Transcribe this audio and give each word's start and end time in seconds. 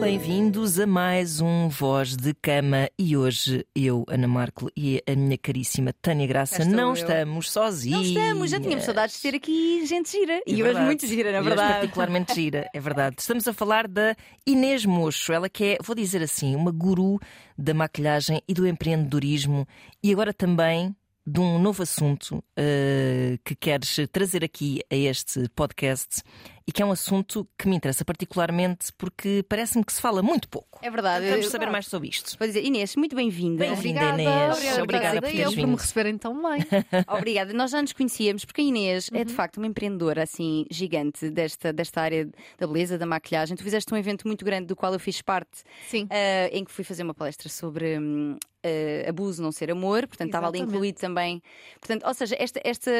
Bem-vindos 0.00 0.80
a 0.80 0.86
mais 0.86 1.40
um 1.40 1.68
Voz 1.68 2.16
de 2.16 2.34
Cama 2.34 2.88
e 2.98 3.16
hoje 3.16 3.64
eu, 3.74 4.04
Ana 4.08 4.26
Marco 4.26 4.68
e 4.76 5.00
a 5.06 5.14
minha 5.14 5.38
caríssima 5.38 5.92
Tânia 6.02 6.26
Graça 6.26 6.64
não 6.64 6.88
eu. 6.88 6.94
estamos 6.94 7.50
sozinhos. 7.52 8.12
Não 8.12 8.22
estamos, 8.22 8.50
já 8.50 8.58
tínhamos 8.60 8.84
saudades 8.84 9.14
de 9.14 9.22
ter 9.22 9.36
aqui 9.36 9.86
gente 9.86 10.10
gira. 10.10 10.40
E 10.44 10.54
hoje 10.54 10.62
verdade. 10.64 10.86
muito 10.86 11.06
gira, 11.06 11.30
na 11.30 11.38
E 11.38 11.40
hoje 11.40 11.48
verdade. 11.50 11.72
particularmente 11.74 12.34
gira, 12.34 12.68
é 12.74 12.80
verdade. 12.80 13.16
Estamos 13.20 13.46
a 13.46 13.52
falar 13.52 13.86
da 13.86 14.16
Inês 14.44 14.84
Mocho, 14.84 15.32
ela 15.32 15.48
que 15.48 15.64
é, 15.64 15.78
vou 15.80 15.94
dizer 15.94 16.20
assim, 16.20 16.56
uma 16.56 16.72
guru 16.72 17.20
da 17.56 17.72
maquilhagem 17.72 18.42
e 18.48 18.52
do 18.52 18.66
empreendedorismo 18.66 19.64
e 20.02 20.12
agora 20.12 20.34
também 20.34 20.94
de 21.26 21.38
um 21.38 21.58
novo 21.60 21.82
assunto 21.82 22.42
eh, 22.56 23.38
que 23.44 23.54
queres 23.54 23.96
trazer 24.10 24.42
aqui 24.42 24.80
a 24.90 24.96
este 24.96 25.48
podcast 25.54 26.22
e 26.70 26.72
que 26.72 26.80
é 26.80 26.86
um 26.86 26.92
assunto 26.92 27.48
que 27.58 27.66
me 27.66 27.74
interessa 27.74 28.04
particularmente 28.04 28.92
porque 28.96 29.44
parece-me 29.48 29.84
que 29.84 29.92
se 29.92 30.00
fala 30.00 30.22
muito 30.22 30.48
pouco. 30.48 30.78
É 30.82 30.88
verdade. 30.88 31.28
Vamos 31.28 31.46
Eu- 31.46 31.50
saber 31.50 31.68
mais 31.68 31.86
sobre 31.88 32.08
isto. 32.08 32.38
Vou 32.38 32.46
dizer, 32.46 32.64
Inês, 32.64 32.94
muito 32.94 33.16
bem-vinda. 33.16 33.64
Bem-vinda, 33.64 34.00
Obrigada, 34.08 34.22
Inês. 34.22 34.54
obrigada, 34.78 34.82
Obrigada 34.84 35.20
por 35.20 35.26
eu 35.28 35.32
teres 35.32 35.44
por 35.48 35.56
me 35.56 35.66
vindo. 35.66 35.76
receberem 35.76 36.16
tão 36.16 36.34
bem. 36.40 36.60
Obrigada. 37.08 37.52
Nós 37.52 37.72
já 37.72 37.82
nos 37.82 37.92
conhecíamos, 37.92 38.44
porque 38.44 38.60
a 38.60 38.64
Inês 38.64 39.10
é 39.12 39.18
Uhum. 39.18 39.24
de 39.24 39.32
facto 39.34 39.56
uma 39.56 39.66
empreendedora 39.66 40.22
assim 40.22 40.64
gigante 40.70 41.28
desta, 41.28 41.72
desta 41.72 42.00
área 42.02 42.28
da 42.56 42.66
beleza, 42.68 42.96
da 42.96 43.04
maquilhagem. 43.04 43.56
Tu 43.56 43.64
fizeste 43.64 43.92
um 43.92 43.96
evento 43.96 44.28
muito 44.28 44.44
grande 44.44 44.66
do 44.66 44.76
qual 44.76 44.92
eu 44.92 45.00
fiz 45.00 45.20
parte, 45.20 45.64
Sim. 45.88 46.06
ah, 46.08 46.48
em 46.52 46.64
que 46.64 46.70
fui 46.70 46.84
fazer 46.84 47.02
uma 47.02 47.14
palestra 47.14 47.48
sobre 47.48 47.98
hum, 47.98 48.36
ah, 48.62 49.08
abuso 49.08 49.42
não 49.42 49.50
ser 49.50 49.70
amor, 49.72 50.06
portanto 50.06 50.28
estava 50.28 50.46
ali 50.46 50.60
incluído 50.60 51.00
também. 51.00 51.42
Portanto, 51.80 52.06
ou 52.06 52.14
seja, 52.14 52.36
esta, 52.38 52.60
esta 52.62 52.90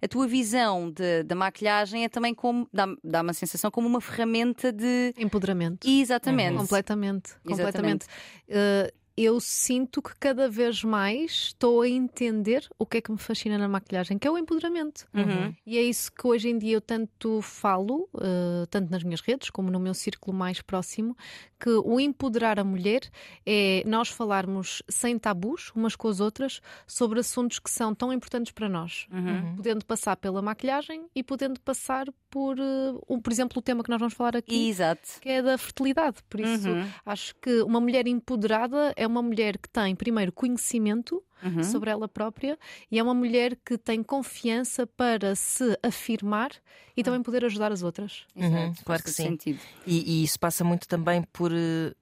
a 0.00 0.06
tua 0.08 0.26
visão 0.28 0.90
de- 0.90 1.22
da 1.24 1.34
maquilhagem 1.34 2.04
é 2.04 2.08
também 2.08 2.34
como 2.34 2.68
dá, 2.72 2.86
dá 3.16 3.22
uma 3.22 3.32
sensação 3.32 3.70
como 3.70 3.88
uma 3.88 4.00
ferramenta 4.00 4.70
de 4.70 5.14
Empoderamento. 5.16 5.86
exatamente. 6.02 6.58
Completamente. 6.58 7.32
Exatamente. 7.44 8.06
Completamente. 8.06 8.06
Uh, 8.48 9.06
eu 9.16 9.40
sinto 9.40 10.02
que 10.02 10.14
cada 10.16 10.46
vez 10.46 10.84
mais 10.84 11.30
estou 11.46 11.80
a 11.80 11.88
entender 11.88 12.68
o 12.78 12.84
que 12.84 12.98
é 12.98 13.00
que 13.00 13.10
me 13.10 13.16
fascina 13.16 13.56
na 13.56 13.66
maquilhagem, 13.66 14.18
que 14.18 14.28
é 14.28 14.30
o 14.30 14.36
empoderamento. 14.36 15.06
Uhum. 15.14 15.54
E 15.64 15.78
é 15.78 15.82
isso 15.82 16.12
que 16.12 16.26
hoje 16.26 16.50
em 16.50 16.58
dia 16.58 16.74
eu 16.74 16.82
tanto 16.82 17.40
falo, 17.40 18.10
uh, 18.14 18.66
tanto 18.68 18.90
nas 18.90 19.02
minhas 19.02 19.22
redes 19.22 19.48
como 19.48 19.70
no 19.70 19.80
meu 19.80 19.94
círculo 19.94 20.36
mais 20.36 20.60
próximo, 20.60 21.16
que 21.58 21.70
o 21.70 21.98
empoderar 21.98 22.58
a 22.58 22.64
mulher 22.64 23.00
é 23.44 23.82
nós 23.86 24.08
falarmos 24.08 24.82
sem 24.88 25.18
tabus 25.18 25.72
umas 25.74 25.96
com 25.96 26.08
as 26.08 26.20
outras 26.20 26.60
sobre 26.86 27.20
assuntos 27.20 27.58
que 27.58 27.70
são 27.70 27.94
tão 27.94 28.12
importantes 28.12 28.52
para 28.52 28.68
nós. 28.68 29.06
Uhum. 29.10 29.56
Podendo 29.56 29.84
passar 29.84 30.16
pela 30.16 30.42
maquilhagem 30.42 31.06
e 31.14 31.22
podendo 31.22 31.60
passar 31.60 32.06
por, 32.30 32.58
uh, 32.58 33.02
um, 33.08 33.20
por 33.20 33.32
exemplo, 33.32 33.58
o 33.58 33.62
tema 33.62 33.82
que 33.82 33.90
nós 33.90 33.98
vamos 33.98 34.14
falar 34.14 34.36
aqui, 34.36 34.68
Exato. 34.68 35.20
que 35.20 35.28
é 35.28 35.42
da 35.42 35.56
fertilidade. 35.56 36.18
Por 36.28 36.40
isso, 36.40 36.68
Uhum. 36.68 36.86
acho 37.04 37.34
que 37.40 37.62
uma 37.62 37.80
mulher 37.80 38.06
empoderada 38.06 38.92
é 38.96 39.06
uma 39.06 39.22
mulher 39.22 39.58
que 39.58 39.68
tem, 39.68 39.94
primeiro, 39.96 40.32
conhecimento 40.32 41.22
Uhum. 41.42 41.62
sobre 41.62 41.90
ela 41.90 42.08
própria 42.08 42.58
e 42.90 42.98
é 42.98 43.02
uma 43.02 43.12
mulher 43.14 43.56
que 43.64 43.76
tem 43.76 44.02
confiança 44.02 44.86
para 44.86 45.34
se 45.34 45.78
afirmar 45.82 46.50
e 46.96 47.02
também 47.02 47.22
poder 47.22 47.44
ajudar 47.44 47.70
as 47.72 47.82
outras. 47.82 48.24
Uhum, 48.34 48.72
claro 48.84 49.02
que 49.02 49.10
sim. 49.10 49.24
sentido. 49.24 49.60
E, 49.86 50.20
e 50.20 50.24
isso 50.24 50.38
passa 50.40 50.64
muito 50.64 50.88
também 50.88 51.22
por. 51.32 51.52
eh, 51.52 51.92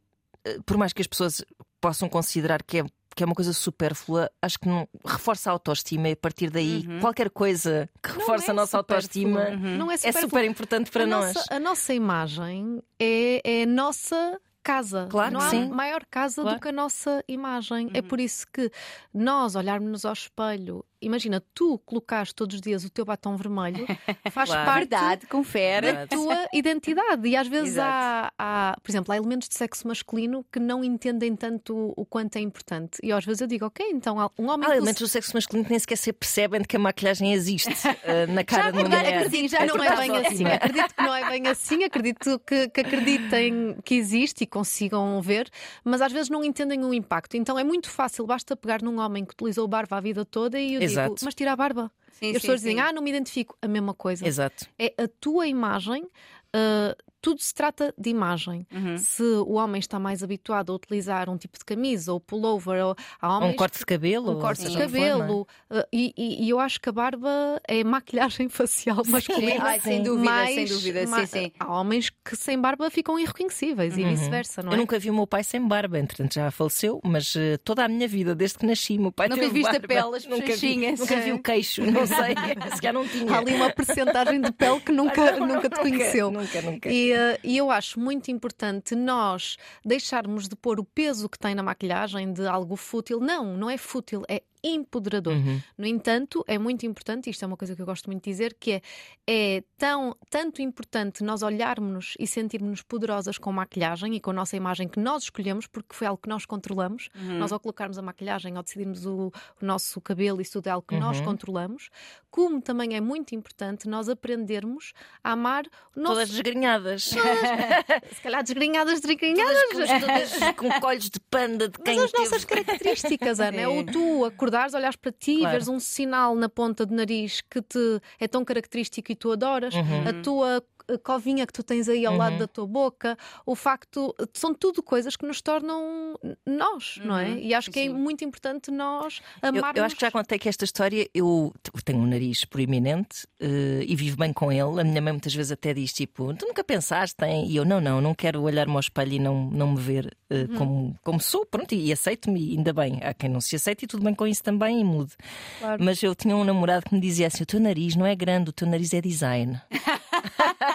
eh, 0.44 0.58
Por 0.64 0.76
mais 0.76 0.92
que 0.92 1.02
as 1.02 1.06
pessoas 1.08 1.44
possam 1.80 2.08
considerar 2.08 2.62
que 2.62 2.78
é, 2.78 2.84
que 3.16 3.22
é 3.22 3.26
uma 3.26 3.34
coisa 3.34 3.52
supérflua, 3.52 4.30
acho 4.40 4.58
que 4.58 4.68
não 4.68 4.88
reforça 5.04 5.50
a 5.50 5.52
autoestima 5.52 6.08
e 6.08 6.12
a 6.12 6.16
partir 6.16 6.48
daí 6.50 6.84
Uhum. 6.86 7.00
qualquer 7.00 7.28
coisa 7.30 7.88
que 8.02 8.10
Não 8.10 8.18
reforça 8.20 8.46
é 8.46 8.50
a 8.50 8.54
nossa 8.54 8.76
autoestima. 8.76 9.50
Não 9.50 9.90
é 9.90 9.94
é 9.94 10.12
super 10.12 10.44
importante 10.44 10.90
para 10.90 11.04
a 11.04 11.06
nós. 11.06 11.34
Nossa, 11.34 11.54
a 11.54 11.58
nossa 11.60 11.92
imagem 11.92 12.82
é, 13.00 13.40
é 13.44 13.62
a 13.64 13.66
nossa 13.66 14.40
casa. 14.64 15.06
Claro 15.10 15.34
Não 15.34 15.40
há 15.40 15.50
sim. 15.50 15.68
maior 15.68 16.04
casa 16.10 16.42
Claro. 16.42 16.56
do 16.58 16.62
que 16.62 16.68
a 16.68 16.72
nossa 16.72 17.22
imagem. 17.28 17.90
É 17.94 18.00
Uhum. 18.00 18.08
por 18.08 18.18
isso 18.18 18.46
que 18.52 18.70
nós 19.12 19.54
olharmos 19.54 20.04
ao 20.04 20.12
espelho, 20.14 20.84
imagina, 21.04 21.42
tu 21.54 21.78
colocares 21.84 22.32
todos 22.32 22.56
os 22.56 22.60
dias 22.60 22.84
o 22.84 22.90
teu 22.90 23.04
batom 23.04 23.36
vermelho, 23.36 23.86
faz 24.32 24.48
Claro. 24.50 24.64
parte 24.66 24.88
Verdade, 24.90 25.26
confere. 25.26 25.92
da 25.92 26.06
tua 26.06 26.48
identidade. 26.52 27.28
E 27.28 27.36
às 27.36 27.46
vezes 27.48 27.78
há, 27.78 28.32
há, 28.38 28.76
por 28.82 28.90
exemplo, 28.90 29.12
há 29.12 29.16
elementos 29.16 29.48
de 29.48 29.54
sexo 29.54 29.86
masculino 29.88 30.44
que 30.52 30.58
não 30.60 30.82
entendem 30.84 31.34
tanto 31.36 31.92
o 31.96 32.04
quanto 32.04 32.36
é 32.36 32.40
importante. 32.40 32.98
E 33.02 33.12
às 33.12 33.24
vezes 33.24 33.40
eu 33.40 33.46
digo, 33.46 33.66
ok, 33.66 33.86
então 33.90 34.18
há 34.20 34.30
um 34.38 34.48
homem 34.48 34.66
Há 34.66 34.70
que 34.72 34.76
elementos 34.76 35.00
do 35.02 35.08
sexo 35.08 35.32
masculino 35.34 35.64
que 35.64 35.70
nem 35.70 35.78
sequer 35.78 35.96
se 35.96 36.12
percebem 36.12 36.60
de 36.60 36.68
que 36.68 36.76
a 36.76 36.78
maquilhagem 36.78 37.32
existe 37.32 37.70
eh, 38.04 38.26
na 38.26 38.44
cara 38.44 38.70
de 38.70 38.78
uma 38.78 38.88
mulher. 38.88 39.18
acredito, 39.18 39.50
já 39.50 39.66
não 39.66 39.82
é 39.82 39.96
bem 39.96 40.16
assim. 40.26 40.44
Acredito 40.46 40.94
que 40.94 41.02
não 41.02 41.14
é 41.14 41.28
bem 41.30 41.46
assim. 41.48 41.84
Acredito 41.84 42.38
que, 42.40 42.68
que 42.68 42.80
acreditem 42.80 43.76
que 43.84 43.94
existe 43.94 44.44
e 44.44 44.46
consigam 44.46 45.20
ver, 45.20 45.48
mas 45.84 46.00
às 46.00 46.12
vezes 46.12 46.28
não 46.30 46.42
entendem 46.44 46.84
o 46.84 46.92
impacto. 46.94 47.36
Então 47.36 47.58
é 47.58 47.64
muito 47.64 47.90
fácil, 47.90 48.26
basta 48.26 48.56
pegar 48.56 48.82
num 48.82 48.98
homem 48.98 49.24
que 49.24 49.32
utilizou 49.34 49.66
barba 49.68 49.96
a 49.96 50.00
vida 50.00 50.24
toda 50.24 50.58
e 50.58 50.74
eu 50.74 50.82
Exato. 50.94 51.24
mas 51.24 51.34
tira 51.34 51.52
a 51.52 51.56
barba. 51.56 51.90
Sim, 52.12 52.26
e 52.26 52.28
as 52.30 52.34
sim, 52.36 52.40
pessoas 52.42 52.60
sim. 52.60 52.68
dizem, 52.68 52.80
ah, 52.80 52.92
não 52.92 53.02
me 53.02 53.10
identifico. 53.10 53.56
A 53.60 53.68
mesma 53.68 53.92
coisa. 53.94 54.26
Exato. 54.26 54.66
É 54.78 54.94
a 54.96 55.08
tua 55.08 55.46
imagem. 55.46 56.08
ah, 56.52 56.96
tudo 57.24 57.40
se 57.40 57.54
trata 57.54 57.94
de 57.96 58.10
imagem. 58.10 58.66
Uhum. 58.70 58.98
Se 58.98 59.22
o 59.22 59.52
homem 59.54 59.78
está 59.80 59.98
mais 59.98 60.22
habituado 60.22 60.70
a 60.70 60.76
utilizar 60.76 61.30
um 61.30 61.38
tipo 61.38 61.58
de 61.58 61.64
camisa 61.64 62.12
ou 62.12 62.20
pullover, 62.20 62.84
ou 62.84 62.94
há 63.18 63.36
homens 63.38 63.54
um 63.54 63.56
corte 63.56 63.78
de 63.78 63.86
cabelo. 63.86 64.36
um 64.36 64.40
corte 64.40 64.62
de 64.66 64.68
não 64.74 64.76
é? 64.76 64.84
cabelo. 64.84 65.48
uh, 65.70 65.82
e, 65.90 66.12
e- 66.18 66.44
e 66.44 66.50
eu 66.50 66.60
acho 66.60 66.78
que 66.78 66.88
a 66.90 66.92
barba 66.92 67.30
é 67.66 67.82
maquilhagem 67.82 68.48
facial 68.50 69.02
masculina. 69.08 69.64
Ai, 69.64 69.80
sem 69.80 70.02
dúvida, 70.02 70.30
mais- 70.30 70.54
sem 70.54 70.64
dúvida, 70.66 71.06
sim, 71.06 71.26
sim. 71.26 71.52
Há 71.58 71.80
homens 71.80 72.10
que 72.22 72.36
sem 72.36 72.60
barba 72.60 72.90
ficam 72.90 73.18
irreconhecíveis 73.18 73.96
e 73.96 74.04
vice-versa, 74.04 74.62
não 74.62 74.72
é? 74.72 74.74
Eu 74.74 74.78
nunca 74.78 74.98
vi 74.98 75.08
o 75.08 75.14
meu 75.14 75.26
pai 75.26 75.42
sem 75.42 75.66
barba, 75.66 75.98
entretanto 75.98 76.34
já 76.34 76.50
faleceu, 76.50 77.00
mas 77.02 77.34
eh, 77.36 77.56
toda 77.64 77.84
a 77.86 77.88
minha 77.88 78.06
vida, 78.06 78.34
desde 78.34 78.58
que 78.58 78.66
nasci, 78.66 78.98
o 78.98 79.00
meu 79.00 79.12
pai 79.12 79.28
Nunca 79.28 79.40
teve 79.40 79.62
barba. 79.62 79.78
nunca 79.80 80.18
vi, 80.18 80.28
bochechinhas. 80.42 81.00
nunca 81.00 81.16
vi 81.20 81.32
o 81.32 81.38
queixo, 81.42 81.82
não 81.90 82.06
sei, 82.06 82.34
se 82.74 82.82
calhar 82.82 82.92
não 82.92 83.08
tinha. 83.08 83.32
Há 83.32 83.38
ali 83.38 83.54
uma 83.54 83.70
percentagem 83.70 84.40
de 84.42 84.52
pele 84.52 84.80
que 84.80 84.92
nunca, 84.92 85.32
nunca 85.40 85.70
te 85.70 85.80
conheceu. 85.80 86.30
Nunca, 86.30 86.60
nunca. 86.60 86.90
E, 86.92 87.13
e 87.42 87.56
eu 87.56 87.70
acho 87.70 87.98
muito 87.98 88.30
importante 88.30 88.94
nós 88.94 89.56
deixarmos 89.84 90.48
de 90.48 90.56
pôr 90.56 90.80
o 90.80 90.84
peso 90.84 91.28
que 91.28 91.38
tem 91.38 91.54
na 91.54 91.62
maquilhagem 91.62 92.32
de 92.32 92.46
algo 92.46 92.76
fútil. 92.76 93.20
Não, 93.20 93.56
não 93.56 93.70
é 93.70 93.76
fútil, 93.76 94.22
é 94.28 94.42
empoderador. 94.64 95.34
Uhum. 95.34 95.60
No 95.78 95.86
entanto, 95.86 96.44
é 96.46 96.58
muito 96.58 96.86
importante, 96.86 97.28
isto 97.30 97.42
é 97.44 97.46
uma 97.46 97.56
coisa 97.56 97.76
que 97.76 97.82
eu 97.82 97.86
gosto 97.86 98.06
muito 98.10 98.24
de 98.24 98.30
dizer, 98.30 98.56
que 98.58 98.72
é, 98.72 98.82
é 99.26 99.62
tão, 99.76 100.16
tanto 100.30 100.62
importante 100.62 101.22
nós 101.22 101.42
olharmos 101.42 102.14
e 102.18 102.26
sentirmos-nos 102.26 102.82
poderosas 102.82 103.38
com 103.38 103.52
maquilhagem 103.52 104.14
e 104.14 104.20
com 104.20 104.30
a 104.30 104.34
nossa 104.34 104.56
imagem 104.56 104.88
que 104.88 104.98
nós 104.98 105.24
escolhemos, 105.24 105.66
porque 105.66 105.94
foi 105.94 106.06
algo 106.06 106.20
que 106.22 106.28
nós 106.28 106.46
controlamos. 106.46 107.08
Uhum. 107.14 107.38
Nós, 107.38 107.52
ao 107.52 107.60
colocarmos 107.60 107.98
a 107.98 108.02
maquilhagem, 108.02 108.56
ao 108.56 108.62
decidirmos 108.62 109.04
o, 109.06 109.32
o 109.60 109.64
nosso 109.64 110.00
cabelo, 110.00 110.40
isso 110.40 110.52
tudo 110.54 110.66
é 110.68 110.70
algo 110.70 110.86
que 110.86 110.96
nós 110.96 111.18
Uhum. 111.18 111.24
controlamos. 111.24 111.90
Como 112.30 112.60
também 112.60 112.96
é 112.96 113.00
muito 113.00 113.34
importante 113.34 113.88
nós 113.88 114.08
aprendermos 114.08 114.92
a 115.22 115.32
amar 115.32 115.64
nosso. 115.94 116.14
Todas 116.14 116.30
desgrenhadas. 116.30 117.04
Se 117.04 118.20
calhar 118.22 118.42
desgrenhadas, 118.42 119.00
desgrenhadas. 119.00 119.68
todas, 119.70 120.00
todas 120.00 120.56
com 120.56 120.68
colhos 120.80 121.08
de 121.10 121.20
panda 121.20 121.68
de 121.68 121.78
quem 121.78 121.94
Mas 121.96 122.04
as 122.06 122.10
teve- 122.12 122.24
nossas 122.24 122.44
características, 122.44 123.40
Ana, 123.40 123.60
é 123.60 123.68
o 123.68 123.84
tu 123.84 124.24
acordares, 124.54 124.74
olhares 124.74 124.96
para 124.96 125.12
ti, 125.12 125.38
Claro. 125.38 125.50
veres 125.52 125.68
um 125.68 125.80
sinal 125.80 126.34
na 126.34 126.48
ponta 126.48 126.86
do 126.86 126.94
nariz 126.94 127.40
que 127.42 127.60
te 127.60 128.00
é 128.18 128.28
tão 128.28 128.44
característico 128.44 129.10
e 129.12 129.16
tu 129.16 129.32
adoras, 129.32 129.74
Uhum. 129.74 130.08
a 130.08 130.22
tua 130.22 130.62
covinha 131.02 131.46
que 131.46 131.52
tu 131.52 131.62
tens 131.62 131.88
aí 131.88 132.04
ao 132.06 132.16
lado 132.16 132.32
Uhum. 132.34 132.38
da 132.40 132.46
tua 132.46 132.66
boca, 132.66 133.16
o 133.46 133.54
facto, 133.54 134.14
são 134.32 134.52
tudo 134.54 134.82
coisas 134.82 135.16
que 135.16 135.26
nos 135.26 135.40
tornam 135.40 136.18
nós, 136.46 136.98
não 137.04 137.16
é? 137.18 137.28
Uhum. 137.30 137.38
E 137.38 137.54
acho 137.54 137.70
que 137.70 137.78
é 137.80 137.82
Sim. 137.84 137.88
muito 137.90 138.24
importante 138.24 138.70
nós 138.70 139.20
Eu, 139.42 139.48
amarmos. 139.50 139.76
eu 139.78 139.84
acho 139.84 139.94
que 139.94 140.00
já 140.00 140.10
contei 140.10 140.38
que 140.38 140.48
esta 140.48 140.64
história 140.64 141.08
eu 141.14 141.52
tenho 141.84 141.98
um 142.00 142.06
nariz 142.06 142.44
proeminente 142.44 143.26
eh, 143.40 143.84
e 143.86 143.94
vivo 143.96 144.16
bem 144.16 144.32
com 144.32 144.50
ele. 144.52 144.80
A 144.80 144.84
minha 144.84 145.00
mãe 145.02 145.12
muitas 145.12 145.34
vezes 145.34 145.52
até 145.52 145.72
diz 145.74 145.92
tipo, 145.92 146.32
tu 146.34 146.46
nunca 146.46 146.62
pensaste 146.64 147.22
em? 147.24 147.46
E 147.48 147.56
eu 147.56 147.64
não, 147.64 147.80
não, 147.80 148.00
não 148.00 148.14
quero 148.14 148.42
olhar-me 148.42 148.72
ao 148.74 148.80
espelho 148.80 149.12
e 149.14 149.18
não, 149.18 149.50
não 149.50 149.72
me 149.72 149.80
ver 149.80 150.16
eh, 150.30 150.34
Uhum. 150.50 150.56
como, 150.58 150.98
como 151.02 151.20
sou, 151.20 151.46
pronto, 151.46 151.74
e, 151.74 151.92
aceito-me, 151.92 152.40
e 152.52 152.56
ainda 152.56 152.72
bem. 152.72 152.98
Há 153.02 153.14
quem 153.14 153.30
não 153.30 153.40
se 153.40 153.54
aceite 153.56 153.84
e 153.84 153.88
tudo 153.88 154.02
bem 154.04 154.14
com 154.14 154.26
isso 154.26 154.42
também 154.42 154.80
e 154.80 154.84
mude. 154.84 155.12
Claro. 155.60 155.82
Mas 155.84 156.02
eu 156.02 156.14
tinha 156.14 156.36
um 156.36 156.42
namorado 156.44 156.84
que 156.86 156.94
me 156.94 157.00
dizia 157.00 157.28
assim: 157.28 157.42
o 157.42 157.46
teu 157.46 157.60
nariz 157.60 157.94
não 157.96 158.04
é 158.04 158.14
grande, 158.16 158.50
o 158.50 158.52
teu 158.52 158.66
nariz 158.68 158.92
é 158.92 159.00
design. 159.00 159.60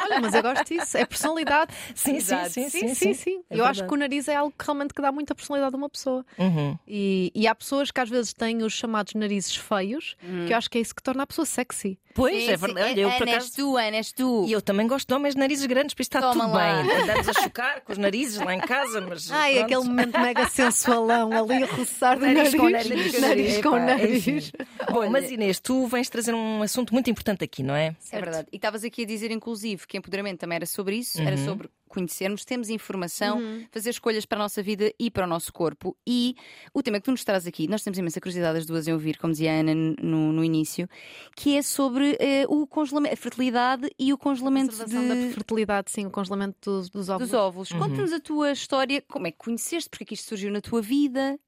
Olha, 0.04 0.20
mas 0.22 0.34
eu 0.34 0.42
gosto 0.42 0.66
disso, 0.66 0.98
é 0.98 1.06
personalidade. 1.06 1.74
Sim, 1.96 2.16
Exato. 2.16 2.50
sim, 2.50 2.70
Sim, 2.70 2.94
sim, 2.96 3.14
sim. 3.14 3.42
É 3.50 3.60
eu 3.60 3.66
acho 3.66 3.86
que 3.86 3.94
o 3.94 3.98
nariz 3.98 4.28
é 4.28 4.36
algo 4.36 4.54
que 4.58 4.64
realmente 4.66 4.94
que 4.94 5.02
dá 5.02 5.12
muita 5.12 5.34
personalidade 5.36 5.76
a 5.76 5.78
uma 5.78 5.90
pessoa. 5.90 6.26
Uhum. 6.38 6.78
E, 6.88 7.32
e 7.36 7.48
há 7.48 7.54
pessoas 7.56 7.92
que 7.92 8.00
às 8.00 8.10
vezes 8.10 8.34
têm 8.34 8.64
os 8.64 8.74
chamados 8.74 9.14
narizes 9.14 9.56
feios, 9.56 10.16
que 10.48 10.54
eu 10.54 10.58
acho 10.58 10.70
que 10.70 10.78
é 10.78 10.82
isso 10.82 10.94
que 10.96 11.04
torna 11.04 11.24
a 11.24 11.28
pessoa 11.28 11.46
sexy. 11.46 11.98
Pois, 12.14 12.44
Sim, 12.44 12.50
é 12.52 12.58
sim. 12.58 12.66
verdade. 12.66 13.00
Eu 13.00 13.10
por 13.12 13.22
Ana, 13.22 13.32
és 13.32 13.44
acaso. 13.44 13.56
tu, 13.56 13.78
Ana, 13.78 13.96
és 13.98 14.12
tu. 14.12 14.46
E 14.48 14.52
eu 14.52 14.62
também 14.62 14.88
gosto 14.88 15.08
de 15.08 15.14
homens 15.14 15.36
de 15.36 15.40
narizes 15.40 15.66
grandes, 15.68 15.94
por 15.94 16.02
isso 16.02 16.10
está 16.10 16.20
Toma 16.22 16.46
tudo 16.46 16.54
lá. 16.56 16.82
bem. 16.84 17.02
Andamos 17.04 17.30
a 17.30 17.34
chocar 17.34 17.82
com 17.82 17.92
os 17.94 17.98
narizes 17.98 18.40
lá 18.40 18.54
em 18.56 18.60
casa, 18.60 19.00
mas. 19.00 19.30
Ai, 19.32 19.54
pronto. 19.54 19.66
aquele 19.66 19.84
momento 19.84 20.20
mega 20.20 20.50
sensualão 20.50 21.32
ali 21.32 21.64
a 21.64 21.68
roçar 21.68 22.18
do 22.20 22.26
Nariz 22.26 22.54
nariz. 23.22 23.62
com 23.62 23.72
nariz. 23.80 24.26
Nariz. 24.28 24.52
Bom, 24.92 25.10
mas 25.10 25.32
Inês, 25.32 25.60
tu 25.60 25.86
vens 25.88 26.10
trazer 26.10 26.34
um 26.34 26.62
assunto 26.64 26.94
muito 26.94 27.10
importante 27.10 27.44
aqui, 27.44 27.62
não 27.64 27.76
é? 27.76 27.96
É 28.12 28.20
verdade. 28.20 28.48
E 28.52 28.56
estavas 28.56 28.84
aqui 28.84 29.04
a 29.04 29.06
dizer, 29.06 29.30
inclusive, 29.32 29.49
que 29.88 29.98
empoderamento 29.98 30.40
também 30.40 30.56
era 30.58 30.66
sobre 30.66 30.96
isso, 30.98 31.20
era 31.22 31.36
Uhum. 31.36 31.46
sobre 31.46 31.70
conhecermos, 31.88 32.46
temos 32.46 32.70
informação, 32.70 33.42
fazer 33.72 33.90
escolhas 33.90 34.24
para 34.24 34.38
a 34.38 34.44
nossa 34.44 34.62
vida 34.62 34.94
e 35.00 35.10
para 35.10 35.26
o 35.26 35.28
nosso 35.28 35.52
corpo. 35.52 35.98
E 36.06 36.36
o 36.72 36.84
tema 36.84 37.00
que 37.00 37.06
tu 37.06 37.12
nos 37.12 37.24
traz 37.24 37.48
aqui, 37.48 37.68
nós 37.68 37.82
temos 37.82 37.98
imensa 37.98 38.22
curiosidade 38.22 38.60
as 38.60 38.66
duas 38.68 38.88
em 38.88 38.94
ouvir, 38.94 39.18
como 39.18 39.34
dizia 39.34 39.52
a 39.52 39.56
Ana 39.62 39.74
no, 39.74 40.32
no 40.32 40.44
início, 40.44 40.88
que 41.36 41.58
é 41.58 41.64
sobre 41.64 42.16
eh, 42.20 42.46
o 42.48 42.68
congelamento, 42.68 43.14
a 43.14 43.18
fertilidade 43.18 43.90
e 43.98 44.14
o 44.14 44.18
congelamento 44.20 44.70
Conservação 44.72 45.02
de- 45.02 45.08
da 45.28 45.34
fertilidade, 45.34 45.90
sim, 45.92 46.06
o 46.06 46.12
congelamento 46.12 46.58
dos, 46.70 46.90
dos 46.92 47.10
óvulos. 47.10 47.32
dos 47.32 47.40
óvulos. 47.40 47.72
Conta-nos 47.72 48.14
a 48.14 48.20
tua 48.20 48.52
história, 48.52 49.02
como 49.08 49.26
é 49.26 49.32
que 49.32 49.38
conheceste, 49.40 49.90
porque 49.90 50.04
é 50.04 50.08
que 50.08 50.14
isto 50.14 50.28
surgiu 50.30 50.52
na 50.52 50.62
tua 50.62 50.82
vida? 50.84 51.40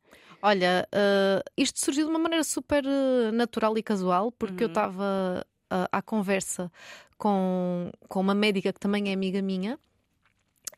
Olha, 0.42 0.88
eh, 0.92 1.44
isto 1.56 1.80
surgiu 1.80 2.06
de 2.06 2.09
uma 2.09 2.18
maneira 2.18 2.44
super 2.44 2.83
eh, 2.83 3.31
natural 3.31 3.77
e 3.77 3.83
casual, 3.83 4.31
porque 4.31 4.63
eu 4.63 4.68
Uhum. 4.68 4.71
estava 4.71 5.45
ah, 5.71 5.88
à 5.91 6.01
conversa 6.01 6.71
com, 7.18 7.91
com 8.09 8.19
uma 8.19 8.35
médica 8.35 8.73
que 8.73 8.79
também 8.79 9.09
é 9.09 9.13
amiga 9.13 9.41
minha. 9.41 9.79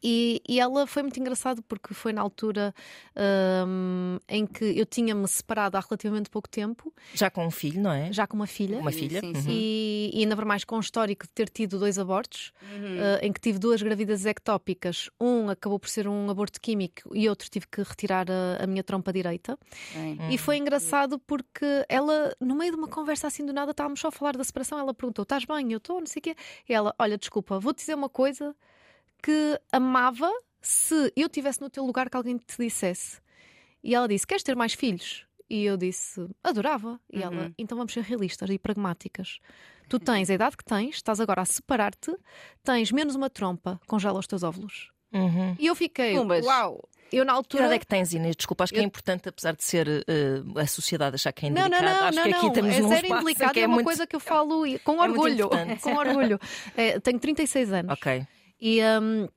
E, 0.04 0.42
e 0.48 0.60
ela 0.60 0.86
foi 0.86 1.02
muito 1.04 1.18
engraçado 1.20 1.64
porque 1.64 1.94
foi 1.94 2.12
na 2.12 2.22
altura 2.22 2.74
ahm, 3.16 4.18
em 4.28 4.46
que 4.46 4.66
eu 4.78 4.86
tinha-me 4.86 5.28
separado 5.28 5.78
há 5.78 5.80
relativamente 5.80 6.30
pouco 6.30 6.50
tempo, 6.50 6.94
Já 7.14 7.30
com 7.30 7.46
um 7.46 7.52
filho, 7.52 7.82
não 7.82 7.92
é? 7.92 8.12
já 8.12 8.28
com 8.28 8.36
uma 8.36 8.48
filha. 8.48 8.78
Uma 8.80 8.92
filha? 8.92 9.20
sim, 9.22 9.28
Uhum. 9.34 9.42
sim. 9.42 9.52
E, 9.52 10.12
e 10.14 10.20
ainda 10.20 10.36
por 10.36 10.46
mais 10.46 10.64
com 10.64 10.76
um 10.78 10.80
histórico 10.80 11.26
de 11.26 11.32
ter 11.32 11.50
tido 11.50 11.80
dois 11.80 11.98
abortos, 11.98 12.52
Uhum. 12.62 12.98
eh, 13.00 13.20
em 13.28 13.32
que 13.32 13.40
tive 13.40 13.60
duas 13.60 13.82
gravidezes 13.82 14.26
ectópicas. 14.26 15.10
Um 15.20 15.50
acabou 15.50 15.80
por 15.80 15.90
ser 15.90 16.08
um 16.08 16.30
aborto 16.30 16.60
químico 16.60 17.16
e 17.16 17.30
outro 17.30 17.50
tive 17.50 17.68
que 17.68 17.82
retirar 17.82 18.26
a, 18.30 18.64
a 18.64 18.68
minha 18.68 18.84
trompa 18.84 19.14
direita. 19.14 19.58
Bem. 19.94 20.18
E 20.34 20.38
foi 20.38 20.58
engraçado 20.58 21.20
porque 21.20 21.66
ela, 21.88 22.36
no 22.40 22.56
meio 22.56 22.72
de 22.72 22.78
uma 22.78 22.88
conversa 22.88 23.28
assim 23.28 23.46
do 23.46 23.54
nada, 23.54 23.72
estávamos 23.72 24.00
só 24.00 24.08
a 24.10 24.12
falar 24.12 24.36
da 24.36 24.44
separação. 24.44 24.78
Ela 24.80 24.94
perguntou: 24.94 25.24
Estás 25.24 25.46
bem? 25.46 25.72
Eu 25.72 25.78
estou, 25.78 26.00
não 26.00 26.08
sei 26.08 26.20
o 26.20 26.24
quê. 26.24 26.36
E 26.68 26.74
ela: 26.74 26.94
Olha, 27.00 27.18
desculpa, 27.18 27.60
vou-te 27.60 27.78
dizer 27.80 27.96
uma 27.96 28.10
coisa 28.10 28.56
que 29.24 29.60
amava 29.72 30.30
se 30.62 31.12
eu 31.16 31.28
estivesse 31.28 31.62
no 31.62 31.70
teu 31.70 31.86
lugar 31.86 32.10
que 32.10 32.18
alguém 32.18 32.38
te 32.38 32.58
dissesse. 32.60 33.20
E 33.84 33.96
ela 33.96 34.08
disse: 34.08 34.28
Queres 34.28 34.44
ter 34.44 34.56
mais 34.56 34.74
filhos? 34.74 35.26
E 35.50 35.64
eu 35.66 35.78
disse: 35.78 36.28
Adorava. 36.44 37.00
E 37.12 37.22
ela: 37.24 37.44
Uhum. 37.46 37.54
Então 37.58 37.78
vamos 37.78 37.94
ser 37.94 38.04
realistas 38.04 38.50
e 38.50 38.60
pragmáticas. 38.60 39.40
Tu 39.90 40.00
tens 40.00 40.30
a 40.30 40.34
idade 40.34 40.56
que 40.58 40.64
tens, 40.64 40.96
estás 40.96 41.20
agora 41.20 41.42
a 41.42 41.46
separar-te, 41.46 42.16
tens 42.64 42.92
menos 42.92 43.16
uma 43.16 43.30
trompa, 43.30 43.80
congela 43.88 44.20
os 44.20 44.28
teus 44.28 44.44
óvulos. 44.44 44.92
Uhum. 45.12 45.56
E 45.60 45.68
eu 45.68 45.76
fiquei: 45.76 46.16
Pumbas. 46.18 46.46
Uau! 46.46 46.88
Eu 47.12 47.24
na 47.24 47.34
Que 47.34 47.38
altura. 47.38 47.64
idade 47.66 47.76
é 47.76 47.80
que 47.80 47.86
tens, 47.86 48.12
Inês? 48.12 48.36
Desculpa, 48.36 48.64
acho 48.64 48.74
que 48.74 48.80
é 48.80 48.82
Eu- 48.82 48.88
importante, 48.88 49.30
apesar 49.30 49.56
de 49.56 49.64
ser 49.64 49.88
eh, 49.88 50.42
a 50.60 50.66
sociedade 50.66 51.14
achar 51.14 51.32
que 51.32 51.46
é 51.46 51.50
Não, 51.52 51.68
indelicado, 51.68 51.84
não, 51.86 52.00
não, 52.00 52.08
acho 52.08 52.16
não, 52.18 52.24
que 52.24 52.30
aqui 52.34 52.42
não. 52.42 52.48
estamos 52.50 52.76
é 52.76 52.80
num 52.82 52.90
zero 52.90 53.06
indelicado, 53.08 53.54
que 53.54 53.60
é 53.60 53.64
é 53.64 53.68
uma 53.68 53.74
muito... 53.76 53.86
coisa 53.86 54.08
que 54.08 54.16
eu 54.16 54.20
falo 54.20 54.64
com 54.84 55.04
é 55.04 55.08
orgulho. 55.08 55.46
importante. 55.46 55.82
com 55.84 55.94
orgulho. 55.96 56.40
É, 56.76 57.00
tenho 57.00 57.20
36 57.20 57.72
anos. 57.72 57.92
Ok. 57.94 58.26
E, 58.66 58.80
hum, 59.02 59.28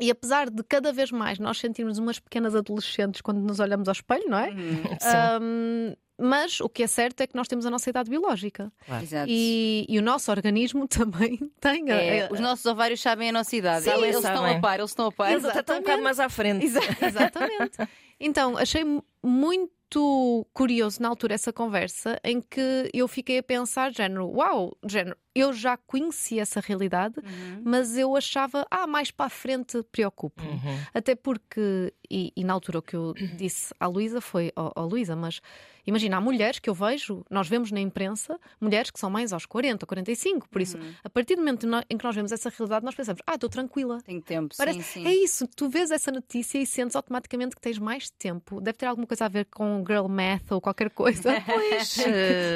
e 0.00 0.10
apesar 0.10 0.50
de 0.50 0.62
cada 0.64 0.92
vez 0.92 1.12
mais 1.12 1.38
nós 1.38 1.58
sentirmos 1.58 1.98
umas 1.98 2.18
pequenas 2.18 2.56
adolescentes 2.56 3.20
quando 3.20 3.38
nos 3.38 3.60
olhamos 3.60 3.86
ao 3.88 3.92
espelho, 3.92 4.24
não 4.28 4.38
é? 4.38 4.50
Uhum. 4.50 4.82
Sim, 5.00 5.16
Hum, 5.42 5.94
mas 6.16 6.60
o 6.60 6.68
que 6.68 6.82
é 6.84 6.86
certo 6.86 7.20
é 7.22 7.26
que 7.26 7.34
nós 7.34 7.48
temos 7.48 7.66
a 7.66 7.70
nossa 7.70 7.90
idade 7.90 8.08
biológica. 8.10 8.72
claro. 8.86 9.02
Exato. 9.02 9.26
E, 9.28 9.84
e 9.88 9.98
o 9.98 10.02
nosso 10.02 10.30
organismo 10.30 10.86
também 10.88 11.38
tem. 11.60 11.90
a- 11.90 11.94
É, 11.94 12.26
a- 12.26 12.32
os 12.32 12.38
nossos 12.40 12.64
ovários 12.66 13.00
sabem 13.00 13.28
a 13.28 13.32
nossa 13.32 13.54
idade. 13.56 13.84
Sabem, 13.84 14.04
eles 14.04 14.16
estão 14.16 14.44
a 14.46 14.60
par, 14.60 14.78
eles 14.78 14.90
estão 14.90 15.06
a 15.06 15.12
par. 15.12 15.30
Eles 15.32 15.44
até 15.44 15.60
estão 15.60 15.76
um 15.76 15.80
bocado 15.80 16.02
mais 16.02 16.20
à 16.20 16.28
frente. 16.28 16.64
Exa- 16.64 16.80
Exatamente. 17.00 17.78
Então, 18.20 18.56
achei 18.56 18.84
mu- 18.84 19.02
muito 19.22 20.46
curioso 20.52 21.02
na 21.02 21.08
altura 21.08 21.34
essa 21.34 21.52
conversa 21.52 22.18
em 22.24 22.40
que 22.40 22.88
eu 22.94 23.08
fiquei 23.08 23.38
a 23.38 23.42
pensar, 23.42 23.92
género, 23.92 24.28
uau, 24.30 24.76
género, 24.86 25.16
eu 25.34 25.52
já 25.52 25.76
conheci 25.76 26.38
essa 26.38 26.60
realidade, 26.60 27.18
Uhum. 27.20 27.62
mas 27.64 27.96
eu 27.96 28.14
achava, 28.16 28.66
ah, 28.70 28.86
mais 28.86 29.10
para 29.10 29.26
a 29.26 29.30
frente 29.30 29.82
preocupo. 29.90 30.42
Uhum. 30.42 30.78
Até 30.92 31.14
porque, 31.14 31.92
e, 32.10 32.32
e 32.36 32.44
na 32.44 32.52
altura 32.52 32.78
o 32.78 32.82
que 32.82 32.94
eu 32.96 33.14
disse 33.36 33.74
à 33.80 33.86
Luísa 33.86 34.20
foi, 34.20 34.52
ó 34.54 34.72
ó, 34.76 34.84
Luísa, 34.84 35.14
mas 35.16 35.40
imagina, 35.86 36.16
há 36.16 36.20
mulheres 36.20 36.58
que 36.58 36.70
eu 36.70 36.74
vejo, 36.74 37.24
nós 37.30 37.46
vemos 37.48 37.70
na 37.70 37.80
imprensa, 37.80 38.38
mulheres 38.60 38.90
que 38.90 38.98
são 38.98 39.10
mães 39.10 39.32
aos 39.32 39.44
40, 39.46 39.84
45, 39.86 40.48
por 40.48 40.60
isso, 40.62 40.78
a 41.02 41.10
partir 41.10 41.34
do 41.36 41.40
momento 41.40 41.66
em 41.90 41.96
que 41.98 42.04
nós 42.04 42.14
vemos 42.14 42.32
essa 42.32 42.48
realidade, 42.48 42.84
nós 42.84 42.94
pensamos, 42.94 43.20
ah, 43.26 43.34
estou 43.34 43.50
tranquila. 43.50 43.98
Tenho 44.02 44.22
tempo, 44.22 44.54
Parece- 44.56 44.82
sim, 44.82 45.02
sim. 45.02 45.06
É 45.06 45.14
isso, 45.14 45.46
tu 45.48 45.68
vês 45.68 45.90
essa 45.90 46.10
notícia 46.10 46.58
e 46.58 46.66
sentes 46.66 46.96
automaticamente 46.96 47.54
que 47.54 47.60
tens 47.60 47.78
mais 47.78 48.08
tempo. 48.10 48.60
Deve 48.60 48.78
ter 48.78 48.86
alguma 48.86 49.06
coisa 49.06 49.26
a 49.26 49.28
ver 49.28 49.46
com 49.46 49.84
girl 49.86 50.06
math 50.08 50.50
ou 50.52 50.60
qualquer 50.60 50.90
coisa. 50.90 51.34
Pois, 51.46 51.96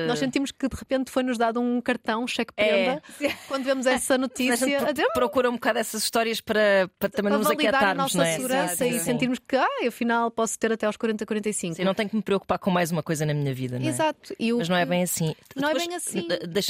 Nós 0.07 0.19
sentimos 0.19 0.51
que 0.51 0.69
de 0.69 0.77
repente 0.77 1.11
foi-nos 1.11 1.37
dado 1.39 1.61
um 1.61 1.81
cartão, 1.81 2.25
um 2.25 2.27
cheque 2.27 2.53
É. 2.57 2.68
prenda, 2.69 3.03
quando 3.49 3.65
vemos 3.65 3.87
essa 3.87 4.15
a 4.15 4.19
notícia. 4.19 4.57
gente 4.57 4.85
a 4.85 4.93
dizer, 4.93 5.09
procura 5.13 5.49
um 5.51 5.55
bocado 5.55 5.79
essas 5.79 6.03
histórias 6.03 6.41
para, 6.41 6.91
para 6.99 7.09
também 7.09 7.31
para 7.31 7.39
nos 7.39 7.47
validar 7.49 7.75
a 7.75 7.79
aquietarmos, 7.79 8.15
nossa 8.15 8.19
não 8.19 8.25
é? 8.25 8.37
segurança 8.37 8.87
Exato, 8.87 9.03
e 9.03 9.05
sentirmos 9.05 9.39
que, 9.39 9.57
ah, 9.57 9.67
afinal 9.87 10.31
posso 10.31 10.59
ter 10.59 10.73
até 10.73 10.87
aos 10.87 10.97
40, 10.97 11.25
45. 11.25 11.77
Sim, 11.77 11.85
não 11.85 11.95
tenho 11.95 12.09
que 12.09 12.17
me 12.17 12.23
preocupar 12.23 12.59
com 12.59 12.71
mais 12.71 12.91
uma 12.91 13.03
coisa 13.03 13.25
na 13.25 13.35
minha 13.35 13.55
vida, 13.55 13.79
não 13.79 13.87
é? 13.87 13.89
Exato. 13.89 14.35
E 14.39 14.53
o 14.53 14.59
Mas 14.59 14.69
não 14.69 14.77
é 14.77 14.87
bem 14.87 15.03
assim. 15.03 15.35
Não 15.57 15.69
é 15.69 15.75
Depois, 15.75 15.87
bem 15.87 15.97
assim. 15.97 16.29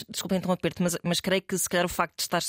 desculpa 0.09 0.37
interromper-te, 0.37 0.83
mas, 0.83 0.97
mas 1.03 1.21
creio 1.21 1.43
que 1.43 1.57
se 1.57 1.69
calhar 1.69 1.87
o 1.87 1.89
facto 1.89 2.17
de 2.17 2.23
estar 2.23 2.43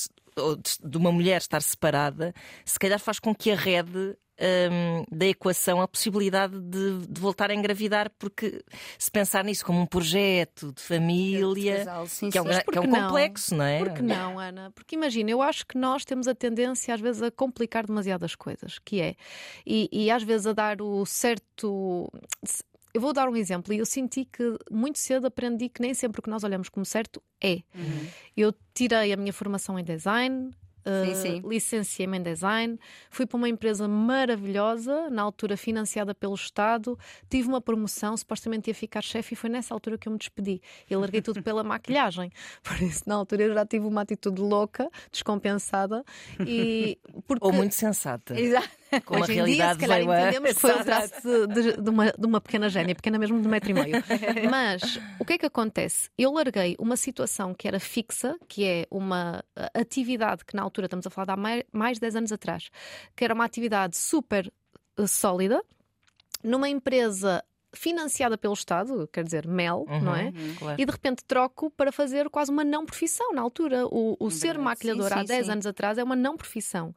de, 0.83 0.97
uma 0.97 1.11
mulher 1.11 1.37
estar 1.37 1.61
separada, 1.61 2.33
se 2.65 2.79
calhar 2.79 2.99
faz 2.99 3.19
com 3.19 3.33
que 3.33 3.51
arrede 3.51 4.15
hum, 4.39 5.05
da 5.11 5.25
equação 5.25 5.81
a 5.81 5.87
possibilidade 5.87 6.59
de, 6.59 7.07
de 7.07 7.21
voltar 7.21 7.51
a 7.51 7.53
engravidar, 7.53 8.11
porque 8.17 8.63
se 8.97 9.11
pensar 9.11 9.43
nisso 9.43 9.65
como 9.65 9.81
um 9.81 9.85
projeto 9.85 10.71
de 10.73 10.81
família, 10.81 11.77
Casal, 11.77 12.07
sim, 12.07 12.29
que 12.29 12.37
é 12.37 12.41
um, 12.41 12.45
que 12.45 12.77
é 12.77 12.81
um 12.81 12.87
não? 12.87 13.07
complexo, 13.07 13.55
não 13.55 13.65
é? 13.65 13.79
Por 13.79 13.93
que 13.93 14.01
não, 14.01 14.39
Ana? 14.39 14.71
Porque 14.71 14.95
imagina, 14.95 15.29
eu 15.31 15.41
acho 15.41 15.65
que 15.65 15.77
nós 15.77 16.05
temos 16.05 16.27
a 16.27 16.35
tendência 16.35 16.93
às 16.93 17.01
vezes 17.01 17.21
a 17.21 17.31
complicar 17.31 17.85
demasiadas 17.85 18.35
coisas, 18.35 18.79
que 18.79 19.01
é, 19.01 19.15
e, 19.65 19.89
e 19.91 20.11
às 20.11 20.23
vezes 20.23 20.47
a 20.47 20.53
dar 20.53 20.81
o 20.81 21.05
certo. 21.05 22.09
Eu 22.91 23.01
vou 23.01 23.13
dar 23.13 23.29
um 23.29 23.35
exemplo, 23.35 23.71
e 23.71 23.77
eu 23.77 23.85
senti 23.85 24.25
que 24.25 24.57
muito 24.71 24.97
cedo 24.97 25.27
aprendi 25.27 25.69
que 25.69 25.79
nem 25.79 25.93
sempre 25.93 26.19
o 26.19 26.23
que 26.23 26.29
nós 26.29 26.43
olhamos 26.43 26.69
como 26.69 26.83
certo 26.85 27.21
é. 27.39 27.61
Uhum. 27.75 28.07
Eu 28.35 28.53
tirei 28.73 29.13
a 29.13 29.17
minha 29.17 29.31
formação 29.31 29.77
em 29.77 29.83
design. 29.83 30.51
Sim, 30.85 31.11
uh, 31.11 31.15
sim. 31.15 31.41
Licenciei-me 31.45 32.17
em 32.17 32.23
design, 32.23 32.79
fui 33.09 33.25
para 33.25 33.37
uma 33.37 33.49
empresa 33.49 33.87
maravilhosa, 33.87 35.09
na 35.09 35.21
altura 35.21 35.57
financiada 35.57 36.15
pelo 36.15 36.35
Estado, 36.35 36.97
tive 37.29 37.47
uma 37.47 37.61
promoção, 37.61 38.15
supostamente 38.15 38.69
ia 38.69 38.75
ficar 38.75 39.03
chefe, 39.03 39.33
e 39.33 39.37
foi 39.37 39.49
nessa 39.49 39.73
altura 39.73 39.97
que 39.97 40.07
eu 40.07 40.11
me 40.11 40.17
despedi. 40.17 40.61
Eu 40.89 40.99
larguei 40.99 41.21
tudo 41.21 41.43
pela 41.43 41.63
maquilhagem, 41.63 42.31
por 42.63 42.81
isso 42.81 43.03
na 43.05 43.15
altura 43.15 43.43
eu 43.43 43.53
já 43.53 43.65
tive 43.65 43.85
uma 43.85 44.01
atitude 44.01 44.41
louca, 44.41 44.89
descompensada, 45.11 46.03
e 46.45 46.97
porque 47.27 47.45
Ou 47.45 47.53
muito 47.53 47.75
sensata. 47.75 48.39
Exato. 48.39 48.69
Como 49.05 49.19
a 49.19 49.23
Hoje 49.23 49.33
dia, 49.33 49.43
realidade 49.43 49.73
se 49.81 49.87
calhar 49.87 49.97
veio 49.99 50.11
a- 50.11 50.21
entendemos 50.21 50.49
que 50.53 50.59
foi 50.59 50.71
o 50.71 50.73
Exato. 50.81 50.85
traço 50.85 51.47
de, 51.47 51.73
de- 51.81 51.89
uma, 51.89 52.05
de 52.11 52.25
uma 52.25 52.41
pequena 52.41 52.69
gênia, 52.69 52.95
pequena 52.95 53.19
mesmo 53.19 53.39
de 53.41 53.47
um 53.47 53.51
metro 53.51 53.69
e 53.69 53.73
meio. 53.73 53.95
Mas 54.49 54.99
o 55.19 55.25
que 55.25 55.33
é 55.33 55.37
que 55.37 55.45
acontece? 55.45 56.09
Eu 56.17 56.31
larguei 56.33 56.75
uma 56.79 56.97
situação 56.97 57.53
que 57.53 57.67
era 57.67 57.79
fixa, 57.79 58.35
que 58.47 58.65
é 58.65 58.85
uma 58.89 59.43
atividade 59.73 60.43
que 60.45 60.55
na 60.55 60.61
altura 60.63 60.85
estamos 60.87 61.05
a 61.05 61.09
falar 61.09 61.25
de 61.25 61.31
há 61.33 61.35
mai- 61.37 61.63
mais 61.71 61.97
de 61.97 62.01
10 62.01 62.15
anos 62.15 62.31
atrás, 62.31 62.69
que 63.15 63.23
era 63.23 63.33
uma 63.33 63.45
atividade 63.45 63.95
super 63.97 64.51
uh, 64.97 65.07
sólida, 65.07 65.61
numa 66.43 66.69
empresa 66.69 67.43
financiada 67.73 68.37
pelo 68.37 68.53
Estado, 68.53 69.07
quer 69.11 69.23
dizer, 69.23 69.47
MEL, 69.47 69.85
não 70.01 70.15
é? 70.15 70.25
Uhum, 70.25 70.55
claro. 70.57 70.81
E 70.81 70.85
de 70.85 70.91
repente 70.91 71.23
troco 71.23 71.69
para 71.69 71.91
fazer 71.91 72.29
quase 72.29 72.51
uma 72.51 72.63
não 72.63 72.85
profissão 72.85 73.33
na 73.33 73.41
altura. 73.41 73.85
O, 73.87 74.15
o 74.19 74.29
ser 74.29 74.47
Verdade. 74.47 74.63
maquilhador 74.63 75.13
há 75.13 75.19
sim, 75.21 75.25
10 75.25 75.45
sim. 75.45 75.51
anos 75.51 75.65
atrás 75.65 75.97
é 75.97 76.03
uma 76.03 76.15
não 76.15 76.35
profissão. 76.35 76.95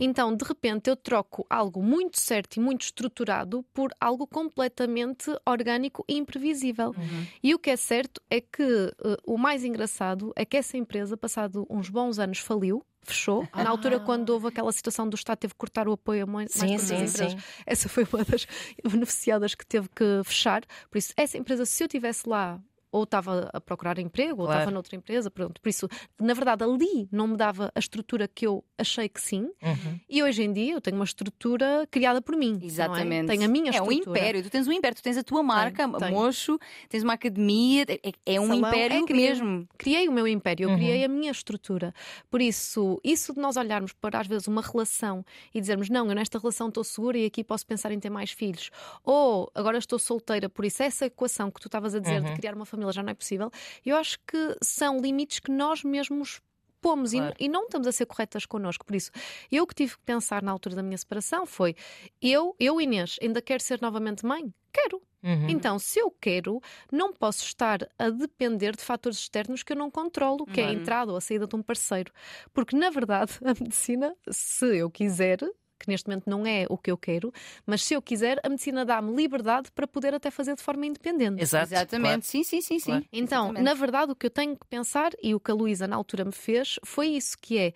Então, 0.00 0.34
de 0.34 0.44
repente, 0.44 0.88
eu 0.88 0.96
troco 0.96 1.46
algo 1.48 1.82
muito 1.82 2.20
certo 2.20 2.56
e 2.56 2.60
muito 2.60 2.82
estruturado 2.82 3.62
por 3.74 3.90
algo 4.00 4.26
completamente 4.26 5.30
orgânico 5.46 6.04
e 6.08 6.16
imprevisível. 6.16 6.88
Uhum. 6.88 7.26
E 7.42 7.54
o 7.54 7.58
que 7.58 7.70
é 7.70 7.76
certo 7.76 8.20
é 8.30 8.40
que 8.40 8.62
eh, 8.62 9.16
o 9.26 9.36
mais 9.36 9.64
engraçado 9.64 10.32
é 10.36 10.44
que 10.44 10.56
essa 10.56 10.76
empresa, 10.76 11.16
passado 11.16 11.66
uns 11.68 11.88
bons 11.88 12.18
anos, 12.18 12.38
faliu. 12.38 12.84
Fechou. 13.04 13.46
Na 13.54 13.70
altura, 13.70 14.00
quando 14.00 14.30
houve 14.30 14.48
aquela 14.48 14.72
situação 14.72 15.08
do 15.08 15.14
Estado, 15.14 15.38
teve 15.38 15.54
que 15.54 15.58
cortar 15.58 15.86
o 15.88 15.92
apoio 15.92 16.24
a 16.24 16.26
mais 16.26 16.50
Sim, 16.52 16.78
sim, 16.78 17.06
sim. 17.06 17.36
Essa 17.66 17.88
foi 17.88 18.06
uma 18.12 18.24
das 18.24 18.46
beneficiadas 18.82 19.54
que 19.54 19.66
teve 19.66 19.88
que 19.88 20.22
fechar. 20.24 20.62
Por 20.90 20.98
isso, 20.98 21.12
essa 21.16 21.36
empresa, 21.38 21.64
se 21.66 21.82
eu 21.82 21.86
estivesse 21.86 22.28
lá, 22.28 22.60
ou 22.94 23.02
estava 23.02 23.50
a 23.52 23.60
procurar 23.60 23.98
emprego, 23.98 24.42
ou 24.42 24.46
Claro. 24.46 24.60
estava 24.60 24.70
noutra 24.72 24.94
empresa, 24.94 25.28
pronto. 25.30 25.60
Por 25.60 25.68
isso, 25.68 25.88
na 26.20 26.32
verdade, 26.32 26.62
ali 26.62 27.08
não 27.10 27.26
me 27.26 27.36
dava 27.36 27.72
a 27.74 27.78
estrutura 27.78 28.28
que 28.28 28.46
eu 28.46 28.64
achei 28.78 29.08
que 29.08 29.20
sim. 29.20 29.50
Uhum. 29.62 30.00
E 30.08 30.22
hoje 30.22 30.44
em 30.44 30.52
dia 30.52 30.74
eu 30.74 30.80
tenho 30.80 30.96
uma 30.96 31.04
estrutura 31.04 31.88
criada 31.90 32.22
por 32.22 32.36
mim. 32.36 32.58
é? 32.62 32.66
Exatamente. 32.66 33.26
Tenho 33.26 33.44
a 33.44 33.48
minha 33.48 33.70
É 33.72 33.82
um 33.82 33.90
estrutura. 33.90 34.18
império. 34.20 34.42
Tu 34.44 34.50
tens 34.50 34.68
um 34.68 34.72
império, 34.72 34.96
tu 34.96 35.02
tens 35.02 35.16
a 35.18 35.24
tua 35.24 35.42
marca, 35.42 35.88
tenho. 35.98 36.12
mocho, 36.12 36.58
tens 36.88 37.02
uma 37.02 37.14
academia, 37.14 37.84
é, 37.88 38.12
é 38.34 38.40
um 38.40 38.46
Salão. 38.46 38.68
império 38.68 38.96
É, 38.96 39.04
criei- 39.04 39.28
mesmo. 39.30 39.68
Criei 39.76 40.08
o 40.08 40.12
meu 40.12 40.28
império, 40.28 40.64
eu 40.64 40.70
Uhum. 40.70 40.76
criei 40.76 41.04
a 41.04 41.08
minha 41.08 41.32
estrutura. 41.32 41.92
Por 42.30 42.40
isso, 42.40 43.00
isso 43.02 43.34
de 43.34 43.40
nós 43.40 43.56
olharmos 43.56 43.92
para 43.92 44.20
às 44.20 44.26
vezes 44.28 44.46
uma 44.46 44.62
relação 44.62 45.24
e 45.52 45.60
dizermos 45.60 45.90
não, 45.90 46.06
eu 46.08 46.14
nesta 46.14 46.38
relação 46.38 46.68
estou 46.68 46.84
segura 46.84 47.18
e 47.18 47.26
aqui 47.26 47.42
posso 47.42 47.66
pensar 47.66 47.90
em 47.90 47.98
ter 47.98 48.10
mais 48.10 48.30
filhos, 48.30 48.70
ou 49.02 49.50
agora 49.54 49.78
estou 49.78 49.98
solteira, 49.98 50.48
por 50.48 50.64
isso 50.64 50.82
essa 50.82 51.06
equação 51.06 51.50
que 51.50 51.60
tu 51.60 51.66
estavas 51.68 51.94
a 51.94 51.98
dizer 51.98 52.22
Uhum. 52.22 52.28
de 52.30 52.36
criar 52.36 52.54
uma 52.54 52.64
família 52.64 52.83
já 52.92 53.02
não 53.02 53.10
é 53.10 53.14
possível, 53.14 53.50
eu 53.84 53.96
acho 53.96 54.18
que 54.26 54.56
são 54.62 54.98
limites 55.00 55.38
que 55.40 55.50
nós 55.50 55.82
mesmos 55.84 56.40
impomos 56.78 57.12
Claro. 57.12 57.34
e, 57.40 57.44
e 57.46 57.48
não 57.48 57.64
estamos 57.64 57.86
a 57.88 57.92
ser 57.92 58.04
corretas 58.04 58.44
connosco. 58.44 58.84
Por 58.84 58.94
isso, 58.94 59.10
eu 59.50 59.66
que 59.66 59.74
tive 59.74 59.92
que 59.96 60.02
pensar 60.04 60.42
na 60.42 60.52
altura 60.52 60.76
da 60.76 60.82
minha 60.82 60.98
separação 60.98 61.46
foi: 61.46 61.74
eu, 62.20 62.54
eu 62.60 62.78
Inês, 62.80 63.16
ainda 63.22 63.40
quero 63.40 63.62
ser 63.62 63.80
novamente 63.80 64.24
mãe? 64.26 64.52
Quero. 64.70 65.00
Uhum. 65.22 65.48
Então, 65.48 65.78
se 65.78 65.98
eu 65.98 66.10
quero, 66.10 66.60
não 66.92 67.10
posso 67.10 67.42
estar 67.44 67.78
a 67.98 68.10
depender 68.10 68.76
de 68.76 68.82
fatores 68.82 69.16
externos 69.18 69.62
que 69.62 69.72
eu 69.72 69.76
não 69.78 69.90
controlo, 69.90 70.44
que 70.44 70.60
é 70.60 70.64
a 70.64 70.66
Uhum. 70.66 70.74
entrada 70.74 71.10
ou 71.12 71.16
a 71.16 71.20
saída 71.22 71.46
de 71.46 71.56
um 71.56 71.62
parceiro. 71.62 72.12
Porque, 72.52 72.76
na 72.76 72.90
verdade, 72.90 73.32
a 73.42 73.54
medicina, 73.58 74.14
se 74.30 74.76
eu 74.76 74.90
quiser, 74.90 75.38
que 75.78 75.88
neste 75.88 76.08
momento 76.08 76.28
não 76.28 76.46
é 76.46 76.66
o 76.68 76.78
que 76.78 76.90
eu 76.90 76.96
quero, 76.96 77.32
mas 77.66 77.82
se 77.84 77.94
eu 77.94 78.02
quiser, 78.02 78.40
a 78.42 78.48
medicina 78.48 78.84
dá-me 78.84 79.14
liberdade 79.14 79.70
para 79.72 79.86
poder 79.86 80.14
até 80.14 80.30
fazer 80.30 80.54
de 80.54 80.62
forma 80.62 80.86
independente. 80.86 81.42
Exato. 81.42 81.72
Exatamente, 81.72 82.26
sim, 82.26 82.42
sim, 82.42 82.60
sim, 82.60 82.78
sim. 82.78 82.90
Claro. 82.92 83.06
Então, 83.12 83.44
Exatamente. 83.46 83.64
na 83.64 83.74
verdade, 83.74 84.12
o 84.12 84.16
que 84.16 84.26
eu 84.26 84.30
tenho 84.30 84.56
que 84.56 84.66
pensar 84.66 85.12
e 85.22 85.34
o 85.34 85.40
que 85.40 85.50
a 85.50 85.54
Luísa 85.54 85.86
na 85.86 85.96
altura 85.96 86.24
me 86.24 86.32
fez 86.32 86.78
foi 86.84 87.08
isso 87.08 87.36
que 87.40 87.58
é 87.58 87.72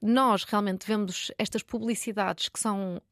nós 0.00 0.44
realmente 0.44 0.86
vemos 0.86 1.32
estas 1.38 1.62
publicidades 1.62 2.48
que 2.48 2.58
são 2.58 3.02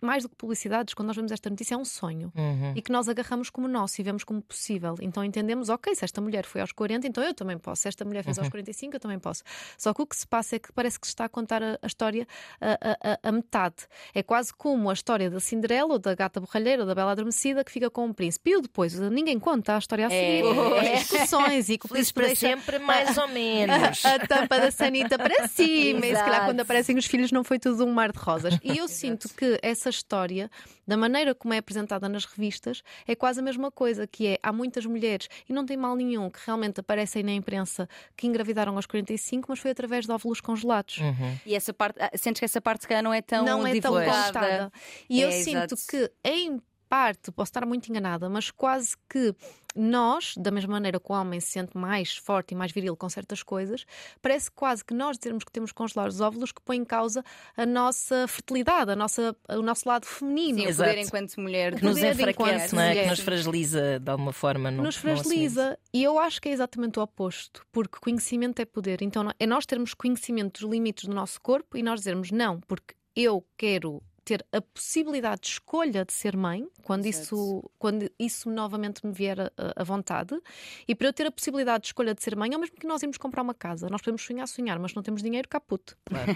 mais 0.00 0.22
do 0.22 0.28
que 0.28 0.36
publicidades, 0.36 0.94
quando 0.94 1.06
nós 1.08 1.16
vemos 1.16 1.32
esta 1.32 1.48
notícia 1.50 1.74
é 1.74 1.78
um 1.78 1.84
sonho 1.84 2.32
Uhum. 2.36 2.72
e 2.76 2.82
que 2.82 2.90
nós 2.92 3.08
agarramos 3.08 3.50
como 3.50 3.66
nosso 3.68 4.00
e 4.00 4.04
vemos 4.04 4.24
como 4.24 4.40
possível. 4.42 4.94
Então 5.00 5.24
entendemos, 5.24 5.68
ok, 5.68 5.94
se 5.94 6.04
esta 6.04 6.20
mulher 6.20 6.44
foi 6.46 6.60
aos 6.60 6.72
40, 6.72 7.06
então 7.06 7.22
eu 7.22 7.34
também 7.34 7.58
posso. 7.58 7.82
Se 7.82 7.88
esta 7.88 8.04
mulher 8.04 8.22
fez 8.24 8.38
aos 8.38 8.48
45, 8.48 8.96
eu 8.96 9.00
também 9.00 9.18
posso. 9.18 9.42
Só 9.78 9.92
que 9.94 10.02
o 10.02 10.06
que 10.06 10.16
se 10.16 10.26
passa 10.26 10.56
é 10.56 10.58
que 10.58 10.72
parece 10.72 10.98
que 10.98 11.06
se 11.06 11.12
está 11.12 11.24
a 11.24 11.28
contar 11.28 11.62
a, 11.62 11.78
a 11.82 11.86
história 11.86 12.26
a, 12.60 12.72
a- 13.12 13.18
a- 13.28 13.32
metade. 13.32 13.76
É 14.14 14.22
quase 14.22 14.52
como 14.54 14.90
a 14.90 14.92
história 14.92 15.30
da 15.30 15.40
Cinderela 15.40 15.92
ou 15.94 15.98
da 15.98 16.14
gata 16.14 16.40
borralheira 16.40 16.82
ou 16.82 16.86
da 16.86 16.94
Bela 16.94 17.12
Adormecida 17.12 17.64
que 17.64 17.72
fica 17.72 17.90
com 17.90 18.08
o 18.08 18.14
príncipe. 18.14 18.50
E 18.50 18.56
o 18.56 18.60
depois, 18.60 18.98
ninguém 18.98 19.38
conta 19.38 19.74
a 19.76 19.78
história 19.78 20.06
a 20.06 20.12
É. 20.12 20.42
seguir. 20.42 20.54
É. 20.84 20.92
As 20.94 20.98
discussões 21.00 21.68
e 21.68 21.78
que 21.78 21.86
o 21.86 21.88
príncipe 21.88 22.14
para 22.20 22.26
deixa 22.28 22.46
sempre, 22.48 22.78
mais 22.78 23.16
ou 23.18 23.28
menos. 23.28 24.04
a 24.04 24.18
tampa 24.26 24.58
da 24.60 24.70
sanita 24.70 25.18
para 25.18 25.46
cima. 25.48 26.00
E 26.00 26.08
se 26.10 26.14
calhar 26.14 26.28
Exato. 26.28 26.44
quando 26.46 26.60
aparecem 26.60 26.96
os 26.96 27.06
filhos 27.06 27.32
não 27.32 27.42
foi 27.44 27.58
tudo 27.58 27.84
um 27.84 27.92
mar 27.92 28.12
de 28.12 28.18
rosas. 28.18 28.58
E 28.62 28.78
eu 28.78 28.88
sinto 28.88 29.28
que 29.34 29.58
essa 29.74 29.90
história, 29.90 30.50
da 30.86 30.96
maneira 30.96 31.34
como 31.34 31.52
é 31.52 31.58
apresentada 31.58 32.08
nas 32.08 32.24
revistas, 32.24 32.82
é 33.06 33.14
quase 33.14 33.40
a 33.40 33.42
mesma 33.42 33.70
coisa, 33.70 34.06
que 34.06 34.26
é 34.26 34.38
há 34.42 34.52
muitas 34.52 34.86
mulheres, 34.86 35.28
e 35.48 35.52
não 35.52 35.66
tem 35.66 35.76
mal 35.76 35.94
nenhum, 35.94 36.30
que 36.30 36.38
realmente 36.46 36.80
aparecem 36.80 37.22
na 37.22 37.32
imprensa 37.32 37.88
que 38.16 38.26
engravidaram 38.26 38.74
aos 38.76 38.86
45, 38.86 39.46
mas 39.48 39.58
foi 39.58 39.70
através 39.70 40.06
de 40.06 40.12
óvulos 40.12 40.40
congelados. 40.40 40.98
Uhum. 40.98 41.38
E 41.44 41.54
essa 41.54 41.72
parte, 41.74 41.98
ah, 42.00 42.10
sentes 42.16 42.38
que 42.40 42.44
essa 42.44 42.60
parte 42.60 42.82
se 42.82 42.88
calhar 42.88 43.02
não 43.02 43.12
é 43.12 43.20
tão 43.20 43.44
não 43.44 43.66
é 43.66 43.72
tão 43.80 43.92
divulgada. 43.92 44.26
contada. 44.26 44.72
E 45.10 45.20
eu 45.20 45.28
É, 45.28 45.32
sinto 45.32 45.74
exato. 45.74 45.76
que, 45.90 46.10
em 46.24 46.60
parte, 46.94 47.32
posso 47.32 47.48
estar 47.48 47.66
muito 47.66 47.88
enganada, 47.88 48.28
mas 48.28 48.52
quase 48.52 48.94
que 49.10 49.34
nós, 49.74 50.34
da 50.36 50.52
mesma 50.52 50.74
maneira 50.74 51.00
que 51.00 51.10
o 51.10 51.12
homem 51.12 51.40
se 51.40 51.48
sente 51.48 51.76
mais 51.76 52.16
forte 52.16 52.52
e 52.52 52.54
mais 52.54 52.70
viril 52.70 52.96
com 52.96 53.08
certas 53.08 53.42
coisas, 53.42 53.84
parece 54.22 54.48
quase 54.48 54.84
que 54.84 54.94
nós 54.94 55.18
dizermos 55.18 55.42
que 55.42 55.50
temos 55.50 55.72
que 55.72 55.74
congelar 55.74 56.06
os 56.06 56.20
óvulos 56.20 56.52
que 56.52 56.62
põe 56.62 56.76
em 56.76 56.84
causa 56.84 57.24
a 57.56 57.66
nossa 57.66 58.28
fertilidade, 58.28 58.92
a 58.92 58.96
nossa, 58.96 59.36
o 59.48 59.60
nosso 59.62 59.88
lado 59.88 60.06
feminino. 60.06 60.58
Sim, 60.58 60.72
o 60.72 60.76
poder 60.76 60.98
enquanto 60.98 61.40
mulher. 61.40 61.74
Que 61.74 61.84
nos 61.84 61.94
Poder 61.94 62.12
enfraquece, 62.12 62.78
é? 62.78 63.02
Que 63.02 63.10
nos 63.10 63.18
fragiliza 63.18 63.98
de 63.98 64.10
alguma 64.12 64.32
forma. 64.32 64.70
Não, 64.70 64.84
nos 64.84 64.94
fragiliza. 64.94 65.76
E 65.92 66.04
eu 66.04 66.16
acho 66.16 66.40
que 66.40 66.48
é 66.48 66.52
exatamente 66.52 67.00
o 67.00 67.02
oposto, 67.02 67.66
porque 67.72 67.98
conhecimento 68.00 68.62
é 68.62 68.64
poder. 68.64 69.02
Então 69.02 69.28
é 69.36 69.46
nós 69.46 69.66
termos 69.66 69.94
conhecimento 69.94 70.60
dos 70.60 70.70
limites 70.70 71.08
do 71.08 71.14
nosso 71.14 71.40
corpo 71.40 71.76
e 71.76 71.82
nós 71.82 71.98
dizermos 71.98 72.30
não, 72.30 72.60
porque 72.60 72.94
eu 73.16 73.44
quero 73.56 74.00
ter 74.24 74.44
a 74.52 74.60
possibilidade 74.60 75.42
de 75.42 75.48
escolha 75.48 76.04
de 76.04 76.12
ser 76.12 76.36
mãe, 76.36 76.66
quando 76.82 77.06
isso, 77.06 77.70
quando 77.78 78.10
isso 78.18 78.50
novamente 78.50 79.04
me 79.06 79.12
vier 79.12 79.40
a, 79.40 79.50
a 79.76 79.84
vontade, 79.84 80.40
e 80.88 80.94
para 80.94 81.08
eu 81.08 81.12
ter 81.12 81.26
a 81.26 81.30
possibilidade 81.30 81.82
de 81.82 81.88
escolha 81.88 82.14
de 82.14 82.22
ser 82.22 82.34
mãe, 82.36 82.52
é 82.52 82.56
o 82.56 82.60
mesmo 82.60 82.76
que 82.76 82.86
nós 82.86 83.02
irmos 83.02 83.18
comprar 83.18 83.42
uma 83.42 83.54
casa. 83.54 83.88
Nós 83.90 84.00
podemos 84.00 84.22
sonhar, 84.22 84.48
sonhar, 84.48 84.78
mas 84.78 84.94
não 84.94 85.02
temos 85.02 85.22
dinheiro, 85.22 85.48
caput. 85.48 85.94
Claro. 86.04 86.32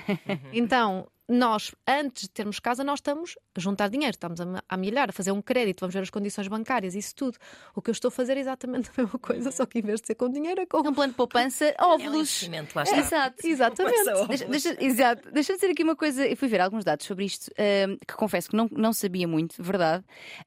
Então, 0.52 1.08
nós, 1.28 1.74
antes 1.86 2.22
de 2.22 2.30
termos 2.30 2.58
casa, 2.58 2.82
nós 2.82 2.98
estamos 2.98 3.36
a 3.54 3.60
juntar 3.60 3.88
dinheiro, 3.88 4.12
estamos 4.12 4.40
a, 4.40 4.62
a 4.66 4.76
milhar, 4.76 5.10
a 5.10 5.12
fazer 5.12 5.30
um 5.30 5.42
crédito, 5.42 5.80
vamos 5.80 5.94
ver 5.94 6.00
as 6.00 6.10
condições 6.10 6.48
bancárias, 6.48 6.94
isso 6.94 7.14
tudo. 7.14 7.36
O 7.74 7.82
que 7.82 7.90
eu 7.90 7.92
estou 7.92 8.08
a 8.08 8.12
fazer 8.12 8.36
é 8.36 8.40
exatamente 8.40 8.90
a 8.96 9.02
mesma 9.02 9.18
coisa, 9.18 9.50
só 9.50 9.66
que 9.66 9.78
em 9.78 9.82
vez 9.82 10.00
de 10.00 10.06
ser 10.06 10.14
com 10.14 10.30
dinheiro, 10.30 10.60
é 10.60 10.66
com. 10.66 10.78
É 10.78 10.88
um 10.88 10.94
plano 10.94 11.12
de 11.12 11.16
poupança, 11.16 11.66
É 11.78 11.84
um 11.84 11.90
óvulos. 11.90 12.48
lá 12.74 12.82
está. 12.82 12.96
Exato. 12.98 13.46
Exatamente. 13.46 14.26
Deixa, 14.28 14.44
deixa, 14.46 14.76
exato. 14.84 15.30
Deixa-me 15.30 15.58
dizer 15.58 15.72
aqui 15.72 15.82
uma 15.82 15.96
coisa. 15.96 16.26
Eu 16.26 16.36
fui 16.36 16.48
ver 16.48 16.60
alguns 16.60 16.84
dados 16.84 17.04
sobre 17.04 17.26
isto 17.26 17.50
ahm, 17.58 17.96
que 18.06 18.14
confesso 18.14 18.48
que 18.48 18.56
não, 18.56 18.68
não 18.72 18.92
sabia 18.92 19.28
muito, 19.28 19.62
verdade. 19.62 20.04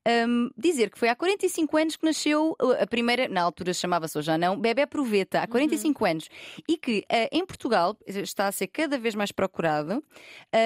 Ahm, 0.07 0.49
dizer 0.57 0.89
que 0.89 0.97
foi 0.97 1.09
há 1.09 1.15
45 1.15 1.77
anos 1.77 1.95
que 1.95 2.05
nasceu 2.05 2.55
uh, 2.61 2.81
a 2.81 2.87
primeira, 2.87 3.27
na 3.27 3.41
altura 3.41 3.73
chamava-se 3.73 4.17
ou 4.17 4.21
já 4.21 4.37
não, 4.37 4.59
Bebé 4.59 4.85
Proveta, 4.85 5.41
há 5.41 5.47
45 5.47 6.05
anos. 6.05 6.29
E 6.67 6.77
que 6.77 7.05
ah, 7.09 7.27
em 7.31 7.45
Portugal 7.45 7.95
está 8.07 8.47
a 8.47 8.51
ser 8.51 8.67
cada 8.67 8.97
vez 8.97 9.13
mais 9.15 9.31
procurado, 9.31 10.03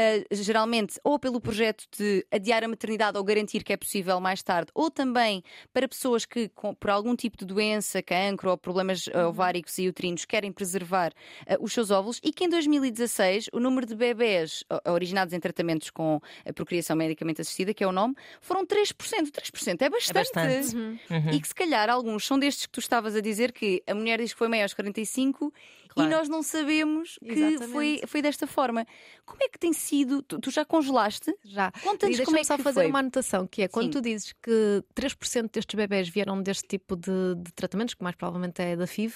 ah, 0.06 0.26
geralmente 0.32 1.00
ou 1.04 1.18
pelo 1.20 1.40
projeto 1.42 1.86
de 1.98 2.26
adiar 2.32 2.64
a 2.64 2.68
maternidade 2.68 3.18
ou 3.18 3.24
garantir 3.24 3.64
que 3.64 3.74
é 3.74 3.78
possível 3.78 4.20
mais 4.20 4.42
tarde, 4.44 4.72
ou 4.74 4.90
também 4.92 5.44
para 5.74 5.88
pessoas 5.88 6.26
que, 6.26 6.50
com- 6.50 6.74
por 6.74 6.90
algum 6.90 7.16
tipo 7.16 7.38
de 7.38 7.46
doença, 7.46 8.02
cancro 8.02 8.50
ou 8.52 8.58
problemas 8.58 9.10
ah, 9.14 9.28
ováricos 9.28 9.78
e 9.78 9.88
uterinos, 9.88 10.26
querem 10.26 10.52
preservar 10.52 11.12
ah, 11.48 11.58
os 11.60 11.74
seus 11.74 11.92
óvulos 11.92 12.20
e 12.24 12.32
que 12.32 12.46
em 12.46 12.50
2016 12.50 13.50
o 13.54 13.60
número 13.60 13.86
de 13.86 13.96
bebés 13.96 14.64
originados 14.88 15.34
em 15.34 15.40
tratamentos 15.40 15.90
com 15.90 16.20
a 16.46 16.54
procriação 16.54 16.96
medicamente 16.96 17.42
assistida, 17.42 17.74
que 17.74 17.84
é 17.84 17.88
o 17.88 17.92
nome, 17.92 18.16
foram 18.42 18.66
3%. 18.66 18.94
3% 19.32 19.82
é 19.82 19.90
bastante. 19.90 20.14
bastante. 20.14 20.76
Uhum. 20.76 20.98
Uhum. 21.10 21.30
E 21.32 21.40
que 21.42 21.48
se 21.48 21.56
calhar 21.56 21.90
alguns 21.90 22.26
são 22.26 22.38
destes 22.40 22.66
que 22.66 22.72
tu 22.72 22.80
estavas 22.80 23.16
a 23.16 23.22
dizer 23.22 23.52
que 23.52 23.84
a 23.88 23.94
mulher 23.94 24.20
diz 24.20 24.34
que 24.34 24.40
foi 24.40 24.48
mãe 24.48 24.62
aos 24.62 24.74
45 24.74 25.54
Claro. 25.96 26.12
e 26.12 26.14
nós 26.14 26.28
não 26.28 26.44
sabemos 26.44 27.18
que 27.24 27.32
Exatamente. 27.32 27.72
foi, 27.72 28.02
foi 28.06 28.22
desta 28.22 28.46
forma. 28.46 28.86
Como 29.26 29.42
é 29.42 29.48
que 29.48 29.58
tem 29.58 29.72
sido? 29.72 30.22
Tu, 30.22 30.40
tu 30.40 30.52
já 30.52 30.66
congelaste? 30.66 31.34
Já. 31.46 31.72
Conta-nos 31.84 32.20
E 32.20 32.26
como 32.26 32.38
é 32.38 32.44
só 32.44 32.58
que 32.58 32.64
fazer 32.64 32.82
foi. 32.82 32.90
uma 32.90 33.00
anotação, 33.00 33.48
que 33.48 33.62
é 33.62 33.68
quando 33.70 33.86
Sim. 33.86 33.92
tu 33.92 34.02
dizes 34.02 34.34
que 34.44 34.84
3% 34.94 35.50
destes 35.54 35.76
bebés 35.76 36.10
vieram 36.10 36.42
deste 36.44 36.68
tipo 36.68 36.96
de, 36.98 37.36
de 37.38 37.52
tratamentos, 37.54 37.94
que 37.94 38.04
mais 38.04 38.16
provavelmente 38.16 38.62
é 38.62 38.76
da 38.76 38.86
FIV, 38.86 39.16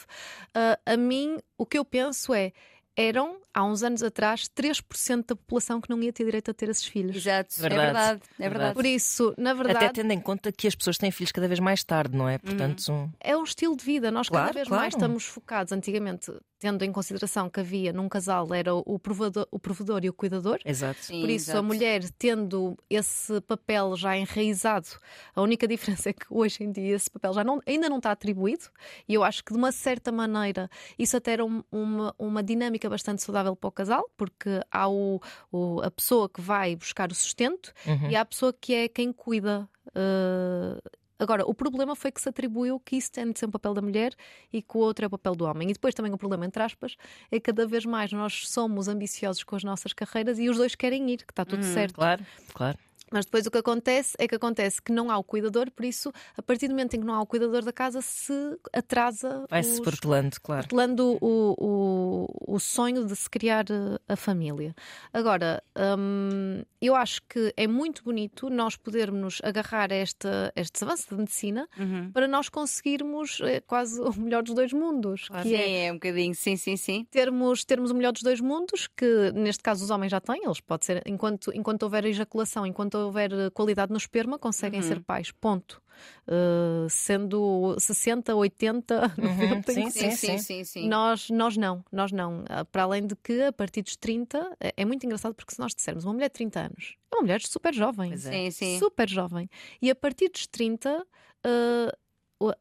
ah, 0.55 0.79
a 0.85 0.95
mim 0.97 1.37
o 1.57 1.65
que 1.65 1.77
eu 1.77 1.83
penso 1.83 2.33
é 2.33 2.53
eram, 2.97 3.37
há 3.53 3.63
uns 3.63 3.81
anos 3.81 4.03
atrás, 4.03 4.49
3% 4.49 5.25
da 5.27 5.35
população 5.35 5.79
que 5.79 5.89
não 5.89 6.01
ia 6.03 6.11
ter 6.11 6.25
direito 6.25 6.51
a 6.51 6.53
ter 6.53 6.67
esses 6.67 6.83
filhos. 6.83 7.15
Exato, 7.15 7.55
Verdade, 7.57 7.79
é 7.79 7.85
verdade. 7.85 8.21
É 8.39 8.49
verdade. 8.49 8.73
Por 8.73 8.85
isso, 8.85 9.33
na 9.37 9.51
Até 9.51 9.63
verdade, 9.63 9.93
tendo 9.93 10.11
em 10.11 10.19
conta 10.19 10.51
que 10.51 10.67
as 10.67 10.75
pessoas 10.75 10.97
têm 10.97 11.09
filhos 11.09 11.31
cada 11.31 11.47
vez 11.47 11.61
mais 11.61 11.81
tarde, 11.81 12.17
não 12.17 12.27
é? 12.27 12.37
Portanto, 12.39 12.91
um- 12.91 13.09
é 13.21 13.37
um 13.37 13.43
estilo 13.43 13.77
de 13.77 13.85
vida. 13.85 14.11
Nós 14.11 14.27
cada 14.27 14.39
Claro, 14.41 14.53
vez 14.53 14.67
claro. 14.67 14.81
mais 14.81 14.93
estamos 14.95 15.23
focados. 15.23 15.71
Antigamente, 15.71 16.29
tendo 16.59 16.83
em 16.83 16.91
consideração 16.91 17.49
que 17.49 17.59
havia 17.61 17.93
num 17.93 18.09
casal 18.09 18.53
era 18.53 18.75
o 18.75 18.99
provedor, 18.99 19.47
o 19.49 19.57
provedor 19.57 20.03
e 20.03 20.09
o 20.09 20.13
cuidador. 20.13 20.59
exato. 20.65 20.99
Sim, 21.01 21.21
Por 21.21 21.29
isso, 21.29 21.49
a 21.51 21.53
exato. 21.53 21.63
mulher 21.63 22.03
tendo 22.17 22.77
esse 22.89 23.39
papel 23.41 23.95
já 23.95 24.17
enraizado, 24.17 24.87
a 25.33 25.41
única 25.41 25.65
diferença 26.03 26.09
é 26.09 26.13
que 26.13 26.25
hoje 26.29 26.63
em 26.63 26.71
dia 26.71 26.95
esse 26.95 27.09
papel 27.09 27.33
já 27.33 27.43
não, 27.43 27.61
ainda 27.65 27.87
não 27.89 27.97
está 27.97 28.11
atribuído, 28.11 28.65
e 29.07 29.13
eu 29.13 29.23
acho 29.23 29.43
que 29.43 29.53
de 29.53 29.57
uma 29.57 29.71
certa 29.71 30.11
maneira 30.11 30.69
isso 30.97 31.15
até 31.15 31.31
era 31.31 31.45
um- 31.45 31.63
uma, 31.71 32.13
uma 32.19 32.43
dinâmica 32.43 32.89
bastante 32.89 33.23
saudável 33.23 33.55
para 33.55 33.67
o 33.67 33.71
casal, 33.71 34.09
porque 34.17 34.59
há 34.69 34.87
o, 34.89 35.21
o- 35.51 35.81
a 35.81 35.89
pessoa 35.89 36.27
que 36.27 36.41
vai 36.41 36.75
buscar 36.75 37.11
o 37.11 37.15
sustento 37.15 37.71
Uhum. 37.87 38.09
e 38.09 38.15
há 38.15 38.21
a 38.21 38.25
pessoa 38.25 38.51
que 38.53 38.73
é 38.73 38.87
quem 38.89 39.13
cuida. 39.13 39.67
eh, 39.95 40.79
Agora, 41.19 41.45
o 41.45 41.53
problema 41.53 41.95
foi 41.95 42.11
que 42.11 42.21
se 42.21 42.29
atribuiu 42.29 42.79
que 42.79 42.95
isso 42.95 43.11
tem 43.11 43.29
de 43.29 43.37
ser 43.37 43.45
um 43.45 43.51
papel 43.51 43.73
da 43.73 43.81
mulher 43.81 44.13
e 44.51 44.61
que 44.61 44.77
o 44.77 44.79
outro 44.79 45.03
é 45.03 45.07
o 45.07 45.09
papel 45.09 45.35
do 45.35 45.45
homem. 45.45 45.69
E 45.69 45.73
depois 45.73 45.93
também 45.93 46.13
o 46.13 46.17
problema, 46.17 46.45
entre 46.45 46.63
aspas, 46.63 46.95
é 47.29 47.35
que 47.35 47.41
cada 47.51 47.67
vez 47.67 47.85
mais 47.85 48.11
nós 48.13 48.47
somos 48.47 48.87
ambiciosos 48.87 49.43
com 49.43 49.55
as 49.55 49.63
nossas 49.63 49.91
carreiras 49.91 50.39
e 50.39 50.49
os 50.49 50.55
dois 50.55 50.75
querem 50.75 51.11
ir, 51.11 51.25
que 51.25 51.33
está 51.33 51.43
tudo 51.43 51.63
certo. 51.63 51.95
Claro, 51.95 52.25
claro. 52.53 52.77
Mas 53.11 53.25
depois 53.25 53.45
o 53.45 53.51
que 53.51 53.57
acontece 53.57 54.15
é 54.19 54.27
que 54.27 54.35
acontece 54.35 54.81
que 54.81 54.91
não 54.91 55.09
há 55.11 55.17
o 55.17 55.23
cuidador, 55.23 55.69
por 55.71 55.85
isso, 55.85 56.11
a 56.37 56.41
partir 56.41 56.67
do 56.67 56.71
momento 56.71 56.95
em 56.95 56.99
que 56.99 57.05
não 57.05 57.13
há 57.15 57.21
o 57.21 57.25
cuidador 57.25 57.63
da 57.63 57.73
casa, 57.73 58.01
se 58.01 58.33
atrasa 58.73 59.45
Vai-se 59.49 59.81
protelando, 59.81 60.35
claro. 60.41 60.61
protelando 60.67 61.17
o, 61.21 61.55
o, 61.57 62.55
o 62.55 62.59
sonho 62.59 63.05
de 63.05 63.15
se 63.15 63.29
criar 63.29 63.65
eh, 63.69 63.99
a 64.07 64.15
família. 64.15 64.75
Agora, 65.13 65.61
hum, 65.97 66.63
eu 66.81 66.95
acho 66.95 67.21
que 67.27 67.53
é 67.57 67.67
muito 67.67 68.03
bonito 68.03 68.49
nós 68.49 68.75
podermos 68.75 69.39
agarrar 69.43 69.91
esta, 69.91 70.51
estes 70.55 70.81
avanços 70.83 71.05
de 71.07 71.15
medicina 71.15 71.67
Uhum. 71.77 72.11
para 72.11 72.27
nós 72.27 72.49
conseguirmos 72.49 73.39
eh, 73.41 73.61
quase 73.61 73.99
o 74.01 74.13
melhor 74.19 74.43
dos 74.43 74.53
dois 74.53 74.73
mundos, 74.73 75.27
que 75.29 75.43
Sim, 75.43 75.55
é 75.55 75.85
é 75.87 75.91
um 75.91 75.95
bocadinho, 75.95 76.35
sim, 76.35 76.55
sim, 76.57 76.75
sim. 76.77 77.05
termos, 77.09 77.63
termos 77.63 77.91
o 77.91 77.95
melhor 77.95 78.11
dos 78.11 78.21
dois 78.21 78.39
mundos, 78.41 78.87
que 78.95 79.31
neste 79.33 79.63
caso 79.63 79.83
os 79.83 79.89
homens 79.89 80.11
já 80.11 80.19
têm, 80.19 80.43
eles 80.43 80.59
pode 80.59 80.85
ser, 80.85 81.01
enquanto, 81.05 81.51
enquanto 81.55 81.83
houver 81.83 82.05
ejaculação, 82.05 82.65
enquanto 82.65 82.97
houver 83.05 83.31
eh, 83.33 83.49
qualidade 83.49 83.91
no 83.91 83.97
esperma, 83.97 84.37
conseguem 84.39 84.81
Uhum. 84.81 84.87
ser 84.87 84.99
pais, 85.01 85.31
ponto. 85.31 85.81
Eh, 86.27 86.87
sendo 86.89 87.75
60, 87.79 88.33
80, 88.35 89.13
90, 89.17 89.71
sim, 89.73 89.89
Sim, 89.89 90.11
sim, 90.11 90.37
sim, 90.37 90.63
sim. 90.63 90.87
nós, 90.87 91.29
nós 91.29 91.57
não, 91.57 91.83
nós 91.91 92.11
não. 92.11 92.43
Ah, 92.49 92.63
Para 92.65 92.83
além 92.83 93.05
de 93.05 93.15
que, 93.15 93.41
a 93.43 93.51
partir 93.51 93.81
dos 93.81 93.95
30, 93.95 94.55
é, 94.59 94.73
é 94.77 94.85
muito 94.85 95.05
engraçado 95.05 95.33
porque 95.33 95.53
se 95.53 95.59
nós 95.59 95.73
dissermos 95.75 96.05
uma 96.05 96.13
mulher 96.13 96.27
de 96.29 96.33
30 96.33 96.59
anos, 96.61 96.95
é 97.11 97.15
uma 97.15 97.21
mulher 97.23 97.41
super 97.41 97.73
jovem. 97.73 98.13
É. 98.13 98.17
Sim, 98.17 98.51
sim. 98.51 98.79
Super 98.79 99.09
jovem. 99.09 99.49
E 99.81 99.89
a 99.91 99.95
partir 99.95 100.29
dos 100.29 100.47
30, 100.47 101.05
ah, 101.43 101.97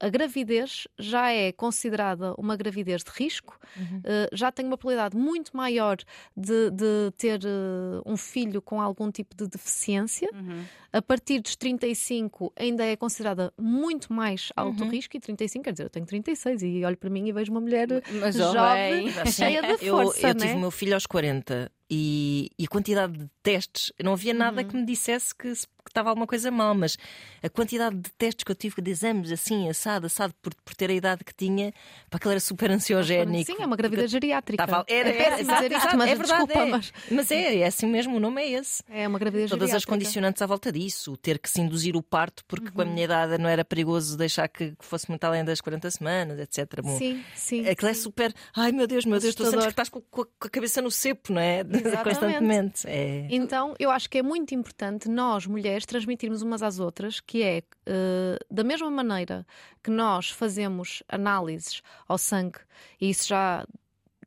a 0.00 0.08
gravidez 0.08 0.88
já 0.98 1.30
é 1.32 1.52
considerada 1.52 2.34
uma 2.36 2.56
gravidez 2.56 3.04
de 3.04 3.10
risco, 3.10 3.58
uhum. 3.76 3.98
uh, 3.98 4.28
já 4.32 4.50
tem 4.50 4.66
uma 4.66 4.76
probabilidade 4.76 5.16
muito 5.16 5.56
maior 5.56 5.96
de, 6.36 6.70
de 6.70 7.12
ter 7.16 7.40
uh, 7.44 8.02
um 8.04 8.16
filho 8.16 8.60
com 8.60 8.80
algum 8.80 9.10
tipo 9.10 9.36
de 9.36 9.46
deficiência. 9.46 10.28
Uhum. 10.34 10.64
A 10.92 11.00
partir 11.00 11.40
dos 11.40 11.54
35 11.54 12.52
ainda 12.56 12.84
é 12.84 12.96
considerada 12.96 13.52
muito 13.56 14.12
mais 14.12 14.50
alto 14.56 14.82
uhum. 14.82 14.90
risco, 14.90 15.16
e 15.16 15.20
35, 15.20 15.64
quer 15.64 15.72
dizer, 15.72 15.84
eu 15.84 15.90
tenho 15.90 16.06
36 16.06 16.62
e 16.62 16.84
olho 16.84 16.96
para 16.96 17.10
mim 17.10 17.28
e 17.28 17.32
vejo 17.32 17.52
uma 17.52 17.60
mulher 17.60 17.86
Mas, 18.20 18.34
jovem, 18.34 19.12
cheia 19.30 19.62
de 19.62 19.78
força. 19.86 20.20
Eu, 20.20 20.28
eu 20.28 20.34
tive 20.34 20.54
né? 20.54 20.60
meu 20.60 20.70
filho 20.70 20.94
aos 20.94 21.06
40 21.06 21.70
e, 21.90 22.50
e, 22.58 22.64
a 22.64 22.68
quantidade 22.68 23.14
de 23.16 23.30
testes, 23.42 23.92
não 24.02 24.12
havia 24.12 24.34
nada 24.34 24.60
uhum. 24.60 24.68
que 24.68 24.76
me 24.76 24.84
dissesse 24.84 25.34
que, 25.34 25.50
que 25.52 25.90
estava 25.90 26.10
alguma 26.10 26.26
coisa 26.26 26.50
mal, 26.50 26.74
mas 26.74 26.98
a 27.42 27.48
quantidade 27.48 27.96
de 27.96 28.10
testes 28.12 28.44
que 28.44 28.52
eu 28.52 28.54
tive 28.54 28.82
de 28.82 28.90
exames 28.90 29.32
assim, 29.32 29.68
assado, 29.70 30.06
assado, 30.06 30.34
por, 30.42 30.54
por 30.54 30.74
ter 30.74 30.90
a 30.90 30.92
idade 30.92 31.24
que 31.24 31.34
tinha, 31.34 31.72
para 32.10 32.18
aquilo 32.18 32.32
era 32.32 32.40
super 32.40 32.70
ansiogénico. 32.70 33.50
Sim, 33.50 33.62
é 33.62 33.66
uma 33.66 33.76
gravidez 33.76 34.10
geriátrica. 34.10 34.62
Estava, 34.62 34.84
era, 34.86 35.08
é 35.08 35.12
péssimo 35.12 35.54
dizer 35.54 35.72
isto, 35.72 35.96
mas 35.96 36.10
é 36.10 36.14
verdade, 36.14 36.46
desculpa, 36.46 36.60
é. 36.60 36.66
Mas... 36.66 36.92
mas 37.10 37.30
é, 37.30 37.56
é 37.56 37.66
assim 37.66 37.86
mesmo, 37.86 38.16
o 38.16 38.20
nome 38.20 38.42
é 38.42 38.50
esse. 38.50 38.82
É 38.88 39.08
uma 39.08 39.18
gravidez 39.18 39.48
Todas 39.48 39.68
geriátrica. 39.68 39.76
as 39.76 39.84
condicionantes 39.84 40.42
à 40.42 40.46
volta 40.46 40.70
disso, 40.70 41.16
ter 41.16 41.38
que 41.38 41.48
se 41.48 41.60
induzir 41.60 41.96
o 41.96 42.02
parto, 42.02 42.44
porque 42.46 42.66
uhum. 42.66 42.72
com 42.74 42.82
a 42.82 42.84
uhum. 42.84 42.92
minha 42.92 43.04
idade 43.04 43.38
não 43.38 43.48
era 43.48 43.64
perigoso 43.64 44.14
deixar 44.16 44.46
que 44.48 44.74
fosse 44.78 45.08
muito 45.08 45.24
além 45.24 45.42
das 45.42 45.62
40 45.62 45.90
semanas, 45.90 46.38
etc. 46.38 46.82
Bom, 46.82 46.98
sim, 46.98 47.24
sim. 47.34 47.66
Aquilo 47.66 47.88
é 47.88 47.94
sim. 47.94 48.00
é 48.00 48.02
super. 48.02 48.34
Ai 48.54 48.72
meu 48.72 48.86
Deus, 48.86 49.06
meu 49.06 49.18
Deus, 49.18 49.34
tu 49.34 49.44
sentes 49.44 49.64
que 49.64 49.70
estás 49.70 49.88
com, 49.88 50.02
com 50.02 50.26
a 50.40 50.50
cabeça 50.50 50.82
no 50.82 50.90
cepo, 50.90 51.32
não 51.32 51.40
é? 51.40 51.64
Constantemente. 52.02 52.86
É... 52.86 53.26
Então, 53.30 53.74
eu 53.78 53.90
acho 53.90 54.08
que 54.08 54.18
é 54.18 54.22
muito 54.22 54.54
importante 54.54 55.08
nós, 55.08 55.46
mulheres, 55.46 55.86
transmitirmos 55.86 56.42
umas 56.42 56.62
às 56.62 56.78
outras, 56.78 57.20
que 57.20 57.42
é 57.42 57.62
uh, 57.86 58.38
da 58.54 58.64
mesma 58.64 58.90
maneira 58.90 59.46
que 59.82 59.90
nós 59.90 60.30
fazemos 60.30 61.02
análises 61.08 61.82
ao 62.06 62.18
sangue, 62.18 62.58
e 63.00 63.10
isso 63.10 63.28
já 63.28 63.66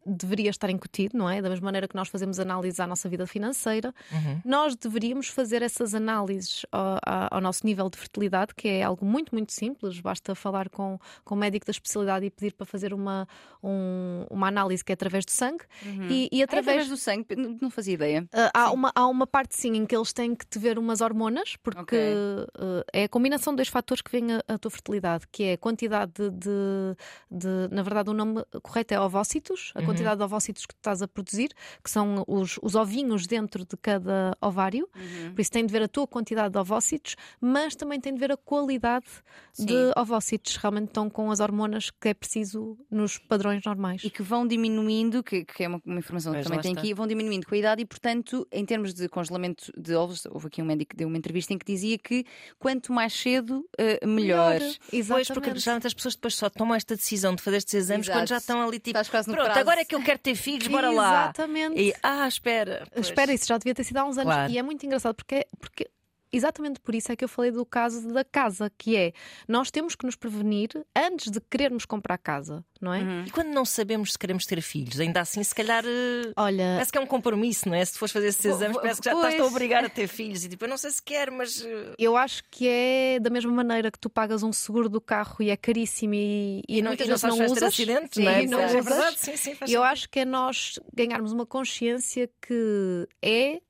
deveria 0.05 0.49
estar 0.49 0.69
incutido, 0.69 1.17
não 1.17 1.29
é? 1.29 1.41
Da 1.41 1.49
mesma 1.49 1.65
maneira 1.65 1.87
que 1.87 1.95
nós 1.95 2.07
fazemos 2.07 2.39
análises 2.39 2.79
à 2.79 2.87
nossa 2.87 3.07
vida 3.07 3.27
financeira, 3.27 3.93
uhum. 4.11 4.41
nós 4.43 4.75
deveríamos 4.75 5.27
fazer 5.27 5.61
essas 5.61 5.93
análises 5.93 6.65
ao, 6.71 6.99
ao, 7.31 7.41
nosso 7.41 7.65
nível 7.65 7.89
de 7.89 7.97
fertilidade, 7.97 8.53
que 8.55 8.67
é 8.67 8.83
algo 8.83 9.05
muito, 9.05 9.33
muito 9.33 9.51
simples. 9.53 9.99
Basta 9.99 10.33
falar 10.33 10.69
com, 10.69 10.99
com 11.23 11.35
o 11.35 11.37
médico 11.37 11.65
da 11.65 11.71
especialidade 11.71 12.25
e 12.25 12.31
pedir 12.31 12.53
para 12.53 12.65
fazer 12.65 12.93
uma, 12.93 13.27
um, 13.63 14.25
uma 14.29 14.47
análise 14.47 14.83
que 14.83 14.91
é 14.91 14.95
através 14.95 15.25
do 15.25 15.31
sangue. 15.31 15.63
Uhum. 15.85 16.07
E, 16.09 16.29
e 16.31 16.43
através... 16.43 16.67
É 16.67 16.81
através 16.81 16.89
do 16.89 16.97
sangue, 16.97 17.25
não 17.61 17.69
fazia 17.69 17.93
ideia. 17.93 18.21
Uh, 18.33 18.49
há, 18.53 18.71
uma, 18.71 18.91
há 18.95 19.07
uma 19.07 19.27
parte, 19.27 19.55
sim, 19.55 19.75
em 19.75 19.85
que 19.85 19.95
eles 19.95 20.11
têm 20.13 20.35
que 20.35 20.45
te 20.45 20.57
ver 20.57 20.79
umas 20.79 21.01
hormonas, 21.01 21.55
porque 21.57 21.81
okay. 21.81 22.13
uh, 22.13 22.83
é 22.91 23.03
a 23.03 23.09
combinação 23.09 23.53
de 23.53 23.57
dois 23.57 23.67
fatores 23.67 24.01
que 24.01 24.11
vem 24.11 24.33
a, 24.33 24.43
a 24.47 24.57
tua 24.57 24.71
fertilidade, 24.71 25.25
que 25.31 25.43
é 25.43 25.53
a 25.53 25.57
quantidade 25.57 26.11
de, 26.13 26.31
de, 26.31 26.95
de, 27.29 27.75
na 27.75 27.83
verdade, 27.83 28.09
o 28.09 28.13
nome 28.13 28.43
correto 28.63 28.93
é 28.93 28.99
ovócitos, 28.99 29.71
a 29.75 29.79
uhum 29.79 29.90
quantidade 29.91 30.17
de 30.17 30.23
ovócitos 30.23 30.65
que 30.65 30.73
tu 30.73 30.77
estás 30.79 31.01
a 31.01 31.07
produzir, 31.07 31.51
que 31.83 31.89
são 31.89 32.23
os, 32.27 32.59
os 32.61 32.75
ovinhos 32.75 33.27
dentro 33.27 33.65
de 33.65 33.77
cada 33.77 34.35
ovário. 34.41 34.87
Uhum. 34.95 35.33
Por 35.33 35.41
isso 35.41 35.51
tem 35.51 35.65
de 35.65 35.71
ver 35.71 35.83
a 35.83 35.87
tua 35.87 36.07
quantidade 36.07 36.53
de 36.53 36.59
ovócitos, 36.59 37.15
mas 37.39 37.75
também 37.75 37.99
tem 37.99 38.13
de 38.13 38.19
ver 38.19 38.31
a 38.31 38.37
qualidade 38.37 39.05
Sim. 39.53 39.65
de 39.65 39.91
ovócitos. 39.97 40.55
Realmente 40.57 40.87
estão 40.87 41.09
com 41.09 41.31
as 41.31 41.39
hormonas 41.39 41.89
que 41.89 42.09
é 42.09 42.13
preciso 42.13 42.77
nos 42.89 43.17
padrões 43.17 43.63
normais. 43.65 44.03
E 44.03 44.09
que 44.09 44.23
vão 44.23 44.47
diminuindo, 44.47 45.23
que, 45.23 45.45
que 45.45 45.63
é 45.63 45.67
uma, 45.67 45.81
uma 45.85 45.99
informação 45.99 46.33
que 46.33 46.43
também 46.43 46.59
tem 46.59 46.77
aqui, 46.77 46.93
vão 46.93 47.07
diminuindo 47.07 47.45
com 47.45 47.55
a 47.55 47.57
idade 47.57 47.81
e, 47.81 47.85
portanto, 47.85 48.47
em 48.51 48.65
termos 48.65 48.93
de 48.93 49.07
congelamento 49.09 49.71
de 49.77 49.95
ovos, 49.95 50.25
houve 50.29 50.47
aqui 50.47 50.61
um 50.61 50.65
médico 50.65 50.91
que 50.91 50.97
deu 50.97 51.07
uma 51.07 51.17
entrevista 51.17 51.53
em 51.53 51.57
que 51.57 51.65
dizia 51.65 51.97
que 51.97 52.25
quanto 52.59 52.91
mais 52.91 53.13
cedo, 53.13 53.65
uh, 53.79 54.07
melhor. 54.07 54.59
melhor. 54.59 54.75
Exatamente. 54.91 55.07
Pois, 55.07 55.27
porque 55.27 55.59
geralmente 55.59 55.87
as 55.87 55.93
pessoas 55.93 56.15
depois 56.15 56.35
só 56.35 56.49
tomam 56.49 56.75
esta 56.75 56.95
decisão 56.95 57.35
de 57.35 57.41
fazer 57.41 57.57
estes 57.57 57.73
exames 57.73 58.07
Exato. 58.07 58.19
quando 58.19 58.27
já 58.27 58.37
estão 58.37 58.61
ali 58.61 58.79
tipo. 58.79 58.89
Estás 58.89 59.09
quase 59.09 59.27
no 59.27 59.33
Pronto, 59.33 59.45
prazo. 59.45 59.59
agora 59.59 59.80
é 59.81 59.85
que 59.85 59.95
eu 59.95 60.03
quero 60.03 60.19
ter 60.19 60.35
filhos, 60.35 60.67
bora 60.67 60.89
lá. 60.89 61.23
Exatamente. 61.25 61.81
E, 61.81 61.93
ah, 62.01 62.27
espera. 62.27 62.87
Pois. 62.93 63.07
Espera, 63.07 63.33
isso 63.33 63.47
já 63.47 63.57
devia 63.57 63.75
ter 63.75 63.83
sido 63.83 63.97
há 63.97 64.05
uns 64.05 64.17
anos. 64.17 64.33
Claro. 64.33 64.51
E 64.51 64.57
é 64.57 64.63
muito 64.63 64.85
engraçado 64.85 65.15
porque, 65.15 65.47
porque 65.59 65.89
exatamente 66.31 66.79
por 66.79 66.95
isso 66.95 67.11
é 67.11 67.15
que 67.15 67.23
eu 67.23 67.29
falei 67.29 67.51
do 67.51 67.65
caso 67.65 68.07
da 68.09 68.23
casa, 68.23 68.71
que 68.77 68.95
é 68.95 69.13
nós 69.47 69.69
temos 69.71 69.95
que 69.95 70.05
nos 70.05 70.15
prevenir 70.15 70.69
antes 70.95 71.31
de 71.31 71.39
querermos 71.41 71.85
comprar 71.85 72.17
casa, 72.17 72.63
não 72.79 72.93
é? 72.93 72.99
Uhum. 72.99 73.25
E 73.25 73.31
quando 73.31 73.49
não 73.49 73.65
sabemos 73.65 74.13
se 74.13 74.19
queremos 74.19 74.45
ter 74.45 74.61
filhos, 74.61 74.99
ainda 74.99 75.21
assim, 75.21 75.43
se 75.43 75.53
calhar. 75.53 75.83
Eh, 75.85 76.31
Olha. 76.35 76.73
Parece 76.75 76.91
que 76.91 76.97
é 76.97 77.01
um 77.01 77.05
compromisso, 77.05 77.67
não 77.67 77.75
é? 77.75 77.83
Se 77.83 77.97
fores 77.97 78.11
fazer 78.11 78.27
esses 78.27 78.43
exames, 78.43 78.77
parece 78.77 79.01
que 79.01 79.09
já 79.09 79.15
pois... 79.15 79.33
estás 79.33 79.41
a 79.41 79.45
obrigar 79.45 79.85
a 79.85 79.89
ter 79.89 80.07
filhos. 80.07 80.43
E 80.45 80.49
tipo, 80.49 80.65
eu 80.65 80.69
não 80.69 80.77
sei 80.77 80.91
se 80.91 81.01
quero, 81.01 81.33
mas. 81.33 81.63
Eh, 81.63 81.93
eu 81.97 82.15
acho 82.15 82.43
que 82.49 82.67
é 82.67 83.19
da 83.19 83.29
mesma 83.29 83.51
maneira 83.51 83.91
que 83.91 83.99
tu 83.99 84.09
pagas 84.09 84.43
um 84.43 84.51
seguro 84.51 84.89
do 84.89 85.01
carro 85.01 85.37
e 85.39 85.49
é 85.49 85.57
caríssimo 85.57 86.13
e, 86.13 86.63
e, 86.67 86.79
e 86.79 86.83
muitas 86.83 87.07
vezes 87.07 87.23
não, 87.23 87.35
não 87.37 87.45
usas. 87.45 87.61
Acidente, 87.63 88.15
sim, 88.15 88.23
não 88.23 88.31
é? 88.31 88.45
Não 88.45 88.59
é 88.59 88.67
verdade, 88.67 89.19
sim, 89.19 89.37
sim, 89.37 89.55
Eu 89.67 89.83
acho 89.83 90.09
que 90.09 90.19
é 90.19 90.25
nós 90.25 90.79
ganharmos 90.93 91.31
uma 91.31 91.45
consciência 91.45 92.29
que 92.41 93.07
é 93.21 93.61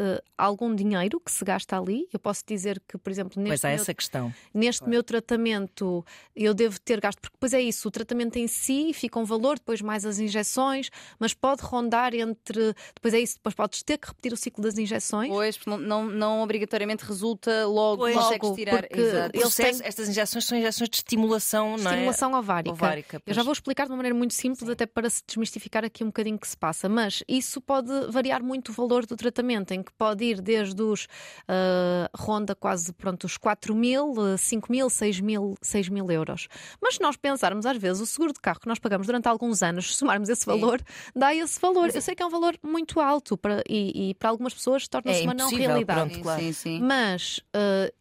uh, 0.00 0.22
algum 0.36 0.74
dinheiro 0.74 1.20
que 1.20 1.30
se 1.30 1.44
gasta 1.44 1.78
ali. 1.78 2.08
Eu 2.12 2.18
posso 2.18 2.42
dizer 2.46 2.82
que, 2.86 2.98
por 2.98 3.10
exemplo, 3.10 3.42
neste, 3.42 3.62
pois 3.62 3.64
é 3.64 3.74
meu, 3.74 3.82
essa 3.82 3.94
questão. 3.94 4.34
neste 4.52 4.88
meu 4.88 5.02
tratamento 5.02 6.04
eu 6.34 6.54
devo 6.54 6.80
ter 6.80 7.00
gasto, 7.00 7.20
porque 7.20 7.34
depois 7.34 7.52
é 7.52 7.60
isso, 7.60 7.88
o 7.88 7.90
tratamento 7.90 8.36
em 8.36 8.46
si 8.46 8.92
fica 8.92 9.18
um 9.18 9.24
valor, 9.24 9.56
depois 9.56 9.80
mais 9.80 10.04
as 10.04 10.18
injeções, 10.18 10.90
mas 11.18 11.34
pode 11.34 11.62
rondar 11.62 12.14
entre. 12.14 12.74
Depois 12.94 13.14
é 13.14 13.20
isso, 13.20 13.36
depois 13.36 13.54
podes 13.54 13.82
ter 13.82 13.98
que 13.98 14.08
repetir 14.08 14.32
o 14.32 14.36
ciclo 14.36 14.62
das 14.62 14.78
injeções. 14.78 15.28
Pois, 15.28 15.58
não, 15.66 15.78
não, 15.78 16.04
não 16.04 16.42
obrigatoriamente 16.42 17.04
resulta 17.04 17.66
logo, 17.66 18.02
pois, 18.02 18.14
logo 18.14 18.54
tirar. 18.54 18.86
Eles 18.92 19.54
têm... 19.54 19.74
Estas 19.82 20.08
injeções 20.08 20.44
são 20.44 20.58
injeções 20.58 20.88
de 20.88 20.96
estimulação, 20.96 21.76
não 21.76 21.90
é? 21.90 21.94
Estimulação 21.94 22.32
ovárica. 22.34 22.72
ovárica 22.72 23.22
eu 23.26 23.34
já 23.34 23.42
vou 23.42 23.52
explicar 23.52 23.84
de 23.86 23.90
uma 23.90 23.96
maneira 23.96 24.16
muito 24.16 24.34
simples, 24.34 24.60
Sim. 24.60 24.72
até 24.72 24.86
para 24.86 25.08
se 25.08 25.22
desmistificar 25.26 25.84
aqui 25.84 26.02
um 26.02 26.08
bocadinho 26.08 26.36
o 26.36 26.38
que 26.38 26.48
se 26.48 26.56
passa, 26.56 26.88
mas 26.88 27.22
isso 27.28 27.60
pode 27.60 27.90
variar 28.10 28.42
muito 28.42 28.70
o 28.70 28.72
valor 28.72 29.06
do 29.06 29.16
tratamento, 29.16 29.72
em 29.72 29.82
que 29.84 29.92
pode 29.92 30.24
ir 30.24 30.40
desde 30.40 30.82
os 30.82 31.04
uh, 31.04 32.08
ronda 32.16 32.54
quase 32.54 32.92
pronto, 32.92 33.24
os 33.24 33.36
4 33.36 33.74
mil, 33.74 34.14
5 34.36 34.70
mil, 34.70 34.90
6 34.90 35.20
mil, 35.20 35.54
6 35.60 35.88
mil 35.88 36.10
euros. 36.10 36.48
Mas 36.80 36.94
se 36.94 37.00
nós 37.00 37.16
pensarmos, 37.16 37.66
às 37.66 37.76
vezes, 37.76 38.02
o 38.02 38.06
seguro 38.06 38.32
de 38.32 38.40
carro 38.40 38.60
que 38.60 38.68
nós 38.68 38.78
pagamos 38.78 39.06
durante 39.06 39.28
alguns 39.28 39.62
anos, 39.62 39.94
somarmos 39.96 40.28
esse 40.28 40.46
valor, 40.46 40.80
Sim. 40.80 41.12
dá 41.14 41.34
esse 41.34 41.60
valor. 41.60 41.86
Mas... 41.86 41.94
Eu 41.94 42.02
sei 42.02 42.14
que 42.14 42.22
é 42.22 42.26
um 42.26 42.30
valor 42.30 42.56
muito 42.62 43.00
alto 43.00 43.36
para, 43.36 43.62
e, 43.68 44.10
e 44.10 44.14
para 44.14 44.30
algumas 44.30 44.54
pessoas 44.54 44.88
torna-se 44.88 45.20
é 45.20 45.24
uma 45.24 45.34
não 45.34 45.48
realidade. 45.48 46.10
Pronto, 46.10 46.22
claro. 46.22 46.40
sim, 46.40 46.52
sim. 46.52 46.80
Mas 46.80 47.38
uh, 47.54 47.92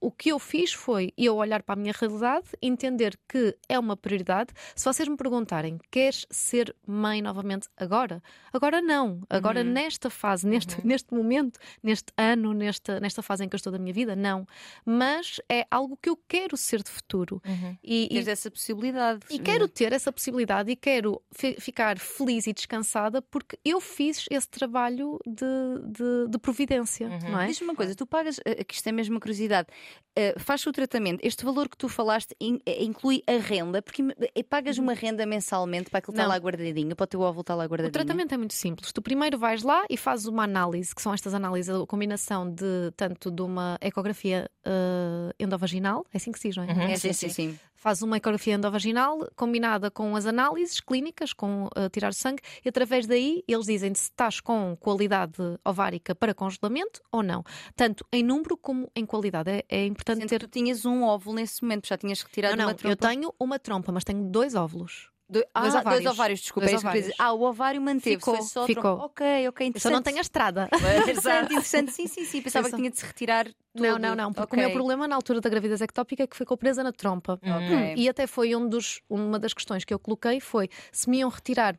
o 0.00 0.10
que 0.10 0.30
eu 0.30 0.38
fiz 0.38 0.72
foi 0.72 1.12
eu 1.16 1.36
olhar 1.36 1.62
para 1.62 1.74
a 1.74 1.76
minha 1.76 1.92
realidade, 1.96 2.46
entender 2.62 3.18
que 3.28 3.56
é 3.68 3.78
uma 3.78 3.96
prioridade. 3.96 4.52
Se 4.74 4.84
vocês 4.84 5.06
me 5.08 5.16
perguntarem, 5.16 5.78
queres 5.90 6.26
ser 6.30 6.74
mãe 6.86 7.20
novamente 7.20 7.68
agora? 7.76 8.22
Agora 8.52 8.80
não. 8.80 9.20
Agora 9.28 9.60
uhum. 9.60 9.70
nesta 9.70 10.08
fase, 10.08 10.46
neste, 10.46 10.76
uhum. 10.76 10.82
neste 10.84 11.14
momento, 11.14 11.58
neste 11.82 12.12
ano, 12.16 12.54
nesta, 12.54 12.98
nesta 12.98 13.22
fase 13.22 13.44
em 13.44 13.48
que 13.48 13.54
eu 13.54 13.58
estou 13.58 13.72
da 13.72 13.78
minha 13.78 13.92
vida, 13.92 14.16
não. 14.16 14.46
Mas 14.84 15.40
é 15.48 15.66
algo 15.70 15.98
que 16.00 16.08
eu 16.08 16.18
quero 16.28 16.56
ser 16.56 16.82
de 16.82 16.90
futuro. 16.90 17.42
Uhum. 17.46 17.76
E, 17.82 18.08
Tens 18.08 18.26
e, 18.26 18.30
essa 18.30 18.50
possibilidade. 18.50 19.20
E 19.30 19.38
quero 19.38 19.68
ter 19.68 19.92
essa 19.92 20.10
possibilidade 20.10 20.70
e 20.70 20.76
quero 20.76 21.20
ficar 21.58 21.98
feliz 21.98 22.46
e 22.46 22.52
descansada 22.52 23.20
porque 23.20 23.58
eu 23.64 23.80
fiz 23.80 24.24
esse 24.30 24.48
trabalho 24.48 25.18
de, 25.26 25.44
de, 25.86 26.28
de 26.30 26.38
providência, 26.38 27.08
uhum. 27.08 27.30
não 27.30 27.40
é? 27.40 27.46
Diz-me 27.46 27.68
uma 27.68 27.74
coisa, 27.74 27.94
tu 27.94 28.06
pagas, 28.06 28.40
eh, 28.44 28.64
que 28.64 28.74
isto 28.74 28.86
é 28.86 28.92
mesmo 28.92 29.14
uma 29.14 29.20
curiosidade, 29.20 29.68
uh, 30.18 30.38
faz 30.40 30.66
o 30.66 30.72
tratamento, 30.72 31.20
este 31.22 31.44
valor 31.44 31.68
que 31.68 31.76
tu 31.76 31.88
falaste 31.88 32.34
in, 32.40 32.58
eh, 32.66 32.82
inclui 32.82 33.22
a 33.26 33.38
renda, 33.38 33.82
porque 33.82 34.02
pagas 34.48 34.78
uma 34.78 34.94
renda 34.94 35.24
mensalmente 35.26 35.90
para 35.90 35.98
aquilo 35.98 36.14
estar 36.14 36.26
lá 36.26 36.36
guardadinho, 36.36 36.94
para 36.96 37.04
o 37.04 37.06
teu 37.06 37.20
óvulo 37.20 37.40
estar 37.42 37.54
lá 37.54 37.64
guardadinho? 37.64 37.88
O 37.88 37.92
tratamento 37.92 38.34
é 38.34 38.36
muito 38.36 38.54
simples. 38.54 38.92
Tu 38.92 39.02
primeiro 39.02 39.38
vais 39.38 39.62
lá 39.62 39.84
e 39.88 39.96
fazes 39.96 40.26
uma 40.26 40.44
análise, 40.44 40.94
que 40.94 41.02
são 41.02 41.12
estas 41.14 41.34
análises, 41.34 41.74
a 41.74 41.86
combinação 41.86 42.50
de 42.50 42.90
tanto 42.96 43.30
de 43.30 43.42
uma 43.42 43.78
ecografia 43.80 44.50
uh, 44.66 45.32
endovaginal, 45.38 46.04
é 46.12 46.16
assim 46.16 46.32
que 46.32 46.38
se 46.38 46.48
diz, 46.48 46.56
não 46.56 46.64
é? 46.64 46.72
Uhum, 46.72 46.82
é 46.82 46.96
sim, 46.96 47.12
sim, 47.12 47.28
sim. 47.28 47.58
Faz 47.80 48.02
uma 48.02 48.18
ecografia 48.18 48.52
endovaginal 48.56 49.26
combinada 49.34 49.90
com 49.90 50.14
as 50.14 50.26
análises 50.26 50.80
clínicas, 50.80 51.32
com 51.32 51.64
uh, 51.64 51.88
tirar 51.90 52.12
sangue, 52.12 52.42
e 52.62 52.68
através 52.68 53.06
daí 53.06 53.42
eles 53.48 53.64
dizem 53.64 53.94
se 53.94 54.02
estás 54.02 54.38
com 54.38 54.76
qualidade 54.78 55.38
ovárica 55.64 56.14
para 56.14 56.34
congelamento 56.34 57.00
ou 57.10 57.22
não, 57.22 57.42
tanto 57.74 58.04
em 58.12 58.22
número 58.22 58.54
como 58.58 58.90
em 58.94 59.06
qualidade. 59.06 59.50
É, 59.50 59.64
é 59.66 59.86
importante 59.86 60.18
Sendo 60.18 60.28
ter. 60.28 60.40
tu 60.40 60.48
tinhas 60.48 60.84
um 60.84 61.04
óvulo 61.04 61.36
nesse 61.36 61.62
momento, 61.62 61.88
já 61.88 61.96
tinhas 61.96 62.20
retirado 62.20 62.54
não, 62.54 62.64
não, 62.64 62.68
uma 62.68 62.74
trompa. 62.74 62.92
Eu 62.92 62.96
tenho 62.96 63.34
uma 63.40 63.58
trompa, 63.58 63.90
mas 63.90 64.04
tenho 64.04 64.30
dois 64.30 64.54
óvulos. 64.54 65.08
Do... 65.30 65.44
Ah, 65.54 65.60
dois 65.60 65.74
ovários, 65.76 66.02
dois 66.02 66.14
ovários 66.14 66.40
desculpa. 66.40 66.68
Dois 66.68 66.82
é 66.82 66.86
ovários. 66.86 67.14
Ah, 67.16 67.32
o 67.32 67.42
ovário 67.42 67.80
manteve 67.80 68.16
ficou, 68.16 68.42
só 68.42 68.66
ficou. 68.66 68.98
Ok, 68.98 69.48
ok, 69.48 69.66
interessante. 69.68 69.92
Só 69.92 69.96
não 69.96 70.02
tenho 70.02 70.18
a 70.18 70.20
estrada. 70.20 70.68
interessante, 71.02 71.52
interessante. 71.54 71.92
Sim, 71.92 72.08
sim, 72.08 72.24
sim. 72.24 72.42
Pensava 72.42 72.68
que 72.68 72.74
tinha 72.74 72.90
de 72.90 72.98
se 72.98 73.06
retirar 73.06 73.44
tudo. 73.72 73.86
Não, 73.86 73.96
não, 73.96 74.16
não. 74.16 74.32
Porque 74.32 74.56
okay. 74.56 74.64
o 74.64 74.66
meu 74.66 74.76
problema 74.76 75.06
na 75.06 75.14
altura 75.14 75.40
da 75.40 75.48
gravidez 75.48 75.80
ectópica 75.80 76.24
é 76.24 76.26
que 76.26 76.36
ficou 76.36 76.56
presa 76.56 76.82
na 76.82 76.92
trompa. 76.92 77.34
Okay. 77.34 77.94
E 77.96 78.08
até 78.08 78.26
foi 78.26 78.56
um 78.56 78.68
dos, 78.68 79.00
uma 79.08 79.38
das 79.38 79.54
questões 79.54 79.84
que 79.84 79.94
eu 79.94 80.00
coloquei 80.00 80.40
foi 80.40 80.68
se 80.90 81.08
me 81.08 81.18
iam 81.18 81.30
retirar 81.30 81.78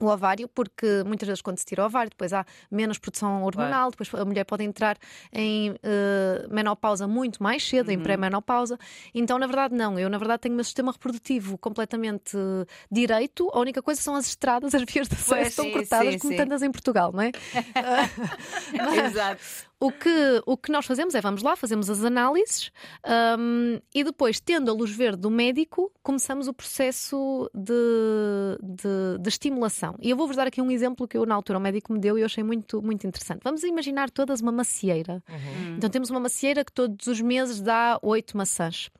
o 0.00 0.06
ovário, 0.06 0.48
porque 0.48 1.02
muitas 1.04 1.26
vezes 1.26 1.42
quando 1.42 1.58
se 1.58 1.64
tira 1.64 1.82
o 1.82 1.86
ovário, 1.86 2.10
depois 2.10 2.32
há 2.32 2.44
menos 2.70 2.98
produção 2.98 3.42
hormonal, 3.42 3.90
claro. 3.90 3.90
depois 3.90 4.14
a 4.14 4.24
mulher 4.24 4.44
pode 4.44 4.64
entrar 4.64 4.96
em 5.32 5.70
uh, 5.70 5.76
menopausa 6.50 7.06
muito 7.06 7.42
mais 7.42 7.66
cedo, 7.66 7.88
uhum. 7.88 7.94
em 7.94 7.98
pré-menopausa. 8.00 8.78
Então, 9.14 9.38
na 9.38 9.46
verdade, 9.46 9.74
não. 9.74 9.98
Eu, 9.98 10.08
na 10.08 10.18
verdade, 10.18 10.42
tenho 10.42 10.54
o 10.54 10.56
meu 10.56 10.64
sistema 10.64 10.92
reprodutivo 10.92 11.58
completamente 11.58 12.36
uh, 12.36 12.66
direito. 12.90 13.50
A 13.52 13.58
única 13.60 13.82
coisa 13.82 14.00
são 14.00 14.14
as 14.14 14.26
estradas, 14.26 14.74
as 14.74 14.82
vias 14.82 15.08
de 15.08 15.14
acesso 15.14 15.48
estão 15.48 15.70
cortadas, 15.70 16.12
sim, 16.14 16.18
como 16.18 16.32
sim. 16.32 16.36
tantas 16.36 16.62
em 16.62 16.70
Portugal, 16.70 17.12
não 17.12 17.22
é? 17.22 17.32
Exato. 19.06 19.67
O 19.80 19.92
que, 19.92 20.42
o 20.44 20.56
que 20.56 20.72
nós 20.72 20.86
fazemos 20.86 21.14
é 21.14 21.20
vamos 21.20 21.40
lá, 21.42 21.54
fazemos 21.54 21.88
as 21.88 22.02
análises 22.02 22.72
um, 23.38 23.78
e 23.94 24.02
depois, 24.02 24.40
tendo 24.40 24.70
a 24.70 24.74
luz 24.74 24.90
verde 24.90 25.18
do 25.18 25.30
médico, 25.30 25.92
começamos 26.02 26.48
o 26.48 26.52
processo 26.52 27.48
de, 27.54 28.58
de, 28.60 29.18
de 29.20 29.28
estimulação. 29.28 29.94
E 30.00 30.10
eu 30.10 30.16
vou-vos 30.16 30.34
dar 30.34 30.48
aqui 30.48 30.60
um 30.60 30.70
exemplo 30.70 31.06
que 31.06 31.16
eu, 31.16 31.24
na 31.24 31.34
altura, 31.36 31.58
o 31.58 31.62
médico 31.62 31.92
me 31.92 32.00
deu 32.00 32.18
e 32.18 32.22
eu 32.22 32.26
achei 32.26 32.42
muito, 32.42 32.82
muito 32.82 33.06
interessante. 33.06 33.40
Vamos 33.44 33.62
imaginar 33.62 34.10
todas 34.10 34.40
uma 34.40 34.50
macieira. 34.50 35.22
Uhum. 35.28 35.76
Então, 35.76 35.88
temos 35.88 36.10
uma 36.10 36.18
macieira 36.18 36.64
que 36.64 36.72
todos 36.72 37.06
os 37.06 37.20
meses 37.20 37.60
dá 37.60 38.00
oito 38.02 38.36
maçãs. 38.36 38.90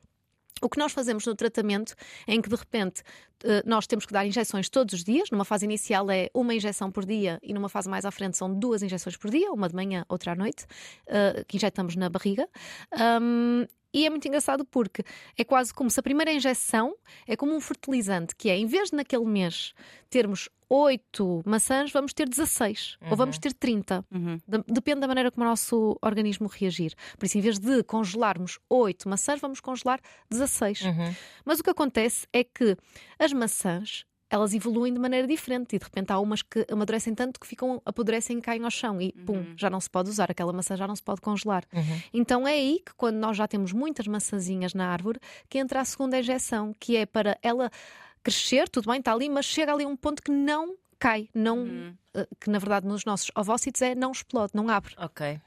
O 0.63 0.69
que 0.69 0.79
nós 0.79 0.93
fazemos 0.93 1.27
no 1.27 1.35
tratamento 1.35 1.95
é 2.27 2.35
em 2.35 2.41
que 2.41 2.49
de 2.49 2.57
repente 2.57 3.03
eh, 3.45 3.63
nós 3.65 3.87
temos 3.87 4.05
que 4.05 4.13
dar 4.13 4.27
injeções 4.27 4.69
todos 4.69 4.95
os 4.95 5.05
dias. 5.05 5.31
Numa 5.31 5.45
fase 5.45 5.65
inicial 5.65 6.11
é 6.11 6.29
uma 6.35 6.55
injeção 6.55 6.91
por 6.91 7.05
dia 7.05 7.39
e 7.43 7.53
numa 7.53 7.69
fase 7.69 7.89
mais 7.89 8.05
à 8.05 8.11
frente 8.11 8.37
são 8.37 8.53
duas 8.53 8.83
injeções 8.83 9.17
por 9.17 9.31
dia, 9.31 9.53
uma 9.53 9.69
de 9.69 9.75
manhã, 9.75 10.05
outra 10.09 10.33
à 10.33 10.35
noite, 10.35 10.65
uh, 11.07 11.45
que 11.47 11.57
injetamos 11.57 11.97
na 11.97 12.09
barriga. 12.09 12.49
E 13.93 14.07
é 14.07 14.11
muito 14.11 14.27
engraçado 14.29 14.65
porque 14.65 15.03
é 15.37 15.45
quase 15.45 15.73
como 15.73 15.91
se 15.91 15.99
a 15.99 16.03
primeira 16.03 16.33
injeção 16.33 16.95
é 17.27 17.37
como 17.37 17.55
um 17.55 17.61
fertilizante, 17.61 18.35
que 18.37 18.51
é 18.51 18.57
em 18.57 18.67
vez 18.67 18.91
de 18.91 18.97
naquele 18.97 19.25
mês 19.25 19.73
termos 20.11 20.49
8 20.69 21.43
maçãs, 21.47 21.91
vamos 21.91 22.13
ter 22.13 22.29
16 22.29 22.99
uhum. 23.01 23.11
ou 23.11 23.17
vamos 23.17 23.39
ter 23.39 23.53
30. 23.55 24.05
Uhum. 24.11 24.39
Depende 24.67 25.01
da 25.01 25.09
maneira 25.09 25.31
como 25.31 25.47
o 25.47 25.49
nosso 25.49 25.99
organismo 26.03 26.47
reagir. 26.47 26.95
Por 27.19 27.25
isso, 27.25 27.39
em 27.39 27.41
vez 27.41 27.59
de 27.59 27.83
congelarmos 27.85 28.59
8 28.69 29.09
maçãs, 29.09 29.41
vamos 29.41 29.61
congelar 29.61 30.01
16. 30.31 30.83
Uhum. 30.83 31.15
Mas 31.45 31.61
o 31.61 31.65
que 31.65 31.71
acontece 31.71 32.27
é 32.33 32.45
que 32.45 32.77
as 33.19 33.33
maçãs 33.33 34.05
elas 34.31 34.53
evoluem 34.53 34.93
de 34.93 34.99
maneira 34.99 35.27
diferente 35.27 35.77
e 35.77 35.79
de 35.79 35.85
repente 35.85 36.13
há 36.13 36.19
umas 36.19 36.43
que 36.43 36.67
amadurecem 36.71 37.15
tanto 37.15 37.41
que 37.41 37.47
ficam, 37.47 37.81
apodrecem 37.85 38.39
e 38.39 38.41
caem 38.43 38.65
ao 38.65 38.71
chão 38.71 39.01
e 39.01 39.13
pum, 39.13 39.35
uhum. 39.35 39.55
já 39.57 39.71
não 39.71 39.81
se 39.81 39.89
pode 39.89 40.11
usar, 40.11 40.31
aquela 40.31 40.53
maçã 40.53 40.77
já 40.77 40.87
não 40.87 40.95
se 40.95 41.03
pode 41.03 41.21
congelar. 41.21 41.65
Uhum. 41.73 42.01
Então 42.13 42.47
é 42.47 42.53
aí 42.53 42.81
que 42.85 42.93
quando 42.95 43.17
nós 43.17 43.37
já 43.37 43.49
temos 43.49 43.73
muitas 43.73 44.07
maçãzinhas 44.07 44.75
na 44.75 44.89
árvore, 44.89 45.19
que 45.49 45.59
entra 45.59 45.81
a 45.81 45.85
segunda 45.85 46.19
injeção, 46.19 46.75
que 46.79 46.97
é 46.97 47.07
para 47.07 47.39
ela 47.43 47.71
crescer, 48.23 48.69
tudo 48.69 48.91
bem, 48.91 48.99
está 48.99 49.13
ali, 49.13 49.29
mas 49.29 49.47
chega 49.47 49.73
ali 49.73 49.85
a 49.85 49.89
um 49.89 49.97
ponto 49.97 50.23
que 50.23 50.31
não 50.31 50.77
cai, 50.99 51.29
não, 51.35 51.59
uhum. 51.59 51.95
Eh, 52.15 52.27
que 52.41 52.51
na 52.51 52.59
verdade 52.59 52.87
nos 52.87 53.05
nossos 53.05 53.31
ovócitos 53.35 53.81
é 53.83 53.95
não 53.95 54.11
explode, 54.11 54.53
não 54.55 54.69
abre. 54.69 54.95
Ok. 54.99 55.41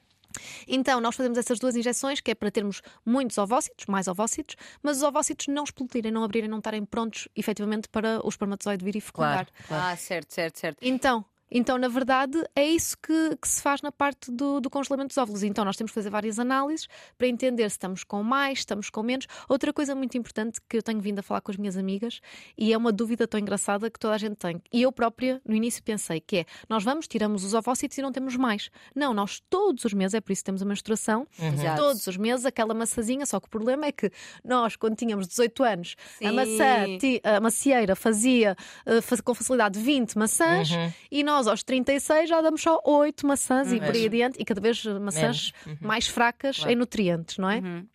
Então, 0.67 0.99
nós 0.99 1.15
fazemos 1.15 1.37
essas 1.37 1.59
duas 1.59 1.75
injeções, 1.75 2.19
que 2.19 2.31
é 2.31 2.35
para 2.35 2.51
termos 2.51 2.81
muitos 3.05 3.37
ovócitos, 3.37 3.85
mais 3.87 4.07
ovócitos, 4.07 4.55
mas 4.81 4.97
os 4.97 5.03
ovócitos 5.03 5.47
não 5.47 5.63
explodirem, 5.63 6.11
não 6.11 6.23
abrirem, 6.23 6.49
não 6.49 6.57
estarem 6.59 6.85
prontos 6.85 7.27
efetivamente 7.35 7.87
para 7.89 8.25
o 8.25 8.29
espermatozoide 8.29 8.83
vir 8.83 8.95
e 8.95 9.01
fecundar. 9.01 9.45
Claro, 9.45 9.67
claro. 9.67 9.83
Ah, 9.85 9.95
certo, 9.95 10.33
certo, 10.33 10.59
certo. 10.59 10.77
Então, 10.81 11.25
então, 11.51 11.77
na 11.77 11.87
verdade, 11.87 12.41
é 12.55 12.65
isso 12.65 12.97
que, 12.97 13.35
que 13.35 13.47
se 13.47 13.61
faz 13.61 13.81
na 13.81 13.91
parte 13.91 14.31
do, 14.31 14.61
do, 14.61 14.69
congelamento 14.69 15.09
dos 15.09 15.17
óvulos. 15.17 15.43
Então, 15.43 15.65
nós 15.65 15.75
temos 15.75 15.91
que 15.91 15.95
fazer 15.95 16.09
várias 16.09 16.39
análises 16.39 16.87
para 17.17 17.27
entender 17.27 17.69
se 17.69 17.75
estamos 17.75 18.03
com 18.03 18.23
mais, 18.23 18.59
se 18.59 18.61
estamos 18.61 18.89
com 18.89 19.03
menos. 19.03 19.27
Outra 19.49 19.73
coisa 19.73 19.93
muito 19.93 20.17
importante 20.17 20.59
que 20.69 20.77
eu 20.77 20.83
tenho 20.83 21.01
vindo 21.01 21.19
a 21.19 21.23
falar 21.23 21.41
com 21.41 21.51
as 21.51 21.57
minhas 21.57 21.75
amigas, 21.75 22.21
e 22.57 22.71
é 22.71 22.77
uma 22.77 22.91
dúvida 22.91 23.27
tão 23.27 23.39
engraçada 23.39 23.89
que 23.89 23.99
toda 23.99 24.13
a 24.13 24.17
gente 24.17 24.35
tem, 24.35 24.61
e 24.71 24.81
eu 24.81 24.91
própria 24.91 25.41
no 25.45 25.55
início 25.55 25.83
pensei, 25.83 26.21
que 26.21 26.37
é, 26.37 26.45
nós 26.69 26.83
vamos, 26.83 27.07
tiramos 27.07 27.43
os 27.43 27.53
ovócitos 27.53 27.97
e 27.97 28.01
não 28.01 28.11
temos 28.11 28.35
mais. 28.37 28.69
Não, 28.95 29.13
nós 29.13 29.41
todos 29.49 29.83
os 29.83 29.93
meses, 29.93 30.13
é 30.13 30.21
por 30.21 30.31
isso 30.31 30.41
que 30.41 30.45
temos 30.45 30.61
a 30.61 30.65
menstruação, 30.65 31.27
uhum. 31.37 31.75
todos 31.75 32.07
os 32.07 32.17
meses 32.17 32.45
aquela 32.45 32.73
maçazinha, 32.73 33.25
só 33.25 33.39
que 33.39 33.47
o 33.47 33.49
problema 33.49 33.85
é 33.85 33.91
que 33.91 34.09
nós, 34.43 34.75
quando 34.75 34.95
tínhamos 34.95 35.27
18 35.27 35.63
anos, 35.63 35.95
Sim. 36.17 36.27
a 36.27 36.33
maçã, 36.33 36.85
a 37.23 37.39
macieira 37.39 37.95
fazia 37.95 38.55
uh, 38.85 39.23
com 39.23 39.33
facilidade 39.33 39.79
20 39.79 40.17
maçãs, 40.17 40.71
uhum. 40.71 40.91
e 41.11 41.23
nós 41.23 41.40
nós 41.41 41.47
aos 41.47 41.63
36 41.63 42.30
já 42.30 42.39
damos 42.41 42.62
só 42.62 42.80
8 42.86 43.25
maçãs 43.25 43.71
e 43.71 43.80
por 43.80 43.95
aí 43.95 44.06
adiante, 44.06 44.39
e 44.39 44.45
cada 44.45 44.62
vez 44.62 44.86
maçãs 44.86 45.51
uhum. 45.65 45.77
mais 45.82 46.08
fracas 46.08 46.58
claro. 46.58 46.71
em 46.71 46.75
nutrientes, 46.75 47.38
não 47.38 47.49
é? 47.49 47.58
Uhum. 47.60 47.88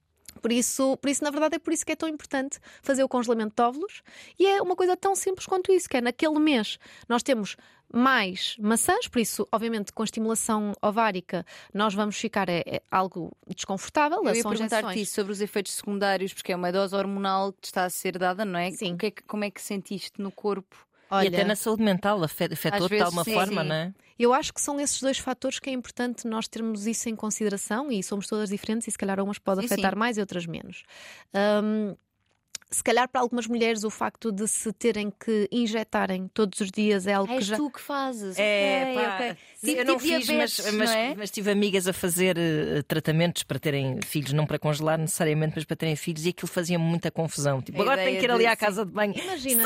Por 0.43 0.53
isso, 0.53 0.97
por 0.99 1.09
isso, 1.09 1.25
na 1.25 1.31
verdade, 1.31 1.57
é 1.57 1.59
por 1.59 1.73
isso 1.73 1.85
que 1.85 1.93
é 1.93 1.97
tão 1.97 2.09
importante 2.09 2.59
fazer 2.83 3.03
o 3.03 3.09
congelamento 3.09 3.55
de 3.57 3.63
óvulos. 3.63 4.03
E 4.39 4.47
é 4.47 4.61
uma 4.61 4.77
coisa 4.77 4.97
tão 4.97 5.15
simples 5.17 5.47
quanto 5.47 5.73
isso, 5.73 5.89
que 5.89 5.97
é 5.97 6.01
naquele 6.01 6.39
mês 6.39 6.79
nós 7.09 7.23
temos 7.23 7.57
mais 7.93 8.57
maçãs, 8.59 9.09
por 9.09 9.21
isso, 9.21 9.49
obviamente, 9.51 9.93
com 9.93 10.03
a 10.03 10.05
estimulação 10.05 10.73
ovárica, 10.83 11.47
nós 11.73 11.95
vamos 11.95 12.17
ficar 12.17 12.49
é, 12.49 12.63
é 12.67 12.83
algo 12.91 13.33
desconfortável. 13.47 14.19
Eu 14.25 14.35
ia 14.35 14.43
perguntar-te 14.43 15.07
sobre 15.07 15.33
os 15.33 15.41
efeitos 15.41 15.73
secundários, 15.73 16.35
porque 16.35 16.53
é 16.53 16.57
uma 16.57 16.71
dose 16.71 16.95
hormonal 16.95 17.53
que 17.53 17.67
está 17.67 17.85
a 17.85 17.91
ser 17.91 18.19
dada, 18.19 18.45
não 18.45 18.59
é? 18.59 18.71
Sim. 18.73 18.97
É 19.01 19.11
que, 19.11 19.23
como 19.23 19.45
é 19.45 19.51
que 19.51 19.63
sentiste 19.63 20.21
no 20.21 20.31
corpo? 20.31 20.86
Olha, 21.11 21.27
e 21.27 21.29
até 21.29 21.45
na 21.45 21.55
saúde 21.55 21.83
mental 21.83 22.23
afetou 22.23 22.89
de 22.89 23.01
alguma 23.01 23.25
sim, 23.25 23.35
forma, 23.35 23.63
sim. 23.63 23.69
não 23.69 23.75
é? 23.75 23.95
Eu 24.19 24.33
acho 24.33 24.53
que 24.53 24.61
são 24.61 24.81
esses 24.81 25.01
dois 25.01 25.19
fatores 25.19 25.59
que 25.59 25.69
é 25.69 25.73
importante 25.73 26.27
nós 26.27 26.49
termos 26.49 26.87
isso 26.87 27.09
em 27.09 27.15
consideração 27.15 27.93
e 27.93 28.03
somos 28.03 28.27
todas 28.27 28.49
diferentes 28.49 28.89
e 28.89 28.91
se 28.91 28.97
calhar 28.97 29.21
umas 29.21 29.39
pode 29.39 29.61
sim, 29.61 29.67
afetar 29.67 29.97
mais 29.97 30.17
e 30.17 30.21
outras 30.21 30.47
menos. 30.47 30.85
Um, 31.63 31.95
se 32.71 32.83
calhar 32.83 33.09
para 33.09 33.21
algumas 33.21 33.47
mulheres 33.47 33.85
o 33.85 33.91
facto 33.91 34.33
de 34.33 34.47
se 34.49 34.73
terem 34.73 35.11
que 35.11 35.49
injetarem 35.53 36.29
todos 36.29 36.61
os 36.61 36.71
dias 36.71 37.07
é 37.07 37.13
algo 37.13 37.33
És 37.33 37.45
que 37.45 37.51
já. 37.51 37.57
tu 37.57 37.71
que 37.71 37.81
fazes. 37.81 38.39
É, 38.39 38.93
okay, 38.93 39.07
okay. 39.07 39.37
Sim, 39.57 39.73
eu 39.73 39.85
não 39.85 39.99
fiz, 39.99 40.29
mas, 40.29 40.73
mas, 40.73 40.91
é? 40.91 41.15
mas, 41.17 41.31
tive 41.31 41.51
amigas 41.51 41.87
a 41.87 41.93
fazer 41.93 42.37
uh, 42.37 42.83
tratamentos 42.83 43.43
para 43.45 43.59
terem 43.59 44.01
filhos, 44.05 44.33
não 44.33 44.47
para 44.47 44.59
congelar 44.59 44.99
necessariamente, 44.99 45.55
mas 45.57 45.65
para 45.65 45.77
terem 45.77 45.97
filhos, 45.97 46.27
e 46.27 46.31
aquilo 46.31 46.49
fazia 46.49 46.79
muita 46.79 47.11
confusão. 47.11 47.63
Tipo, 47.63 47.79
a 47.79 47.83
agora 47.83 48.03
tenho 48.03 48.19
que 48.19 48.25
ir 48.25 48.31
ali 48.31 48.47
à 48.47 48.57
casa 48.57 48.85
de 48.85 48.93
banho. 48.93 49.15
Imagina. 49.17 49.63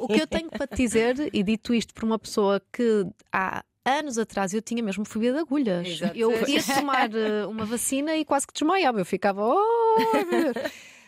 o 0.00 0.08
que 0.08 0.20
eu 0.20 0.26
tenho 0.26 0.50
para 0.50 0.66
te 0.66 0.76
dizer, 0.76 1.30
e 1.32 1.42
dito 1.42 1.72
isto 1.74 1.94
por 1.94 2.04
uma 2.04 2.18
pessoa 2.18 2.62
que 2.72 3.06
há 3.32 3.64
anos 3.84 4.18
atrás 4.18 4.54
eu 4.54 4.62
tinha 4.62 4.82
mesmo 4.82 5.04
fobia 5.04 5.32
de 5.32 5.38
agulhas. 5.38 5.88
Exato. 5.88 6.16
Eu 6.16 6.30
ia 6.48 6.62
tomar 6.62 7.08
uh, 7.10 7.48
uma 7.48 7.64
vacina 7.64 8.16
e 8.16 8.24
quase 8.24 8.46
que 8.46 8.52
desmaiava. 8.52 9.00
Eu 9.00 9.04
ficava, 9.04 9.42
oh, 9.44 9.56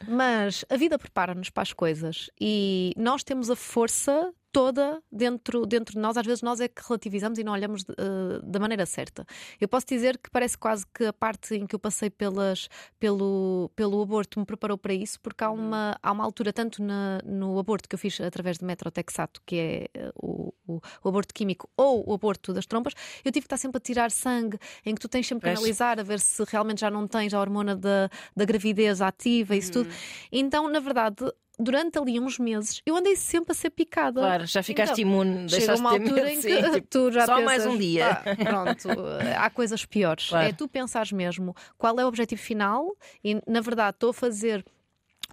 Mas 0.09 0.65
a 0.69 0.77
vida 0.77 0.99
prepara-nos 0.99 1.51
para 1.51 1.63
as 1.63 1.73
coisas 1.73 2.31
e 2.41 2.93
nós 2.97 3.23
temos 3.23 3.51
a 3.51 3.57
força 3.57 4.33
toda 4.55 5.03
dentro, 5.11 5.67
dentro 5.67 5.95
de 5.97 6.01
nós. 6.01 6.17
Às 6.17 6.25
vezes 6.25 6.41
nós 6.41 6.61
é 6.61 6.69
que 6.69 6.81
relativizamos 6.87 7.41
e 7.41 7.43
não 7.43 7.53
olhamos 7.53 7.83
uh, 7.83 8.41
da 8.45 8.61
maneira 8.61 8.87
certa. 8.87 9.27
Eu 9.61 9.67
posso 9.67 9.85
dizer 9.85 10.17
que 10.17 10.31
parece 10.31 10.57
quase 10.57 10.87
que 10.87 11.05
a 11.07 11.13
parte 11.13 11.57
em 11.57 11.67
que 11.67 11.75
eu 11.75 11.79
passei 11.79 12.09
pelas, 12.09 12.69
pelo, 13.01 13.69
pelo 13.75 14.01
aborto 14.01 14.39
me 14.39 14.47
preparou 14.47 14.79
para 14.79 14.95
isso, 14.95 15.21
porque 15.21 15.43
há 15.43 15.51
uhum. 15.51 15.59
uma, 15.59 15.99
há 16.01 16.13
uma 16.13 16.23
altura, 16.23 16.53
tanto 16.53 16.81
na, 16.85 17.19
no 17.25 17.59
aborto 17.59 17.89
que 17.89 17.97
eu 17.97 17.99
fiz 17.99 18.21
através 18.21 18.59
de 18.59 18.65
metrotexato, 18.65 19.43
que 19.45 19.57
é 19.57 20.01
uh, 20.01 20.13
o, 20.25 20.55
o, 20.69 20.81
o, 21.03 21.09
aborto 21.09 21.35
químico, 21.35 21.69
ou 21.77 22.09
o 22.09 22.15
aborto 22.15 22.53
das 22.53 22.65
trompas, 22.65 22.95
eu 23.25 23.33
tive 23.33 23.41
que 23.41 23.47
estar 23.47 23.57
sempre 23.57 23.79
a 23.79 23.81
tirar 23.81 24.13
sangue, 24.13 24.57
em 24.87 24.95
que 24.95 25.01
tu 25.01 25.09
tens 25.09 25.27
sempre 25.27 25.51
que 25.51 25.59
analisar 25.59 25.99
a 25.99 26.05
ver 26.05 26.21
se 26.21 26.45
realmente 26.47 26.83
já 26.83 26.91
não 26.91 27.09
tens 27.09 27.35
a 27.35 27.41
hormona 27.41 27.75
da, 27.75 28.09
da 28.37 28.45
gravidez 28.45 29.01
ativa 29.01 29.57
e 29.57 29.59
isso 29.59 29.77
uhum. 29.77 29.85
tudo. 29.85 29.95
Então, 30.31 30.69
na 30.69 30.79
verdade, 30.79 31.25
durante 31.59 31.99
ali 31.99 32.19
uns 32.19 32.39
meses, 32.39 32.81
eu 32.85 32.97
andei 32.97 33.17
sempre 33.17 33.53
a 33.53 33.55
ser 33.55 33.71
picada. 33.71 34.21
Claro, 34.21 34.47
já 34.47 34.63
ficaste 34.63 35.01
então, 35.03 35.13
imune, 35.13 35.49
chega 35.49 35.77
uma 35.77 35.93
altura 35.93 36.33
em 36.33 36.37
que 36.37 36.43
sim, 36.43 36.63
tipo, 36.73 36.87
tu 36.89 37.13
já 37.13 37.27
só 37.27 37.37
pensas, 37.37 37.45
mais 37.45 37.67
um 37.67 37.77
dia. 37.77 38.11
Ah, 38.11 38.37
pronto, 38.37 38.89
há 39.37 39.51
coisas 39.51 39.85
piores. 39.85 40.29
Claro. 40.29 40.49
É 40.49 40.53
tu 40.53 40.69
pensares 40.69 41.13
mesmo 41.13 41.55
qual 41.79 41.99
é 41.99 42.05
o 42.05 42.09
objetivo 42.09 42.41
final 42.41 42.97
e, 43.23 43.41
na 43.47 43.61
verdade, 43.61 43.97
estou 43.97 44.11
a 44.11 44.15
fazer 44.15 44.65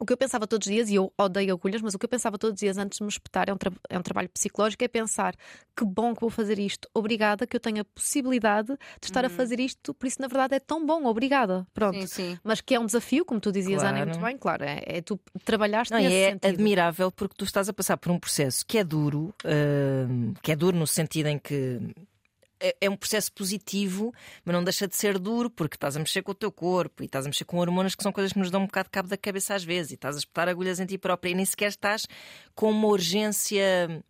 o 0.01 0.05
que 0.05 0.11
eu 0.11 0.17
pensava 0.17 0.47
todos 0.47 0.65
os 0.65 0.73
dias, 0.73 0.89
e 0.89 0.95
eu 0.95 1.13
odeio 1.15 1.53
agulhas, 1.53 1.79
mas 1.79 1.93
o 1.93 1.99
que 1.99 2.05
eu 2.05 2.09
pensava 2.09 2.35
todos 2.35 2.55
os 2.55 2.59
dias 2.59 2.75
antes 2.75 2.97
de 2.97 3.03
me 3.03 3.09
espetar 3.09 3.47
é 3.47 3.53
um, 3.53 3.57
é 3.87 3.99
um 3.99 4.01
trabalho 4.01 4.27
psicológico, 4.29 4.83
é 4.83 4.87
pensar 4.87 5.35
que 5.77 5.85
bom 5.85 6.15
que 6.15 6.21
vou 6.21 6.31
fazer 6.31 6.57
isto, 6.57 6.89
obrigada, 6.91 7.45
que 7.45 7.55
eu 7.55 7.59
tenho 7.59 7.81
a 7.81 7.85
possibilidade 7.85 8.69
de 8.99 9.05
estar 9.05 9.23
uhum. 9.23 9.27
a 9.27 9.29
fazer 9.29 9.59
isto, 9.59 9.93
por 9.93 10.07
isso 10.07 10.19
na 10.19 10.27
verdade 10.27 10.55
é 10.55 10.59
tão 10.59 10.83
bom, 10.83 11.05
obrigada. 11.05 11.67
Pronto. 11.71 11.99
Sim, 11.99 12.07
sim. 12.07 12.39
Mas 12.43 12.61
que 12.61 12.73
é 12.73 12.79
um 12.79 12.87
desafio, 12.87 13.23
como 13.23 13.39
tu 13.39 13.51
dizias, 13.51 13.83
claro. 13.83 13.95
Ana, 13.95 14.05
muito 14.07 14.25
bem, 14.25 14.37
claro, 14.39 14.63
é, 14.63 14.81
é 14.87 15.01
tu 15.03 15.19
trabalhaste 15.45 15.93
Não, 15.93 16.01
nesse 16.01 16.15
é 16.15 16.31
sentido. 16.31 16.49
admirável 16.51 17.11
porque 17.11 17.35
tu 17.37 17.45
estás 17.45 17.69
a 17.69 17.73
passar 17.73 17.97
por 17.97 18.11
um 18.11 18.17
processo 18.17 18.65
que 18.65 18.79
é 18.79 18.83
duro, 18.83 19.31
uh, 19.45 20.33
que 20.41 20.51
é 20.51 20.55
duro 20.55 20.75
no 20.75 20.87
sentido 20.87 21.27
em 21.27 21.37
que 21.37 21.79
é, 22.61 22.75
é 22.81 22.89
um 22.89 22.95
processo 22.95 23.31
positivo, 23.33 24.13
mas 24.45 24.55
não 24.55 24.63
deixa 24.63 24.87
de 24.87 24.95
ser 24.95 25.17
duro 25.17 25.49
porque 25.49 25.75
estás 25.75 25.97
a 25.97 25.99
mexer 25.99 26.21
com 26.21 26.31
o 26.31 26.35
teu 26.35 26.51
corpo 26.51 27.03
e 27.03 27.05
estás 27.05 27.25
a 27.25 27.29
mexer 27.29 27.45
com 27.45 27.57
hormonas 27.57 27.95
que 27.95 28.03
são 28.03 28.11
coisas 28.11 28.31
que 28.31 28.39
nos 28.39 28.51
dão 28.51 28.61
um 28.61 28.67
bocado 28.67 28.87
de 28.87 28.91
cabo 28.91 29.09
da 29.09 29.17
cabeça 29.17 29.55
às 29.55 29.63
vezes 29.63 29.91
e 29.91 29.95
estás 29.95 30.15
a 30.15 30.19
espetar 30.19 30.47
agulhas 30.47 30.79
em 30.79 30.85
ti 30.85 30.97
própria 30.97 31.31
e 31.31 31.35
nem 31.35 31.45
sequer 31.45 31.69
estás 31.69 32.05
com 32.55 32.69
uma 32.69 32.87
urgência 32.87 34.03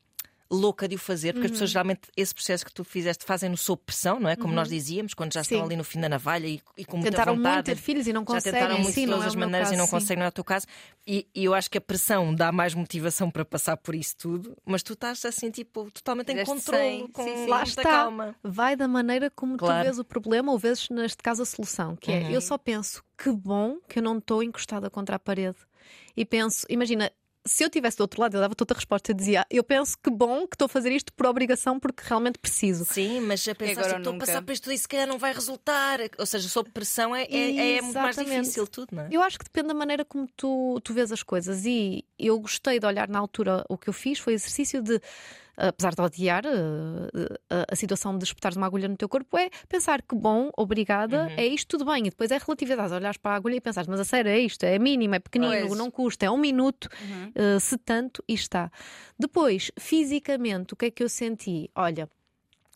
louca 0.51 0.85
de 0.87 0.95
o 0.95 0.99
fazer, 0.99 1.31
porque 1.33 1.45
as 1.45 1.51
pessoas 1.51 1.69
geralmente 1.69 2.01
esse 2.17 2.35
processo 2.35 2.65
que 2.65 2.73
tu 2.73 2.83
fizeste 2.83 3.23
fazem 3.23 3.49
no 3.49 3.55
sob 3.55 3.81
pressão, 3.85 4.19
não 4.19 4.29
é? 4.29 4.35
Como 4.35 4.53
nós 4.53 4.67
dizíamos, 4.67 5.13
quando 5.13 5.33
já 5.33 5.41
estão 5.41 5.59
Sim. 5.59 5.63
ali 5.65 5.75
no 5.77 5.83
fim 5.83 6.01
da 6.01 6.09
navalha 6.09 6.45
e, 6.47 6.61
e 6.77 6.83
com 6.83 6.97
muita 6.97 7.11
Tentaram 7.11 7.35
muito 7.35 7.47
vontade. 7.47 7.65
ter 7.65 7.77
filhos 7.77 8.05
e 8.07 8.11
não 8.13 8.21
já 8.21 8.25
conseguem. 8.25 8.59
tentaram 8.59 8.79
muito 8.79 8.93
sim, 8.93 9.05
de 9.05 9.11
todas 9.11 9.23
é 9.23 9.27
as 9.27 9.35
maneiras 9.35 9.69
e 9.69 9.71
não 9.71 9.77
caso, 9.79 9.87
sim. 9.87 9.95
conseguem, 9.95 10.17
não 10.19 10.25
é 10.25 10.29
o 10.29 10.31
teu 10.33 10.43
caso. 10.43 10.65
E, 11.07 11.27
e 11.33 11.45
eu 11.45 11.53
acho 11.53 11.71
que 11.71 11.77
a 11.77 11.81
pressão 11.81 12.35
dá 12.35 12.51
mais 12.51 12.73
motivação 12.73 13.31
para 13.31 13.45
passar 13.45 13.77
por 13.77 13.95
isso 13.95 14.15
tudo, 14.17 14.57
mas 14.65 14.83
tu 14.83 14.93
estás 14.93 15.23
assim, 15.23 15.49
tipo, 15.49 15.89
totalmente 15.91 16.31
em 16.33 16.43
controle, 16.43 17.07
com 17.13 17.23
Sim, 17.23 17.35
sim. 17.37 17.47
Lá 17.47 17.63
está. 17.63 17.83
calma. 17.83 18.35
Vai 18.43 18.75
da 18.75 18.87
maneira 18.87 19.29
como 19.31 19.57
Claro. 19.57 19.81
tu 19.81 19.85
vês 19.85 19.99
o 19.99 20.03
problema 20.03 20.51
ou 20.51 20.59
vês, 20.59 20.89
neste 20.89 21.23
caso, 21.23 21.43
a 21.43 21.45
solução. 21.45 21.95
Que 21.95 22.11
é, 22.11 22.19
Uhum. 22.23 22.29
eu 22.31 22.41
só 22.41 22.57
penso 22.57 23.03
que 23.17 23.31
bom 23.31 23.77
que 23.87 23.99
eu 23.99 24.03
não 24.03 24.17
estou 24.17 24.43
encostada 24.43 24.89
contra 24.89 25.15
a 25.15 25.19
parede. 25.19 25.57
E 26.15 26.25
penso, 26.25 26.65
imagina, 26.69 27.11
se 27.45 27.63
eu 27.63 27.67
estivesse 27.67 27.97
do 27.97 28.01
outro 28.01 28.21
lado, 28.21 28.35
eu 28.35 28.41
dava 28.41 28.55
toda 28.55 28.73
a 28.73 28.75
resposta. 28.75 29.11
Eu 29.11 29.15
dizia, 29.15 29.45
eu 29.49 29.63
penso 29.63 29.97
que 30.01 30.09
bom 30.09 30.47
que 30.47 30.55
estou 30.55 30.67
a 30.67 30.69
fazer 30.69 30.91
isto 30.91 31.11
por 31.13 31.25
obrigação 31.25 31.79
porque 31.79 32.03
realmente 32.05 32.37
preciso. 32.37 32.85
Sim, 32.85 33.21
mas 33.21 33.47
a 33.47 33.55
pensar 33.55 33.71
agora 33.71 33.87
assim, 33.87 33.93
ou 33.95 33.99
estou 33.99 34.13
a 34.13 34.17
passar 34.17 34.41
por 34.41 34.51
isto 34.51 34.71
e 34.71 34.77
se 34.77 34.87
calhar 34.87 35.07
não 35.07 35.17
vai 35.17 35.33
resultar. 35.33 35.99
Ou 36.17 36.25
seja, 36.25 36.47
sob 36.47 36.69
pressão 36.69 37.15
é, 37.15 37.23
é, 37.23 37.77
é 37.77 37.81
muito 37.81 37.99
mais 37.99 38.15
difícil 38.15 38.67
tudo, 38.67 38.89
não 38.95 39.03
é? 39.03 39.09
Eu 39.11 39.21
acho 39.21 39.39
que 39.39 39.45
depende 39.45 39.69
da 39.69 39.73
maneira 39.73 40.05
como 40.05 40.27
tu, 40.35 40.79
tu 40.83 40.93
vês 40.93 41.11
as 41.11 41.23
coisas. 41.23 41.65
E 41.65 42.05
eu 42.17 42.39
gostei 42.39 42.79
de 42.79 42.85
olhar 42.85 43.07
na 43.07 43.19
altura 43.19 43.65
o 43.67 43.77
que 43.77 43.89
eu 43.89 43.93
fiz 43.93 44.19
foi 44.19 44.33
exercício 44.33 44.81
de, 44.81 45.01
apesar 45.57 45.93
de 45.95 46.01
odiar 46.01 46.43
eh, 46.45 47.39
a, 47.49 47.73
a 47.73 47.75
situação 47.75 48.17
de 48.17 48.23
espetares 48.25 48.57
uma 48.57 48.65
agulha 48.67 48.87
no 48.87 48.97
teu 48.97 49.07
corpo, 49.09 49.37
é 49.37 49.49
pensar 49.67 50.01
que 50.01 50.15
bom, 50.15 50.49
obrigada, 50.57 51.31
é 51.37 51.45
isto 51.45 51.77
tudo 51.77 51.85
bem. 51.91 52.07
E 52.07 52.09
depois 52.09 52.31
é 52.31 52.37
relatividade, 52.37 52.93
olhares 52.93 53.17
para 53.17 53.31
a 53.31 53.35
agulha 53.35 53.55
e 53.55 53.61
pensar, 53.61 53.85
mas 53.87 53.99
a 53.99 54.03
sério 54.05 54.29
é 54.29 54.39
isto, 54.39 54.63
é 54.63 54.77
mínimo, 54.79 55.15
é 55.15 55.19
pequenino, 55.19 55.67
Pois. 55.67 55.77
não 55.77 55.89
custa, 55.91 56.25
é 56.25 56.31
um 56.31 56.37
minuto, 56.37 56.87
Uhum. 57.01 57.31
eh, 57.35 57.59
se 57.59 57.77
tanto, 57.77 58.23
e 58.27 58.33
está. 58.33 58.71
Depois, 59.19 59.71
fisicamente, 59.79 60.73
o 60.73 60.75
que 60.77 60.85
é 60.85 60.91
que 60.91 61.03
eu 61.03 61.09
senti? 61.09 61.69
Olha. 61.75 62.09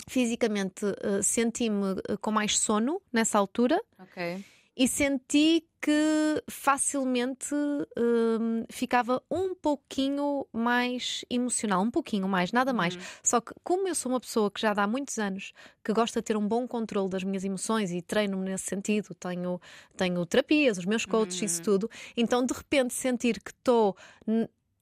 Fisicamente 0.07 0.85
eh, 1.01 1.21
senti-me 1.23 1.95
eh, 2.07 2.17
com 2.21 2.29
mais 2.31 2.59
sono 2.59 3.01
nessa 3.11 3.39
altura, 3.39 3.81
Ok. 3.99 4.43
E 4.77 4.87
senti 4.87 5.65
que 5.81 6.43
facilmente 6.49 7.53
hum, 7.53 8.65
ficava 8.69 9.21
um 9.29 9.53
pouquinho 9.53 10.47
mais 10.51 11.23
emocional, 11.29 11.81
um 11.81 11.91
pouquinho 11.91 12.27
mais, 12.27 12.51
nada 12.51 12.73
mais. 12.73 12.97
Só 13.23 13.39
que, 13.39 13.53
como 13.63 13.87
eu 13.87 13.93
sou 13.93 14.11
uma 14.11 14.19
pessoa 14.19 14.49
que 14.49 14.59
já 14.59 14.73
dá 14.73 14.87
muitos 14.87 15.19
anos 15.19 15.53
que 15.83 15.93
gosta 15.93 16.21
de 16.21 16.25
ter 16.25 16.35
um 16.35 16.47
bom 16.47 16.67
controle 16.67 17.09
das 17.09 17.23
minhas 17.23 17.43
emoções 17.43 17.91
e 17.91 18.01
treino-me 18.01 18.49
nesse 18.49 18.65
sentido, 18.65 19.13
tenho, 19.13 19.61
tenho 19.95 20.25
terapias, 20.25 20.79
os 20.79 20.85
meus 20.85 21.05
coaches, 21.05 21.41
isso 21.43 21.61
tudo, 21.61 21.89
então 22.17 22.43
de 22.43 22.53
repente 22.53 22.93
sentir 22.93 23.39
que 23.39 23.51
estou. 23.51 23.95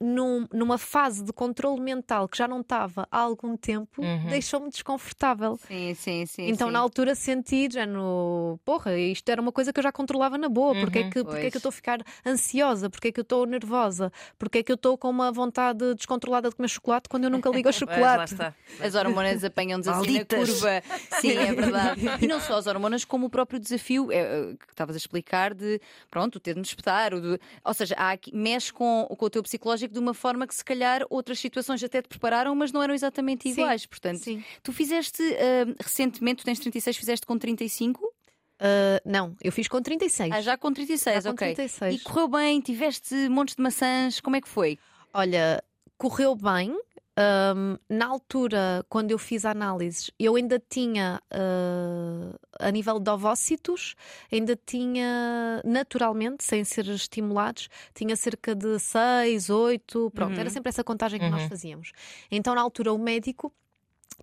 Num- 0.04 0.48
numa 0.52 0.78
fase 0.78 1.24
de 1.24 1.32
controle 1.32 1.80
mental 1.82 2.28
que 2.28 2.38
já 2.38 2.48
não 2.48 2.62
estava 2.62 3.08
há 3.12 3.20
algum 3.20 3.56
tempo, 3.56 4.02
Uhum. 4.02 4.30
deixou-me 4.30 4.70
desconfortável. 4.70 5.58
Sim, 5.68 5.94
sim, 5.94 6.26
sim. 6.26 6.48
Então, 6.50 6.68
sim. 6.68 6.74
na 6.74 6.80
altura, 6.80 7.16
senti 7.16 7.70
já 7.72 7.86
no. 7.86 8.60
Porra, 8.66 8.98
isto 8.98 9.28
era 9.30 9.42
uma 9.42 9.52
coisa 9.52 9.72
que 9.72 9.80
eu 9.80 9.84
já 9.84 9.92
controlava 9.92 10.38
na 10.38 10.50
boa. 10.50 10.74
Porque, 10.76 11.00
é 11.00 11.02
Uhum, 11.04 11.10
que, 11.10 11.24
porque 11.24 11.46
é 11.48 11.52
que 11.52 11.58
eu 11.58 11.60
estou 11.60 11.70
a 11.70 11.72
ficar 11.74 12.00
ansiosa? 12.26 12.90
Porque 12.90 13.08
é 13.08 13.12
que 13.12 13.20
eu 13.20 13.24
estou 13.24 13.46
nervosa? 13.46 14.12
Porque 14.38 14.58
é 14.60 14.64
que 14.64 14.72
eu 14.72 14.76
estou 14.76 14.98
com 14.98 15.10
uma 15.10 15.32
vontade 15.32 15.94
descontrolada 15.96 16.50
de 16.50 16.56
comer 16.56 16.68
chocolate 16.68 17.08
quando 17.08 17.24
eu 17.26 17.30
nunca 17.30 17.50
ligo 17.50 17.70
ao 17.70 17.74
chocolate? 17.74 18.34
está. 18.34 18.54
As 18.82 18.96
hormonas 18.96 19.44
apanham-nos 19.46 19.88
assim 19.88 20.14
na 20.20 20.26
curva. 20.26 20.84
Sim, 21.22 21.38
é 21.38 21.54
verdade. 21.54 22.02
E 22.22 22.28
não 22.28 22.40
só 22.40 22.58
as 22.58 22.68
hormonas, 22.68 23.06
como 23.06 23.28
o 23.28 23.30
próprio 23.30 23.60
desafio 23.60 24.12
é, 24.12 24.18
é, 24.18 24.56
que 24.56 24.66
estavas 24.70 24.96
a 24.96 24.98
explicar 24.98 25.54
de 25.54 25.80
pronto, 26.10 26.36
o 26.36 26.40
ter 26.40 26.54
de 26.54 26.60
nos 26.60 26.70
espetar. 26.70 27.14
o 27.14 27.22
de- 27.22 27.40
Ou 27.64 27.74
seja, 27.74 27.96
há 27.98 28.12
aqui, 28.12 28.36
mexe 28.36 28.72
com, 28.74 29.06
com 29.18 29.26
o 29.26 29.30
teu 29.30 29.44
psicológico 29.44 29.93
de 29.94 30.00
uma 30.00 30.14
forma 30.14 30.46
que 30.48 30.56
se 30.56 30.66
calhar 30.66 31.06
outras 31.10 31.40
situações 31.40 31.84
até 31.84 32.02
te 32.02 32.10
prepararam, 32.10 32.54
mas 32.56 32.72
não 32.72 32.82
eram 32.82 32.94
exatamente 32.94 33.44
Sim, 33.44 33.52
iguais. 33.52 33.86
Portanto, 33.86 34.20
Sim. 34.20 34.44
tu 34.62 34.74
fizeste 34.74 35.22
ah, 35.22 35.74
recentemente, 35.82 36.44
tu 36.44 36.46
tens 36.46 36.60
36, 36.60 36.98
fizeste 36.98 37.26
com 37.26 37.38
35? 37.38 38.14
Ah, 38.60 39.02
não, 39.06 39.36
eu 39.44 39.52
fiz 39.52 39.68
com 39.68 39.82
36. 39.82 40.32
Ah, 40.32 40.42
já 40.42 40.58
com 40.58 40.72
36, 40.72 41.24
Já 41.24 41.30
com 41.30 41.36
ok. 41.36 41.54
36. 41.54 41.96
E 41.96 42.04
correu 42.04 42.28
bem, 42.28 42.62
tiveste 42.62 43.14
montes 43.30 43.56
de 43.56 43.62
maçãs, 43.62 44.20
como 44.22 44.36
é 44.36 44.42
que 44.42 44.48
foi? 44.48 44.80
Olha, 45.14 45.64
correu 45.98 46.36
bem. 46.36 46.76
Ahm, 47.16 47.78
na 47.88 48.08
altura, 48.08 48.84
quando 48.90 49.12
eu 49.12 49.20
fiz 49.20 49.46
a 49.46 49.52
análise, 49.52 50.12
eu 50.18 50.36
ainda 50.36 50.60
tinha, 50.60 51.22
ah, 51.32 52.36
a 52.60 52.72
nível 52.72 53.00
de 53.00 53.10
ovócitos, 53.12 53.94
ainda 54.32 54.56
tinha 54.66 55.62
naturalmente, 55.64 56.44
sem 56.44 56.64
ser 56.64 56.88
estimulados, 56.88 57.70
tinha 57.94 58.16
cerca 58.16 58.56
de 58.56 58.80
6, 58.80 59.50
8, 59.52 60.10
pronto, 60.16 60.40
Uhum. 60.40 60.40
era 60.40 60.50
sempre 60.50 60.70
essa 60.70 60.84
contagem 60.84 61.22
que 61.22 61.30
nós 61.30 61.44
Uhum. 61.44 61.46
fazíamos. 61.46 61.92
Então, 62.32 62.56
na 62.56 62.62
altura, 62.62 62.92
o 62.92 62.98
médico 62.98 63.54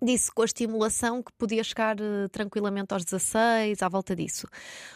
disse 0.01 0.31
com 0.31 0.41
a 0.41 0.45
estimulação 0.45 1.21
que 1.23 1.31
podia 1.33 1.63
chegar 1.63 1.95
eh, 1.99 2.27
tranquilamente 2.31 2.93
aos 2.93 3.03
16, 3.05 3.81
à 3.81 3.89
volta 3.89 4.15
disso. 4.15 4.47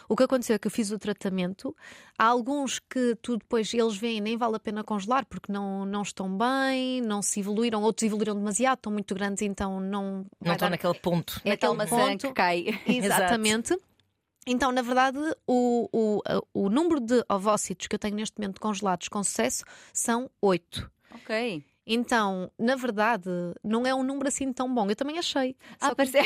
O 0.09 0.15
que 0.15 0.23
aconteceu 0.23 0.55
é 0.55 0.59
que 0.59 0.67
eu 0.67 0.71
fiz 0.71 0.91
o 0.91 0.99
tratamento. 0.99 1.75
Há 2.17 2.25
alguns 2.25 2.79
que 2.79 3.15
tu 3.21 3.37
depois 3.37 3.73
eles 3.73 3.95
veem 3.97 4.21
nem 4.21 4.37
vale 4.37 4.55
a 4.55 4.59
pena 4.59 4.83
congelar 4.83 5.25
porque 5.25 5.51
não, 5.51 5.85
não 5.85 6.01
estão 6.01 6.29
bem, 6.37 7.01
não 7.01 7.21
se 7.21 7.39
evoluíram, 7.39 7.81
outros 7.81 8.03
evoluíram 8.05 8.35
demasiado, 8.35 8.77
estão 8.77 8.91
muito 8.91 9.13
grandes, 9.15 9.41
então 9.41 9.79
não 9.79 10.25
Não 10.41 10.53
estou 10.53 10.57
dar 10.57 10.69
naquele 10.69 10.93
ponto. 10.95 11.41
É 11.43 11.49
Naquele 11.51 11.85
ponto- 11.87 12.27
que 12.27 12.33
cai. 12.33 12.65
Exatamente. 12.87 13.77
Então, 14.47 14.71
na 14.71 14.83
verdade, 14.83 15.17
o, 15.47 15.89
o, 15.91 16.21
o 16.53 16.69
número 16.69 16.99
de 16.99 17.23
ovócitos 17.27 17.87
que 17.87 17.95
eu 17.95 17.99
tenho 17.99 18.15
neste 18.15 18.39
momento 18.39 18.61
congelados 18.61 19.07
com 19.07 19.23
sucesso 19.23 19.63
são 19.91 20.29
8. 20.39 20.91
Ok. 21.15 21.65
Então, 21.87 22.49
na 22.57 22.75
verdade, 22.75 23.29
não 23.63 23.85
é 23.85 23.93
um 23.93 24.03
número 24.03 24.27
assim 24.27 24.51
tão 24.51 24.73
bom. 24.73 24.89
Eu 24.89 24.95
também 24.95 25.17
achei. 25.19 25.55
Ah, 25.79 25.87
Só 25.89 25.89
que- 25.89 25.95
parece... 25.95 26.17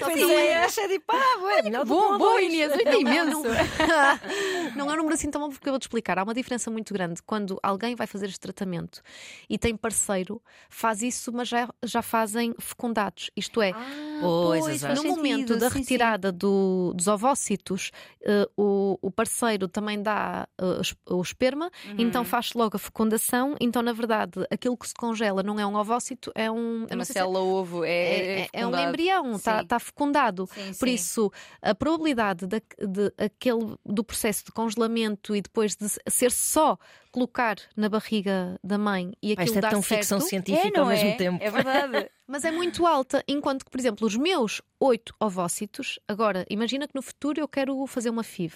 Só 0.00 0.08
que 0.10 0.16
não 0.20 0.30
é- 0.30 0.64
achei 0.64 0.88
de 0.88 0.98
pá, 1.00 1.14
ué, 1.42 1.62
melhor 1.62 1.84
Bom, 1.86 2.18
bom. 2.18 2.38
Inês, 2.38 2.72
é 2.72 2.94
imenso. 3.00 3.42
Não 4.76 4.88
é 4.90 4.94
um 4.94 4.96
número 4.96 5.14
assim 5.14 5.30
tão 5.30 5.40
bom 5.40 5.50
porque 5.50 5.68
eu 5.68 5.72
vou-te 5.72 5.82
explicar. 5.82 6.18
Há 6.18 6.22
uma 6.22 6.34
diferença 6.34 6.70
muito 6.70 6.92
grande 6.92 7.22
quando 7.22 7.58
alguém 7.62 7.94
vai 7.94 8.06
fazer 8.06 8.26
este 8.26 8.40
tratamento 8.40 9.00
e 9.48 9.58
tem 9.58 9.76
parceiro, 9.76 10.40
faz 10.68 11.02
isso, 11.02 11.32
mas 11.32 11.48
já, 11.48 11.68
já 11.84 12.02
fazem 12.02 12.54
fecundados. 12.58 13.30
Isto 13.36 13.60
é, 13.62 13.72
Pois, 14.20 14.60
Pois, 14.64 14.80
faz 14.82 15.02
no 15.02 15.08
momento 15.16 15.48
sentido, 15.48 15.58
da 15.58 15.66
sim, 15.68 15.72
sim. 15.74 15.78
retirada 15.80 16.30
do- 16.32 16.92
dos 16.94 17.08
ovócitos, 17.08 17.90
eh, 18.24 18.48
o, 18.56 18.96
o 19.02 19.10
parceiro 19.10 19.66
também 19.68 20.00
dá 20.00 20.46
es- 20.80 20.94
o 21.10 21.20
esperma, 21.20 21.70
Uhum. 21.86 21.94
então 21.98 22.24
faz 22.24 22.52
logo 22.54 22.76
a 22.76 22.78
fecundação. 22.78 23.56
Então, 23.60 23.82
na 23.82 23.92
verdade, 23.92 24.46
aquilo 24.50 24.76
que 24.82 24.88
se 24.88 24.94
congela 24.94 25.42
não 25.42 25.58
é 25.58 25.66
um 25.66 25.74
ovócito, 25.74 26.30
é 26.34 26.50
um. 26.50 26.86
É 26.90 26.94
uma 26.94 27.02
é- 27.02 27.06
célula 27.06 27.40
ovo, 27.40 27.84
é, 27.84 28.42
é, 28.42 28.48
é 28.52 28.66
um 28.66 28.78
embrião, 28.78 29.36
está 29.36 29.64
tá 29.64 29.78
fecundado. 29.78 30.46
Sim, 30.52 30.74
Por 30.78 30.88
sim. 30.88 30.94
isso, 30.94 31.32
a 31.62 31.74
probabilidade 31.74 32.46
da- 32.46 32.58
de, 32.58 33.12
aquele, 33.16 33.76
do 33.86 34.04
processo 34.04 34.44
de 34.44 34.52
congelamento 34.52 35.34
e 35.34 35.40
depois 35.40 35.74
de 35.74 35.86
ser 36.10 36.30
só 36.30 36.76
colocar 37.12 37.56
na 37.76 37.88
barriga 37.88 38.58
da 38.64 38.76
mãe 38.78 39.12
e 39.22 39.32
aquilo 39.32 39.44
Isto 39.46 39.58
é 39.58 39.60
dar 39.60 39.70
tão 39.70 39.82
certo, 39.82 40.00
ficção 40.00 40.18
É, 40.18 40.20
científica 40.22 40.70
não 40.74 40.84
ao 40.84 40.88
mesmo 40.88 41.08
é? 41.10 41.14
tempo. 41.16 41.44
É 41.44 41.50
verdade. 41.50 42.10
mas 42.26 42.44
é 42.44 42.50
muito 42.50 42.86
alta. 42.86 43.22
Enquanto 43.28 43.64
que, 43.64 43.70
por 43.70 43.78
exemplo, 43.78 44.06
os 44.06 44.16
meus 44.16 44.62
oito 44.80 45.14
ovócitos, 45.20 45.98
agora 46.08 46.44
imagina 46.50 46.88
que 46.88 46.94
no 46.94 47.02
futuro 47.02 47.38
eu 47.40 47.46
quero 47.46 47.86
fazer 47.86 48.10
uma 48.10 48.24
FIV. 48.24 48.54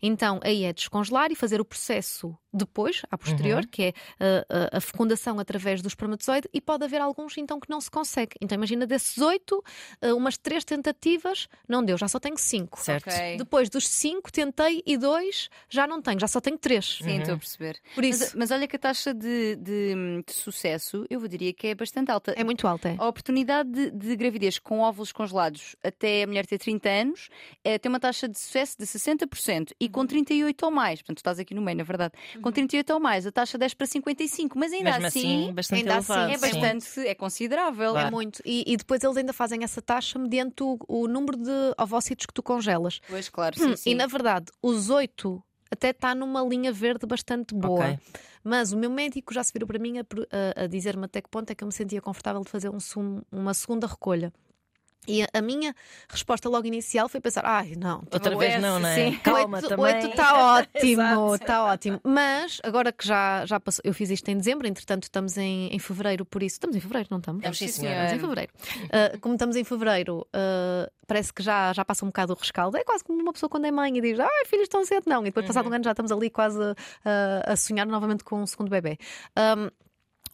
Então 0.00 0.40
aí 0.42 0.64
é 0.64 0.72
descongelar 0.72 1.30
e 1.30 1.34
fazer 1.34 1.60
o 1.60 1.64
processo 1.64 2.34
depois, 2.52 3.02
à 3.10 3.18
posterior, 3.18 3.62
Uhum. 3.62 3.68
que 3.70 3.82
é 3.82 3.88
uh, 3.90 4.70
a, 4.72 4.78
a 4.78 4.80
fecundação 4.80 5.38
através 5.38 5.82
do 5.82 5.88
espermatozoide, 5.88 6.48
e 6.54 6.60
pode 6.60 6.84
haver 6.84 7.02
alguns 7.02 7.36
então 7.36 7.60
que 7.60 7.68
não 7.68 7.80
se 7.82 7.90
consegue. 7.90 8.30
Então 8.40 8.56
imagina 8.56 8.86
desses 8.86 9.18
oito, 9.18 9.62
uh, 10.02 10.16
umas 10.16 10.38
três 10.38 10.64
tentativas, 10.64 11.48
não 11.68 11.84
deu, 11.84 11.98
já 11.98 12.08
só 12.08 12.18
tenho 12.18 12.38
cinco. 12.38 12.80
Certo. 12.80 13.08
Ok. 13.10 13.36
Depois 13.36 13.68
dos 13.68 13.86
cinco, 13.86 14.32
tentei 14.32 14.82
e 14.86 14.96
dois, 14.96 15.50
já 15.68 15.86
não 15.86 16.00
tenho, 16.00 16.18
já 16.18 16.28
só 16.28 16.40
tenho 16.40 16.56
três. 16.56 16.98
Sim, 17.02 17.18
estou 17.18 17.34
a 17.34 17.38
perceber. 17.38 17.78
Por 17.96 18.04
isso, 18.04 18.22
Mas, 18.24 18.34
mas 18.34 18.50
olha 18.52 18.68
que 18.68 18.76
a 18.76 18.78
taxa 18.78 19.12
de, 19.12 19.56
de- 19.56 20.22
de 20.24 20.32
sucesso, 20.32 21.04
eu 21.10 21.26
diria 21.26 21.52
que 21.52 21.66
é 21.66 21.74
bastante 21.74 22.10
alta. 22.12 22.32
é 22.36 22.44
muito 22.44 22.68
alta. 22.68 22.90
É. 22.90 22.96
A 22.98 23.08
oportunidade 23.08 23.68
de, 23.70 23.90
de 23.90 24.14
gravidez 24.16 24.58
com 24.60 24.78
óvulos 24.80 25.10
congelados 25.10 25.74
até 25.82 26.22
a 26.22 26.26
mulher 26.28 26.46
ter 26.46 26.58
30 26.58 26.88
anos 26.88 27.28
é, 27.64 27.78
tem 27.78 27.88
uma 27.90 27.98
taxa 27.98 28.28
de 28.28 28.38
sucesso 28.38 28.76
de 28.78 28.86
60% 28.86 29.72
e 29.80 29.86
Uhum. 29.86 29.90
com 29.92 30.06
38 30.06 30.62
ou 30.66 30.70
mais, 30.70 31.00
portanto, 31.00 31.16
tu 31.16 31.20
estás 31.20 31.38
aqui 31.38 31.54
no 31.54 31.62
meio, 31.62 31.78
na 31.78 31.84
verdade, 31.84 32.12
com 32.42 32.52
38 32.52 32.92
ou 32.92 33.00
mais, 33.00 33.26
a 33.26 33.32
taxa 33.32 33.56
desce 33.58 33.74
para 33.74 33.86
55, 33.86 34.58
mas 34.58 34.72
ainda 34.72 34.90
Mesmo 34.92 35.06
assim, 35.06 35.52
bastante 35.54 35.78
ainda 35.80 35.96
assim, 35.96 36.12
elevado. 36.12 36.32
é 36.32 36.38
sim. 36.38 36.60
bastante, 36.60 37.00
é 37.08 37.14
considerável. 37.14 37.92
Claro. 37.92 38.08
É 38.08 38.10
muito. 38.10 38.42
E, 38.44 38.62
e 38.66 38.76
depois 38.76 39.02
eles 39.02 39.16
ainda 39.16 39.32
fazem 39.32 39.64
essa 39.64 39.80
taxa 39.80 40.18
mediante 40.18 40.62
o, 40.62 40.78
o 40.86 41.08
número 41.08 41.36
de 41.38 41.50
ovócitos 41.80 42.26
que 42.26 42.34
tu 42.34 42.42
congelas. 42.42 43.00
Pois, 43.08 43.28
claro, 43.28 43.58
sim, 43.58 43.70
Hum, 43.70 43.76
sim. 43.76 43.90
E 43.90 43.94
na 43.94 44.06
verdade, 44.06 44.46
os 44.62 44.90
oito 44.90 45.42
até 45.70 45.90
está 45.90 46.14
numa 46.14 46.42
linha 46.42 46.72
verde 46.72 47.06
bastante 47.06 47.54
boa. 47.54 47.86
Ok. 47.90 47.98
Mas 48.44 48.72
o 48.72 48.76
meu 48.76 48.88
médico 48.90 49.34
já 49.34 49.42
se 49.42 49.52
virou 49.52 49.66
para 49.66 49.78
mim 49.78 49.98
a, 49.98 50.02
a- 50.02 50.64
a 50.64 50.66
dizer-me 50.66 51.04
até 51.04 51.20
que 51.20 51.28
ponto 51.28 51.50
é 51.50 51.54
que 51.54 51.64
eu 51.64 51.66
me 51.66 51.72
sentia 51.72 52.00
confortável 52.00 52.42
de 52.42 52.50
fazer 52.50 52.68
um 52.70 52.78
sum- 52.78 53.22
uma 53.32 53.52
segunda 53.54 53.86
recolha. 53.86 54.32
E 55.08 55.22
a, 55.32 55.40
minha 55.40 55.72
resposta 56.08 56.48
logo 56.48 56.66
inicial 56.66 57.08
foi 57.08 57.20
pensar: 57.20 57.44
ai, 57.46 57.74
não, 57.76 58.02
Outra 58.10 58.36
vez 58.36 58.60
não, 58.60 58.80
não 58.80 58.88
é? 58.88 58.94
sim. 58.94 59.16
Calma 59.22 59.58
oito, 59.58 59.68
também. 59.68 59.84
oito 59.94 60.06
está 60.08 60.34
ótimo, 60.58 61.34
está 61.36 61.64
ótimo. 61.64 62.00
Mas 62.02 62.60
agora 62.64 62.90
que 62.92 63.06
já, 63.06 63.46
já 63.46 63.60
passou, 63.60 63.82
eu 63.84 63.94
fiz 63.94 64.10
isto 64.10 64.28
em 64.28 64.36
dezembro, 64.36 64.66
entretanto 64.66 65.04
estamos 65.04 65.38
em, 65.38 65.68
em 65.68 65.78
fevereiro, 65.78 66.24
por 66.24 66.42
isso. 66.42 66.54
Estamos 66.56 66.74
em 66.74 66.80
fevereiro, 66.80 67.08
não 67.10 67.18
estamos? 67.18 67.38
Estamos, 67.40 67.58
sim, 67.58 67.68
Sim, 67.68 67.72
senhora. 67.82 68.04
Estamos 68.04 68.12
em 68.16 68.20
fevereiro. 68.28 68.52
Uh, 68.86 69.20
como 69.20 69.34
estamos 69.36 69.54
em 69.56 69.62
fevereiro, 69.64 70.18
uh, 70.34 70.90
parece 71.06 71.32
que 71.32 71.40
já, 71.42 71.72
já 71.72 71.84
passa 71.84 72.04
um 72.04 72.08
bocado 72.08 72.32
o 72.32 72.36
rescaldo. 72.36 72.76
É 72.76 72.82
quase 72.82 73.04
como 73.04 73.22
uma 73.22 73.32
pessoa 73.32 73.48
quando 73.48 73.66
é 73.66 73.70
mãe 73.70 73.96
e 73.96 74.00
diz: 74.00 74.18
Ai, 74.18 74.44
filhos 74.46 74.68
tão 74.68 74.84
cedo, 74.84 75.04
não. 75.06 75.22
E 75.22 75.26
depois, 75.26 75.46
passado 75.46 75.68
um 75.68 75.72
ano, 75.72 75.84
já 75.84 75.92
estamos 75.92 76.10
ali 76.10 76.30
quase 76.30 76.58
uh, 76.58 76.74
a 77.44 77.54
sonhar 77.54 77.86
novamente 77.86 78.24
com 78.24 78.42
um 78.42 78.46
segundo 78.46 78.70
bebê. 78.70 78.98
Um, 79.38 79.70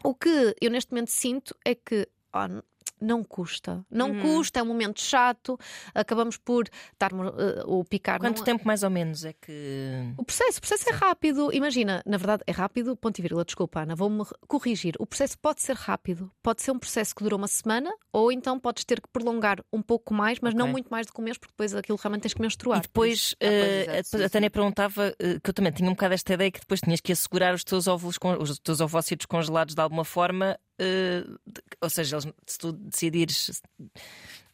o 0.02 0.14
que 0.14 0.56
eu 0.62 0.70
neste 0.70 0.90
momento 0.92 1.10
sinto 1.10 1.54
é 1.62 1.74
que. 1.74 2.08
n- 2.48 2.62
não 3.02 3.22
custa, 3.24 3.84
não 3.90 4.10
Uhum. 4.10 4.20
custa, 4.20 4.60
é 4.60 4.62
um 4.62 4.66
momento 4.66 5.00
chato, 5.00 5.58
acabamos 5.94 6.36
por 6.36 6.68
estar 6.92 7.12
uh, 7.12 7.28
o 7.66 7.84
picar 7.84 8.18
Quanto 8.20 8.44
tempo 8.44 8.66
mais 8.66 8.82
ou 8.82 8.90
menos 8.90 9.24
é 9.24 9.32
que. 9.32 10.12
o 10.16 10.24
processo, 10.24 10.58
o 10.58 10.60
processo 10.60 10.88
é 10.88 10.92
rápido. 10.92 11.52
Imagina, 11.52 12.02
na 12.06 12.16
verdade 12.16 12.42
é 12.46 12.52
rápido, 12.52 12.96
ponto 12.96 13.18
e 13.18 13.22
vírgula, 13.22 13.44
desculpa, 13.44 13.80
Ana, 13.80 13.94
vou-me 13.94 14.24
corrigir. 14.46 14.94
O 14.98 15.06
processo 15.06 15.38
pode 15.38 15.62
ser 15.62 15.76
rápido, 15.76 16.30
pode 16.42 16.62
ser 16.62 16.70
um 16.70 16.78
processo 16.78 17.14
que 17.14 17.22
dura 17.22 17.36
uma 17.36 17.48
semana, 17.48 17.92
ou 18.12 18.30
então 18.30 18.58
podes 18.58 18.84
ter 18.84 19.00
que 19.00 19.08
prolongar 19.08 19.58
um 19.72 19.82
pouco 19.82 20.14
mais, 20.14 20.38
mas 20.40 20.54
não 20.54 20.66
Ok. 20.66 20.72
muito 20.72 20.88
mais 20.90 21.06
do 21.06 21.12
que 21.12 21.20
um 21.20 21.24
mês, 21.24 21.36
porque 21.38 21.52
depois 21.52 21.74
aquilo 21.74 21.98
realmente 22.00 22.22
tens 22.22 22.34
que 22.34 22.40
menstruar. 22.40 22.78
E 22.78 22.82
depois, 22.82 23.34
pois, 23.38 23.42
exato, 23.42 24.16
a- 24.16 24.18
sim, 24.20 24.28
Tânia 24.28 24.50
perguntava 24.50 25.14
eh, 25.18 25.38
que 25.42 25.50
eu 25.50 25.54
também 25.54 25.72
tinha 25.72 25.88
um 25.88 25.92
bocado 25.94 26.14
esta 26.14 26.32
ideia 26.34 26.50
que 26.50 26.60
depois 26.60 26.80
tinhas 26.80 27.00
que 27.00 27.12
assegurar 27.12 27.54
os 27.54 27.64
teus 27.64 27.86
óvulos, 27.86 28.18
os 28.40 28.58
teus 28.58 28.80
ovócitos 28.80 29.26
congelados 29.26 29.74
de 29.74 29.80
alguma 29.80 30.04
forma. 30.04 30.58
De- 30.78 31.62
ou 31.80 31.90
seja, 31.90 32.16
eles- 32.16 32.34
se 32.46 32.58
tu 32.58 32.72
decidires 32.72 33.62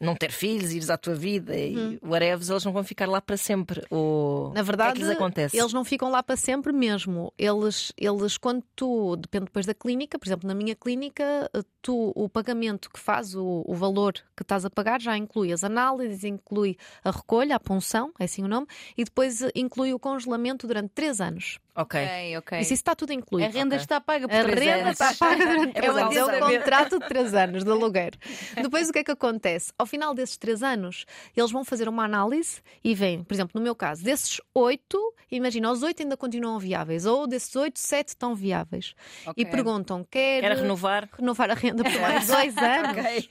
não 0.00 0.14
ter 0.14 0.30
filhos, 0.30 0.72
ires 0.72 0.90
à 0.90 0.96
tua 0.96 1.14
vida 1.14 1.56
e 1.56 1.98
whatever, 2.02 2.48
eles 2.48 2.64
não 2.64 2.72
vão 2.72 2.84
ficar 2.84 3.08
lá 3.08 3.20
para 3.20 3.36
sempre. 3.36 3.84
Ou... 3.90 4.50
Hum. 4.50 4.52
Na 4.54 4.60
o 4.60 4.64
verdade, 4.64 4.92
que 4.94 4.98
é 4.98 5.02
que 5.02 5.08
lhes 5.08 5.16
acontece? 5.16 5.58
eles 5.58 5.72
não 5.72 5.84
ficam 5.84 6.10
lá 6.10 6.22
para 6.22 6.36
sempre 6.36 6.72
mesmo. 6.72 7.32
Eles, 7.38 7.92
eles, 7.96 8.36
quando 8.38 8.62
tu, 8.76 9.16
depende 9.16 9.46
depois 9.46 9.66
da 9.66 9.74
clínica, 9.74 10.18
por 10.18 10.26
exemplo, 10.28 10.46
na 10.46 10.54
minha 10.54 10.74
clínica, 10.76 11.50
tu, 11.82 12.12
o 12.14 12.28
pagamento 12.28 12.90
que 12.90 12.98
faz, 13.00 13.34
o, 13.34 13.64
o 13.66 13.74
valor 13.74 14.12
que 14.36 14.42
estás 14.42 14.64
a 14.64 14.70
pagar, 14.70 15.00
já 15.00 15.16
inclui 15.16 15.52
as 15.52 15.64
análises, 15.64 16.22
inclui 16.24 16.76
a 17.02 17.10
recolha, 17.10 17.56
a 17.56 17.60
punção, 17.60 18.12
é 18.18 18.24
assim 18.24 18.44
o 18.44 18.48
nome, 18.48 18.66
e 18.96 19.04
depois 19.04 19.42
eh, 19.42 19.50
inclui 19.54 19.92
o 19.92 19.98
congelamento 19.98 20.66
durante 20.66 20.90
3 20.94 21.20
anos. 21.20 21.58
Ok. 21.74 22.00
Ok. 22.38 22.58
E 22.58 22.64
se 22.64 22.74
isso 22.74 22.80
está 22.80 22.94
tudo 22.94 23.12
incluído. 23.12 23.48
A 23.48 23.52
renda 23.52 23.76
Ok. 23.76 23.82
está 23.82 24.00
paga 24.00 24.26
por 24.26 24.34
A 24.36 24.42
três 24.42 24.58
renda 24.58 24.82
anos. 24.88 25.00
está 25.00 25.14
paga 25.14 25.46
durante 25.46 25.78
É 25.78 25.86
anos. 25.86 26.16
É 26.16 26.22
um 26.24 26.26
saber. 26.26 26.58
contrato 26.58 26.98
de 26.98 27.06
três 27.08 27.34
anos 27.34 27.62
de 27.64 27.70
aluguer. 27.70 28.12
Depois 28.60 28.88
o 28.88 28.92
que 28.92 28.98
é 28.98 29.04
que 29.04 29.12
acontece? 29.12 29.72
Ao 29.78 29.86
final 29.88 30.14
desses 30.14 30.36
três 30.36 30.62
anos, 30.62 31.04
eles 31.36 31.50
vão 31.50 31.64
fazer 31.64 31.88
uma 31.88 32.04
análise 32.04 32.60
e 32.84 32.94
vêm, 32.94 33.24
por 33.24 33.34
exemplo, 33.34 33.52
no 33.58 33.60
meu 33.60 33.74
caso, 33.74 34.04
desses 34.04 34.40
oito, 34.54 34.98
imagina, 35.30 35.72
os 35.72 35.82
oito 35.82 36.02
ainda 36.02 36.16
continuam 36.16 36.58
viáveis, 36.60 37.04
ou 37.06 37.26
desses 37.26 37.54
oito, 37.56 37.78
sete 37.80 38.08
estão 38.10 38.34
viáveis. 38.34 38.94
Ok. 39.26 39.34
E 39.42 39.46
perguntam: 39.46 40.04
quer 40.08 40.42
Quer 40.42 40.56
renovar? 40.56 41.08
renovar 41.18 41.50
a 41.50 41.54
renda 41.54 41.82
por 41.82 42.00
mais 42.00 42.26
dois 42.28 42.56
anos? 42.56 42.90
Ok. 42.98 43.28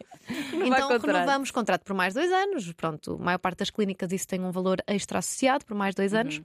Renovar 0.51 0.67
Então 0.67 0.87
contrato. 0.89 1.05
renovamos 1.05 1.51
contrato 1.51 1.83
por 1.85 1.95
mais 1.95 2.13
dois 2.13 2.31
anos. 2.31 2.73
Pronto, 2.73 3.15
a 3.19 3.23
maior 3.23 3.37
parte 3.37 3.59
das 3.59 3.69
clínicas 3.69 4.11
isso 4.11 4.27
tem 4.27 4.41
um 4.41 4.51
valor 4.51 4.77
extra 4.87 5.19
associado 5.19 5.63
por 5.65 5.75
mais 5.77 5.95
dois 5.95 6.13
anos. 6.13 6.41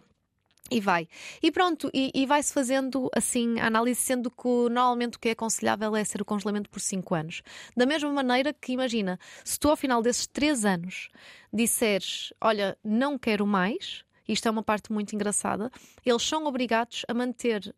E 0.72 0.80
vai. 0.80 1.08
E 1.42 1.50
pronto, 1.50 1.90
e, 1.92 2.10
e 2.14 2.26
vai-se 2.26 2.52
fazendo 2.52 3.10
assim 3.14 3.60
a 3.60 3.66
análise, 3.66 4.00
sendo 4.00 4.30
que 4.30 4.48
normalmente 4.70 5.16
o 5.16 5.20
que 5.20 5.28
é 5.28 5.32
aconselhável 5.32 5.94
é 5.94 6.04
ser 6.04 6.22
o 6.22 6.24
congelamento 6.24 6.70
por 6.70 6.80
5 6.80 7.14
anos. 7.14 7.42
Da 7.76 7.86
mesma 7.86 8.10
maneira 8.10 8.52
que, 8.52 8.72
imagina, 8.72 9.18
se 9.44 9.58
tu 9.58 9.68
ao 9.68 9.76
final 9.76 10.02
desses 10.02 10.26
3 10.26 10.64
anos 10.64 11.08
disseres, 11.52 12.32
olha, 12.40 12.76
não 12.82 13.18
quero 13.18 13.46
mais, 13.46 14.04
isto 14.26 14.46
é 14.48 14.50
uma 14.50 14.62
parte 14.62 14.92
muito 14.92 15.14
engraçada, 15.14 15.70
eles 16.04 16.22
são 16.22 16.46
obrigados 16.46 17.04
a 17.08 17.14
manter. 17.14 17.74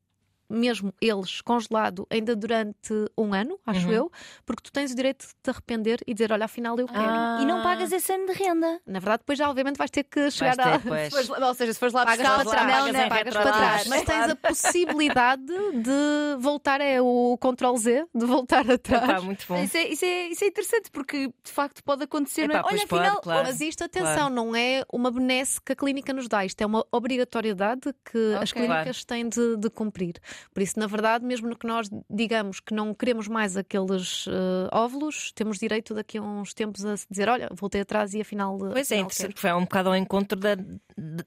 Mesmo 0.54 0.92
eles 1.00 1.40
congelado 1.40 2.06
ainda 2.10 2.34
durante 2.36 2.92
um 3.18 3.34
ano, 3.34 3.58
acho 3.66 3.86
Uhum. 3.88 3.92
eu, 3.92 4.12
porque 4.46 4.62
tu 4.62 4.72
tens 4.72 4.92
o 4.92 4.94
direito 4.94 5.26
de 5.26 5.32
te 5.42 5.50
arrepender 5.50 6.00
e 6.06 6.14
dizer: 6.14 6.32
Olha, 6.32 6.44
afinal 6.44 6.78
eu 6.78 6.86
quero. 6.86 7.02
Ah. 7.02 7.38
E 7.40 7.46
não 7.46 7.62
pagas 7.62 7.90
esse 7.92 8.12
ano 8.12 8.26
de 8.26 8.32
renda. 8.32 8.80
Na 8.86 8.98
verdade, 8.98 9.18
depois 9.18 9.38
já 9.38 9.48
obviamente 9.50 9.76
vais 9.76 9.90
ter 9.90 10.04
que 10.04 10.30
chegar 10.30 10.56
ter, 10.56 10.62
a. 11.42 11.46
ou 11.48 11.54
seja, 11.54 11.72
se 11.72 11.78
fores 11.78 11.92
lá 11.92 12.04
Pagas 12.04 12.26
para 12.26 12.44
trás, 12.44 12.66
não, 12.66 12.68
pagas 12.68 12.92
não, 12.94 13.08
pagas 13.08 13.34
para 13.34 13.52
trás, 13.52 13.86
mas 13.86 14.02
tens 14.02 14.28
a 14.30 14.36
possibilidade 14.48 15.44
de 15.46 16.36
voltar, 16.38 16.80
é 16.80 17.00
o 17.00 17.36
Ctrl 17.38 17.76
Z, 17.76 18.06
de 18.14 18.26
voltar 18.26 18.68
atrás. 18.70 19.04
Epá, 19.10 19.20
muito 19.20 19.44
bom. 19.48 19.62
Isso 19.62 19.76
é, 19.76 19.88
isso, 19.88 20.04
é, 20.04 20.28
isso 20.28 20.44
é 20.44 20.46
interessante 20.48 20.90
porque 20.90 21.28
de 21.28 21.50
facto 21.52 21.82
pode 21.82 22.04
acontecer. 22.04 22.42
é? 22.42 22.44
Epá, 22.44 22.62
pois 22.62 22.74
Olha, 22.80 22.86
pode, 22.88 23.02
afinal, 23.02 23.20
claro. 23.22 23.42
Mas 23.46 23.60
isto, 23.60 23.84
atenção, 23.84 24.04
Claro. 24.14 24.34
não 24.34 24.54
é 24.56 24.84
uma 24.92 25.10
benesse 25.10 25.60
que 25.60 25.72
a 25.72 25.76
clínica 25.76 26.12
nos 26.12 26.28
dá, 26.28 26.44
isto 26.44 26.60
é 26.60 26.66
uma 26.66 26.84
obrigatoriedade 26.92 27.92
que 28.04 28.34
as 28.40 28.50
Ok. 28.52 28.62
clínicas 28.62 29.04
têm 29.04 29.28
de, 29.28 29.56
de 29.56 29.70
cumprir. 29.70 30.14
Por 30.52 30.62
isso, 30.62 30.78
na 30.78 30.86
verdade, 30.86 31.24
mesmo 31.24 31.48
no 31.48 31.56
que 31.56 31.66
nós 31.66 31.88
digamos 32.10 32.60
que 32.60 32.74
não 32.74 32.92
queremos 32.94 33.28
mais 33.28 33.56
aqueles 33.56 34.26
eh, 34.28 34.68
óvulos, 34.72 35.32
temos 35.32 35.58
direito 35.58 35.94
daqui 35.94 36.18
a 36.18 36.22
uns 36.22 36.52
tempos 36.54 36.84
a 36.84 36.94
dizer: 37.10 37.28
olha, 37.28 37.48
voltei 37.52 37.80
atrás 37.80 38.14
e 38.14 38.20
afinal. 38.20 38.56
Pois 38.58 38.90
é, 38.90 38.96
interessante, 38.96 39.16
quero." 39.28 39.34
porque 39.34 39.46
é 39.48 39.54
um 39.54 39.62
bocado 39.62 39.88
ao 39.90 39.96
encontro 39.96 40.38
da, 40.38 40.56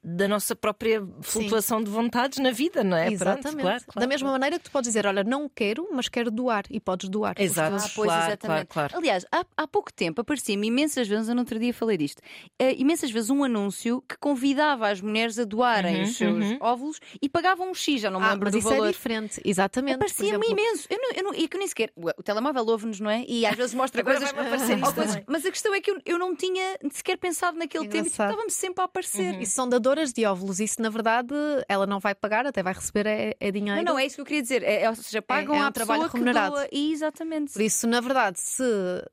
da 0.03 0.27
nossa 0.27 0.55
própria 0.55 1.05
flutuação 1.21 1.83
de 1.83 1.89
vontades 1.89 2.39
na 2.39 2.51
vida, 2.51 2.83
não 2.83 2.95
é? 2.97 3.05
Pronto, 3.07 3.13
Exatamente. 3.39 3.61
claro, 3.61 3.83
claro. 3.85 3.99
Da 3.99 4.07
mesma 4.07 4.31
maneira 4.31 4.57
que 4.57 4.65
tu 4.65 4.71
podes 4.71 4.89
dizer, 4.89 5.05
olha, 5.05 5.23
não 5.23 5.49
quero, 5.49 5.87
mas 5.91 6.07
quero 6.07 6.31
doar 6.31 6.63
e 6.69 6.79
podes 6.79 7.09
doar. 7.09 7.35
Exato. 7.37 7.75
Ah, 7.75 7.89
pois, 7.95 8.07
Claro, 8.07 8.25
exatamente. 8.27 8.67
claro. 8.67 8.97
Aliás, 8.97 9.25
há, 9.31 9.45
há 9.57 9.67
pouco 9.67 9.91
tempo 9.93 10.21
aparecia-me 10.21 10.67
imensas 10.67 11.07
vezes, 11.07 11.27
eu 11.29 11.35
no 11.35 11.41
outro 11.41 11.59
dia 11.59 11.73
falei 11.73 11.97
disto, 11.97 12.21
eh, 12.57 12.73
imensas 12.77 13.11
vezes 13.11 13.29
um 13.29 13.43
anúncio 13.43 14.01
que 14.07 14.17
convidava 14.17 14.87
as 14.89 15.01
mulheres 15.01 15.37
a 15.39 15.43
doarem 15.43 15.97
Uhum, 15.97 16.03
os 16.03 16.15
seus 16.17 16.45
uhum. 16.45 16.57
óvulos 16.59 16.99
e 17.21 17.27
pagavam 17.29 17.69
um 17.71 17.73
X, 17.73 18.01
já 18.01 18.09
não 18.09 18.19
me 18.19 18.25
Ah, 18.25 18.33
lembro 18.33 18.51
do 18.51 18.57
isso 18.57 18.69
valor. 18.69 18.87
é 18.89 18.93
diferente, 18.97 19.41
exatamente. 19.45 19.97
Por 19.97 20.07
Parecia-me 20.07 20.45
exemplo, 20.45 20.51
imenso. 20.63 20.87
Eu 20.89 20.97
não, 20.97 21.09
eu 21.15 21.23
não, 21.23 21.33
e 21.33 21.47
que 21.47 21.55
eu 21.55 21.59
nem 21.59 21.67
sequer. 21.67 21.91
O, 21.95 22.11
telemóvel 22.23 22.65
ouve-nos, 22.65 22.99
não 22.99 23.09
é? 23.09 23.23
E 23.27 23.45
às 23.45 23.55
vezes 23.55 23.73
mostra 23.73 24.03
coisas. 24.03 24.31
coisas- 24.93 25.23
mas 25.27 25.45
a 25.45 25.51
questão 25.51 25.73
é 25.73 25.79
que 25.81 25.91
eu, 25.91 25.99
eu 26.05 26.17
não 26.19 26.35
tinha 26.35 26.77
sequer 26.91 27.17
pensado 27.17 27.57
naquele 27.57 27.85
tempo 27.85 27.95
e 27.95 27.99
Engraçado. 27.99 28.29
estava-me 28.31 28.51
sempre 28.51 28.81
a 28.81 28.85
aparecer. 28.85 29.35
Uhum. 29.35 29.41
Isso 29.41 29.53
são 29.53 29.69
dadoras 29.69 30.11
de 30.11 30.25
óvulos. 30.25 30.59
Isso, 30.59 30.81
na 30.81 30.89
verdade, 30.89 31.33
ela 31.67 31.85
não 31.85 31.99
vai 31.99 32.15
pagar, 32.15 32.45
até 32.45 32.61
vai 32.63 32.73
receber 32.73 33.05
é, 33.05 33.35
é 33.39 33.51
dinheiro. 33.51 33.77
Não, 33.83 33.93
não, 33.93 33.99
é 33.99 34.05
isso 34.05 34.15
que 34.15 34.21
eu 34.21 34.25
queria 34.25 34.41
dizer. 34.41 34.63
É, 34.63 34.83
é- 34.83 34.89
ou 34.89 34.95
seja, 34.95 35.21
pagam 35.21 35.55
é 35.55 35.59
um 35.59 35.63
à 35.63 35.71
trabalho 35.71 36.03
pessoa 36.03 36.13
remunerado. 36.19 36.55
que 36.55 36.59
doa. 36.61 36.69
E, 36.71 36.91
exatamente. 36.91 37.53
Por 37.53 37.61
isso, 37.61 37.87
na 37.87 38.01
verdade, 38.01 38.39
se 38.39 38.63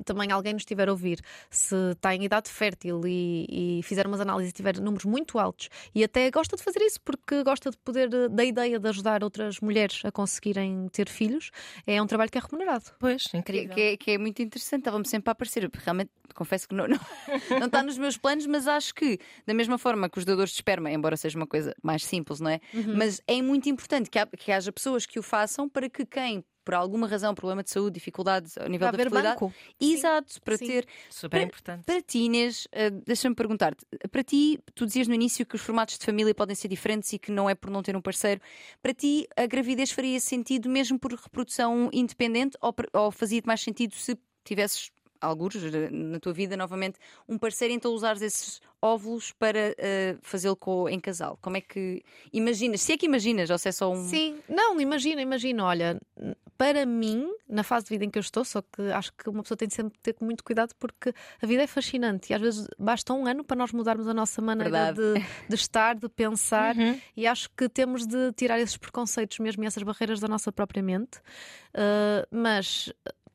também 0.04 0.30
alguém 0.32 0.52
nos 0.52 0.62
estiver 0.62 0.88
a 0.88 0.92
ouvir, 0.92 1.20
se 1.50 1.74
está 1.92 2.14
em 2.14 2.24
idade 2.24 2.50
fértil 2.50 3.02
e, 3.06 3.78
e 3.78 3.82
fizer 3.82 4.06
umas 4.06 4.20
análises 4.20 4.50
e 4.50 4.54
tiver 4.54 4.78
números 4.80 5.04
muito 5.04 5.38
altos 5.38 5.68
e 5.94 6.02
até 6.04 6.30
gosta 6.30 6.56
de 6.56 6.62
fazer 6.62 6.80
isso 6.82 7.00
porque 7.02 7.42
gosta 7.42 7.70
de 7.70 7.76
poder, 7.78 8.12
eh, 8.12 8.28
da 8.28 8.44
ideia 8.44 8.78
de 8.78 8.88
ajudar 8.88 9.22
outras 9.24 9.60
mulheres 9.60 9.73
a 10.04 10.12
conseguirem 10.12 10.88
ter 10.92 11.08
filhos, 11.08 11.50
é 11.86 12.00
um 12.02 12.06
trabalho 12.06 12.30
que 12.30 12.38
é 12.38 12.40
remunerado. 12.40 12.84
Pois, 12.98 13.24
Que, 13.24 13.36
incrível. 13.38 13.74
que 13.74 13.80
é, 13.80 13.96
que 13.96 14.10
é 14.12 14.18
muito 14.18 14.40
interessante, 14.42 14.80
estava-me 14.80 15.06
sempre 15.06 15.30
a 15.30 15.32
aparecer. 15.32 15.70
Realmente, 15.74 16.10
confesso 16.34 16.68
que 16.68 16.74
não, 16.74 16.86
não, 16.88 16.98
não 17.60 17.66
está 17.66 17.82
nos 17.82 17.98
meus 17.98 18.16
planos, 18.16 18.46
mas 18.46 18.66
acho 18.68 18.94
que, 18.94 19.18
da 19.46 19.54
mesma 19.54 19.78
forma 19.78 20.08
que 20.08 20.18
os 20.18 20.24
doadores 20.24 20.50
de 20.52 20.56
esperma, 20.56 20.90
embora 20.90 21.16
seja 21.16 21.36
uma 21.38 21.46
coisa 21.46 21.74
mais 21.82 22.04
simples, 22.04 22.40
não 22.40 22.50
é? 22.50 22.60
Uhum. 22.72 22.96
Mas 22.96 23.20
é 23.26 23.40
muito 23.42 23.68
importante 23.68 24.08
que, 24.10 24.18
há- 24.18 24.26
que 24.26 24.50
haja 24.52 24.72
pessoas 24.72 25.06
que 25.06 25.18
o 25.18 25.22
façam 25.22 25.68
para 25.68 25.88
que 25.88 26.04
quem, 26.06 26.44
por 26.64 26.74
alguma 26.74 27.06
razão, 27.06 27.34
problema 27.34 27.62
de 27.62 27.70
saúde, 27.70 27.94
dificuldades 27.94 28.56
ao 28.56 28.68
nível 28.68 28.88
Para 28.88 28.96
da 28.96 29.02
fertilidade, 29.02 29.40
banco. 29.40 29.54
exato, 29.80 30.40
para 30.42 30.56
Sim. 30.56 30.66
ter 30.66 30.86
Super 31.10 31.30
Para- 31.38 31.42
importante. 31.46 31.84
Para 31.84 32.00
ti, 32.02 32.18
Inês, 32.20 32.66
eh, 32.72 32.90
deixa-me 32.90 33.34
perguntar-te. 33.34 33.84
Para 34.10 34.22
ti, 34.24 34.58
tu 34.74 34.86
dizias 34.86 35.06
no 35.08 35.14
início 35.14 35.44
que 35.44 35.54
os 35.56 35.60
formatos 35.62 35.98
de 35.98 36.04
família 36.04 36.34
podem 36.34 36.56
ser 36.56 36.68
diferentes 36.68 37.12
e 37.12 37.18
que 37.18 37.30
não 37.30 37.48
é 37.48 37.54
por 37.54 37.70
não 37.70 37.82
ter 37.82 37.96
um 37.96 38.00
parceiro. 38.00 38.40
Para 38.82 38.94
ti, 38.94 39.26
a 39.36 39.46
gravidez 39.46 39.90
faria 39.90 40.18
sentido 40.20 40.68
mesmo 40.68 40.98
por 40.98 41.12
reprodução 41.12 41.90
independente 41.92 42.56
ou, 42.60 42.74
ou 42.94 43.10
fazia-te 43.10 43.46
mais 43.46 43.60
sentido 43.60 43.94
se 43.94 44.16
tivesses, 44.44 44.90
alguns 45.24 45.56
eh, 45.56 45.90
na 45.90 46.18
tua 46.20 46.32
vida, 46.32 46.56
novamente, 46.56 46.98
um 47.28 47.36
parceiro, 47.38 47.72
então 47.74 47.92
usares 47.92 48.22
esses 48.22 48.60
óvulos 48.80 49.32
para 49.32 49.74
eh, 49.78 50.16
fazê-lo 50.22 50.56
co- 50.56 50.88
em 50.88 51.00
casal? 51.00 51.38
Como 51.40 51.56
é 51.56 51.60
que 51.60 52.02
imaginas? 52.32 52.82
Se 52.82 52.92
é 52.92 52.96
que 52.98 53.06
imaginas, 53.06 53.48
ou 53.50 53.58
se 53.58 53.68
é 53.68 53.72
só 53.72 53.90
um. 53.90 54.04
Sim, 54.08 54.38
não, 54.48 54.78
imagina, 54.80 55.22
imagina, 55.22 55.64
olha, 55.64 56.00
para 56.58 56.84
mim, 56.86 57.26
na 57.48 57.62
fase 57.64 57.86
de 57.86 57.90
vida 57.90 58.04
em 58.04 58.10
que 58.10 58.18
eu 58.18 58.20
estou, 58.20 58.44
só 58.44 58.60
que 58.62 58.82
acho 58.92 59.12
que 59.14 59.28
uma 59.28 59.42
pessoa 59.42 59.56
tem 59.56 59.66
de 59.68 59.74
sempre 59.74 59.98
ter 60.02 60.14
muito 60.20 60.44
cuidado 60.44 60.72
porque 60.78 61.12
a 61.42 61.46
vida 61.46 61.62
é 61.62 61.66
fascinante 61.66 62.30
e 62.30 62.34
às 62.34 62.40
vezes 62.40 62.66
basta 62.78 63.12
um 63.12 63.26
ano 63.26 63.42
para 63.42 63.56
nós 63.56 63.72
mudarmos 63.72 64.06
a 64.06 64.14
nossa 64.14 64.40
maneira 64.42 64.92
de, 64.92 65.14
de 65.48 65.54
estar, 65.54 65.94
de 65.96 66.08
pensar 66.08 66.76
Uhum. 66.76 67.00
e 67.16 67.26
acho 67.26 67.48
que 67.56 67.68
temos 67.68 68.06
de 68.06 68.32
tirar 68.32 68.60
esses 68.60 68.76
preconceitos 68.76 69.38
mesmo 69.38 69.64
e 69.64 69.66
essas 69.66 69.82
barreiras 69.82 70.20
da 70.20 70.28
nossa 70.28 70.52
própria 70.52 70.82
mente. 70.82 71.18
Uh, 71.74 72.24
mas 72.30 72.92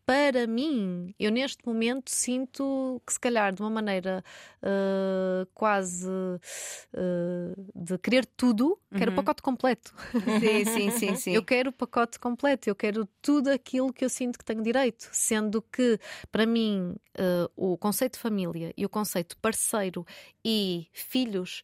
para 0.09 0.47
mim, 0.47 1.13
eu 1.19 1.29
neste 1.29 1.63
momento 1.63 2.09
sinto 2.09 2.99
que, 3.05 3.13
se 3.13 3.19
calhar, 3.19 3.53
de 3.53 3.61
uma 3.61 3.69
maneira 3.69 4.23
uh, 4.63 5.45
quase 5.53 6.09
uh, 6.09 7.71
de 7.75 7.95
querer 7.99 8.25
tudo, 8.25 8.69
uhum. 8.91 8.97
quero 8.97 9.11
o 9.11 9.15
pacote 9.15 9.43
completo. 9.43 9.93
Sim, 10.39 10.65
sim, 10.65 10.89
sim, 10.97 11.15
sim. 11.15 11.31
Eu 11.35 11.43
quero 11.43 11.69
o 11.69 11.73
pacote 11.73 12.17
completo, 12.17 12.67
eu 12.67 12.73
quero 12.73 13.07
tudo 13.21 13.49
aquilo 13.49 13.93
que 13.93 14.03
eu 14.03 14.09
sinto 14.09 14.39
que 14.39 14.43
tenho 14.43 14.63
direito, 14.63 15.07
sendo 15.11 15.61
que, 15.61 15.99
para 16.31 16.43
mim, 16.43 16.95
uh, 17.19 17.51
o 17.55 17.77
conceito 17.77 18.13
de 18.13 18.19
família 18.19 18.73
e 18.75 18.83
o 18.87 18.89
conceito 18.89 19.37
parceiro 19.37 20.03
e 20.43 20.87
filhos 20.91 21.61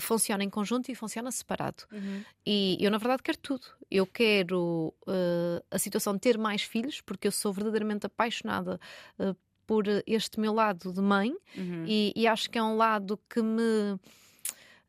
funciona 0.00 0.44
em 0.44 0.50
conjunto 0.50 0.90
e 0.90 0.94
funciona 0.94 1.30
separado. 1.30 1.84
Uhum. 1.92 2.22
E 2.46 2.76
eu, 2.80 2.90
na 2.90 2.98
verdade, 2.98 3.22
quero 3.22 3.38
tudo. 3.38 3.66
Eu 3.90 4.06
quero 4.06 4.94
uh, 5.06 5.64
a 5.70 5.78
situação 5.78 6.14
de 6.14 6.20
ter 6.20 6.38
mais 6.38 6.62
filhos, 6.62 7.00
porque 7.00 7.28
eu 7.28 7.32
sou 7.32 7.52
verdadeiramente 7.52 8.06
apaixonada 8.06 8.80
uh, 9.18 9.36
por 9.66 9.84
este 10.06 10.38
meu 10.38 10.52
lado 10.52 10.92
de 10.92 11.00
mãe 11.00 11.34
uhum. 11.56 11.84
e, 11.86 12.12
e, 12.14 12.26
acho 12.26 12.50
que 12.50 12.58
é 12.58 12.62
um 12.62 12.76
lado 12.76 13.18
que 13.28 13.42
me. 13.42 13.98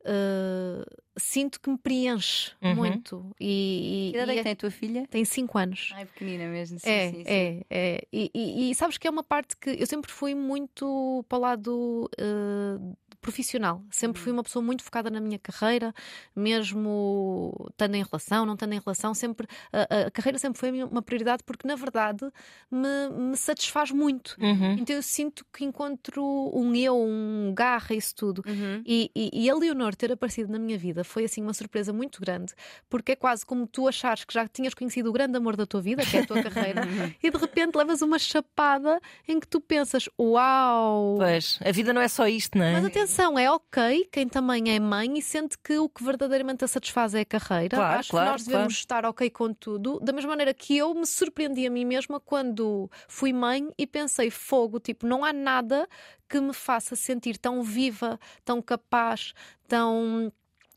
Uh, 0.02 0.86
sinto 1.18 1.60
que 1.60 1.70
me 1.70 1.78
preenche 1.78 2.52
uhum. 2.62 2.76
muito. 2.76 3.36
E, 3.40 4.10
e, 4.10 4.12
que 4.12 4.18
idade 4.18 4.32
é 4.32 4.36
que 4.36 4.44
tem 4.44 4.52
a 4.52 4.56
tua 4.56 4.70
filha? 4.70 5.08
Tem 5.08 5.26
5 5.26 5.58
anos. 5.58 5.92
Ai, 5.96 6.06
pequenina 6.06 6.48
mesmo. 6.48 6.80
Sim, 6.80 6.90
é, 6.90 7.10
sim, 7.10 7.18
sim. 7.18 7.24
é, 7.26 7.66
é. 7.70 8.08
E, 8.14 8.32
e, 8.34 8.70
e, 8.70 8.76
sabes 8.76 8.98
que 8.98 9.08
é 9.08 9.10
uma 9.10 9.24
parte 9.24 9.58
que 9.58 9.70
eu 9.70 9.88
sempre 9.88 10.12
fui 10.12 10.36
muito 10.36 11.26
para 11.28 11.38
o 11.38 11.42
lado 11.42 12.10
uh, 12.20 12.98
profissional. 13.26 13.84
Sempre 13.90 14.22
fui 14.22 14.32
uhum. 14.32 14.38
uma 14.38 14.44
pessoa 14.44 14.64
muito 14.64 14.84
focada 14.84 15.10
na 15.10 15.20
minha 15.20 15.40
carreira, 15.40 15.92
mesmo 16.36 17.68
estando 17.72 17.96
em 17.96 18.04
relação, 18.04 18.46
não 18.46 18.54
estando 18.54 18.74
em 18.74 18.80
relação, 18.80 19.16
sempre 19.16 19.48
a, 19.74 20.08
a 20.08 20.12
carreira 20.12 20.38
sempre 20.38 20.60
foi 20.60 20.84
uma 20.84 21.02
prioridade 21.02 21.44
porque 21.44 21.68
na 21.68 21.76
verdade 21.76 22.24
me, 22.70 23.10
me 23.32 23.36
satisfaz 23.36 23.90
muito. 23.90 24.38
Uhum. 24.40 24.74
Então 24.74 24.96
eu 24.96 25.02
sinto 25.02 25.44
que 25.52 25.66
encontro 25.66 26.24
um 26.54 26.76
eu, 26.76 26.96
um 26.96 27.52
garra, 27.56 27.96
isso 27.96 28.14
tudo. 28.16 28.44
Uhum. 28.46 28.84
E, 28.86 29.10
e, 29.16 29.46
e, 29.46 29.50
a 29.50 29.56
Leonor 29.56 29.96
ter 29.96 30.12
aparecido 30.12 30.52
na 30.52 30.60
minha 30.60 30.78
vida 30.78 31.04
foi 31.04 31.26
assim 31.26 31.42
uma 31.42 31.54
surpresa 31.54 31.92
muito 31.92 32.22
grande, 32.22 32.54
porque 32.88 33.14
é 33.14 33.16
quase 33.16 33.44
como 33.44 33.66
tu 33.66 33.88
achares 33.88 34.24
que 34.24 34.34
já 34.36 34.48
tinhas 34.48 34.76
conhecido 34.76 35.10
o 35.10 35.14
grande 35.14 35.36
amor 35.36 35.56
da 35.56 35.66
tua 35.66 35.82
vida, 35.82 36.06
que 36.06 36.16
é 36.16 36.20
a 36.22 36.28
tua 36.28 36.44
carreira, 36.44 36.82
e 37.24 37.32
de 37.32 37.38
repente 37.38 37.76
levas 37.76 38.04
uma 38.04 38.20
chapada 38.20 39.02
em 39.28 39.40
que 39.40 39.48
tu 39.48 39.60
pensas: 39.60 40.08
Uau! 40.20 41.16
Pois, 41.18 41.58
a 41.66 41.72
vida 41.72 41.92
não 41.92 42.02
é 42.02 42.08
só 42.08 42.28
isto, 42.28 42.56
não 42.56 42.66
é? 42.66 42.74
Mas 42.74 42.86
atenção 42.86 43.15
atenção, 43.16 43.40
é 43.40 43.50
ok 43.50 44.08
quem 44.12 44.28
também 44.28 44.76
é 44.76 44.80
mãe 44.80 45.18
e 45.18 45.22
sente 45.22 45.58
que 45.58 45.78
o 45.78 45.88
que 45.88 46.04
verdadeiramente 46.04 46.66
a 46.66 46.68
satisfaz 46.68 47.16
é 47.16 47.22
a 47.22 47.26
carreira. 47.26 47.78
Claro, 47.78 48.00
Acho 48.00 48.12
claro, 48.12 48.26
que 48.26 48.32
nós 48.32 48.44
devemos 48.44 48.74
claro. 48.74 48.80
estar 48.80 49.06
ok 49.06 49.30
com 49.30 49.54
tudo. 49.54 50.00
Da 50.02 50.12
mesma 50.12 50.32
maneira 50.32 50.54
que 50.54 50.78
eu 50.78 50.94
me 50.94 51.06
surpreendi 51.06 51.66
a 51.66 51.72
mim 51.72 51.86
mesma 51.86 52.20
quando 52.20 52.90
fui 53.08 53.32
mãe 53.32 53.70
e 53.78 53.88
pensei 53.88 54.30
fogo, 54.30 54.80
tipo, 54.80 55.08
não 55.08 55.24
há 55.24 55.32
nada 55.32 55.88
que 56.28 56.40
me 56.42 56.54
faça 56.54 56.96
sentir 56.96 57.38
tão 57.38 57.64
viva, 57.64 58.20
tão 58.44 58.62
capaz, 58.62 59.34
tão 59.68 60.32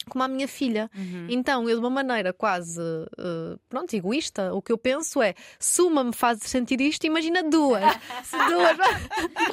como 0.08 0.24
a 0.24 0.28
minha 0.28 0.48
filha. 0.48 0.90
Uhum. 0.96 1.26
Então, 1.28 1.68
eu 1.68 1.76
de 1.76 1.80
uma 1.80 1.90
maneira 1.90 2.32
quase, 2.32 2.80
uh, 2.80 3.58
pronto, 3.68 3.94
egoísta, 3.94 4.52
o 4.54 4.62
que 4.62 4.72
eu 4.72 4.78
penso 4.78 5.22
é: 5.22 5.34
se 5.58 5.82
uma 5.82 6.04
me 6.04 6.12
faz 6.12 6.38
sentir 6.40 6.80
isto, 6.80 7.06
imagina 7.06 7.42
duas. 7.42 7.82
se 8.24 8.36
duas. 8.36 8.76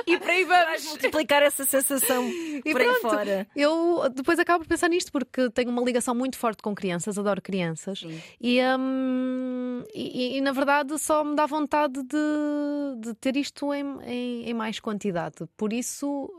e 0.08 0.18
por 0.18 0.30
aí 0.30 0.44
vamos 0.44 0.86
multiplicar 0.86 1.44
essa 1.44 1.66
sensação 1.66 2.24
e 2.66 2.72
por 2.72 2.82
pronto, 2.82 2.96
aí 2.96 3.02
fora. 3.02 3.48
Eu 3.56 4.10
depois 4.14 4.40
acabo 4.40 4.64
por 4.64 4.70
pensar 4.70 4.90
nisto 4.90 5.12
porque 5.12 5.50
tenho 5.52 5.70
uma 5.70 5.82
ligação 5.82 6.16
muito 6.16 6.38
forte 6.38 6.62
com 6.62 6.74
crianças, 6.74 7.18
adoro 7.18 7.42
crianças. 7.42 8.04
E, 8.40 8.60
um, 8.78 9.84
e, 9.94 10.38
e, 10.38 10.42
na 10.42 10.52
verdade 10.52 10.98
só 10.98 11.24
me 11.24 11.36
dá 11.36 11.46
vontade 11.46 12.02
de, 12.04 13.00
de 13.00 13.14
ter 13.16 13.36
isto 13.36 13.74
em, 13.74 13.98
em, 14.04 14.50
em 14.50 14.54
mais 14.54 14.80
quantidade. 14.80 15.46
Por 15.58 15.74
isso 15.74 16.30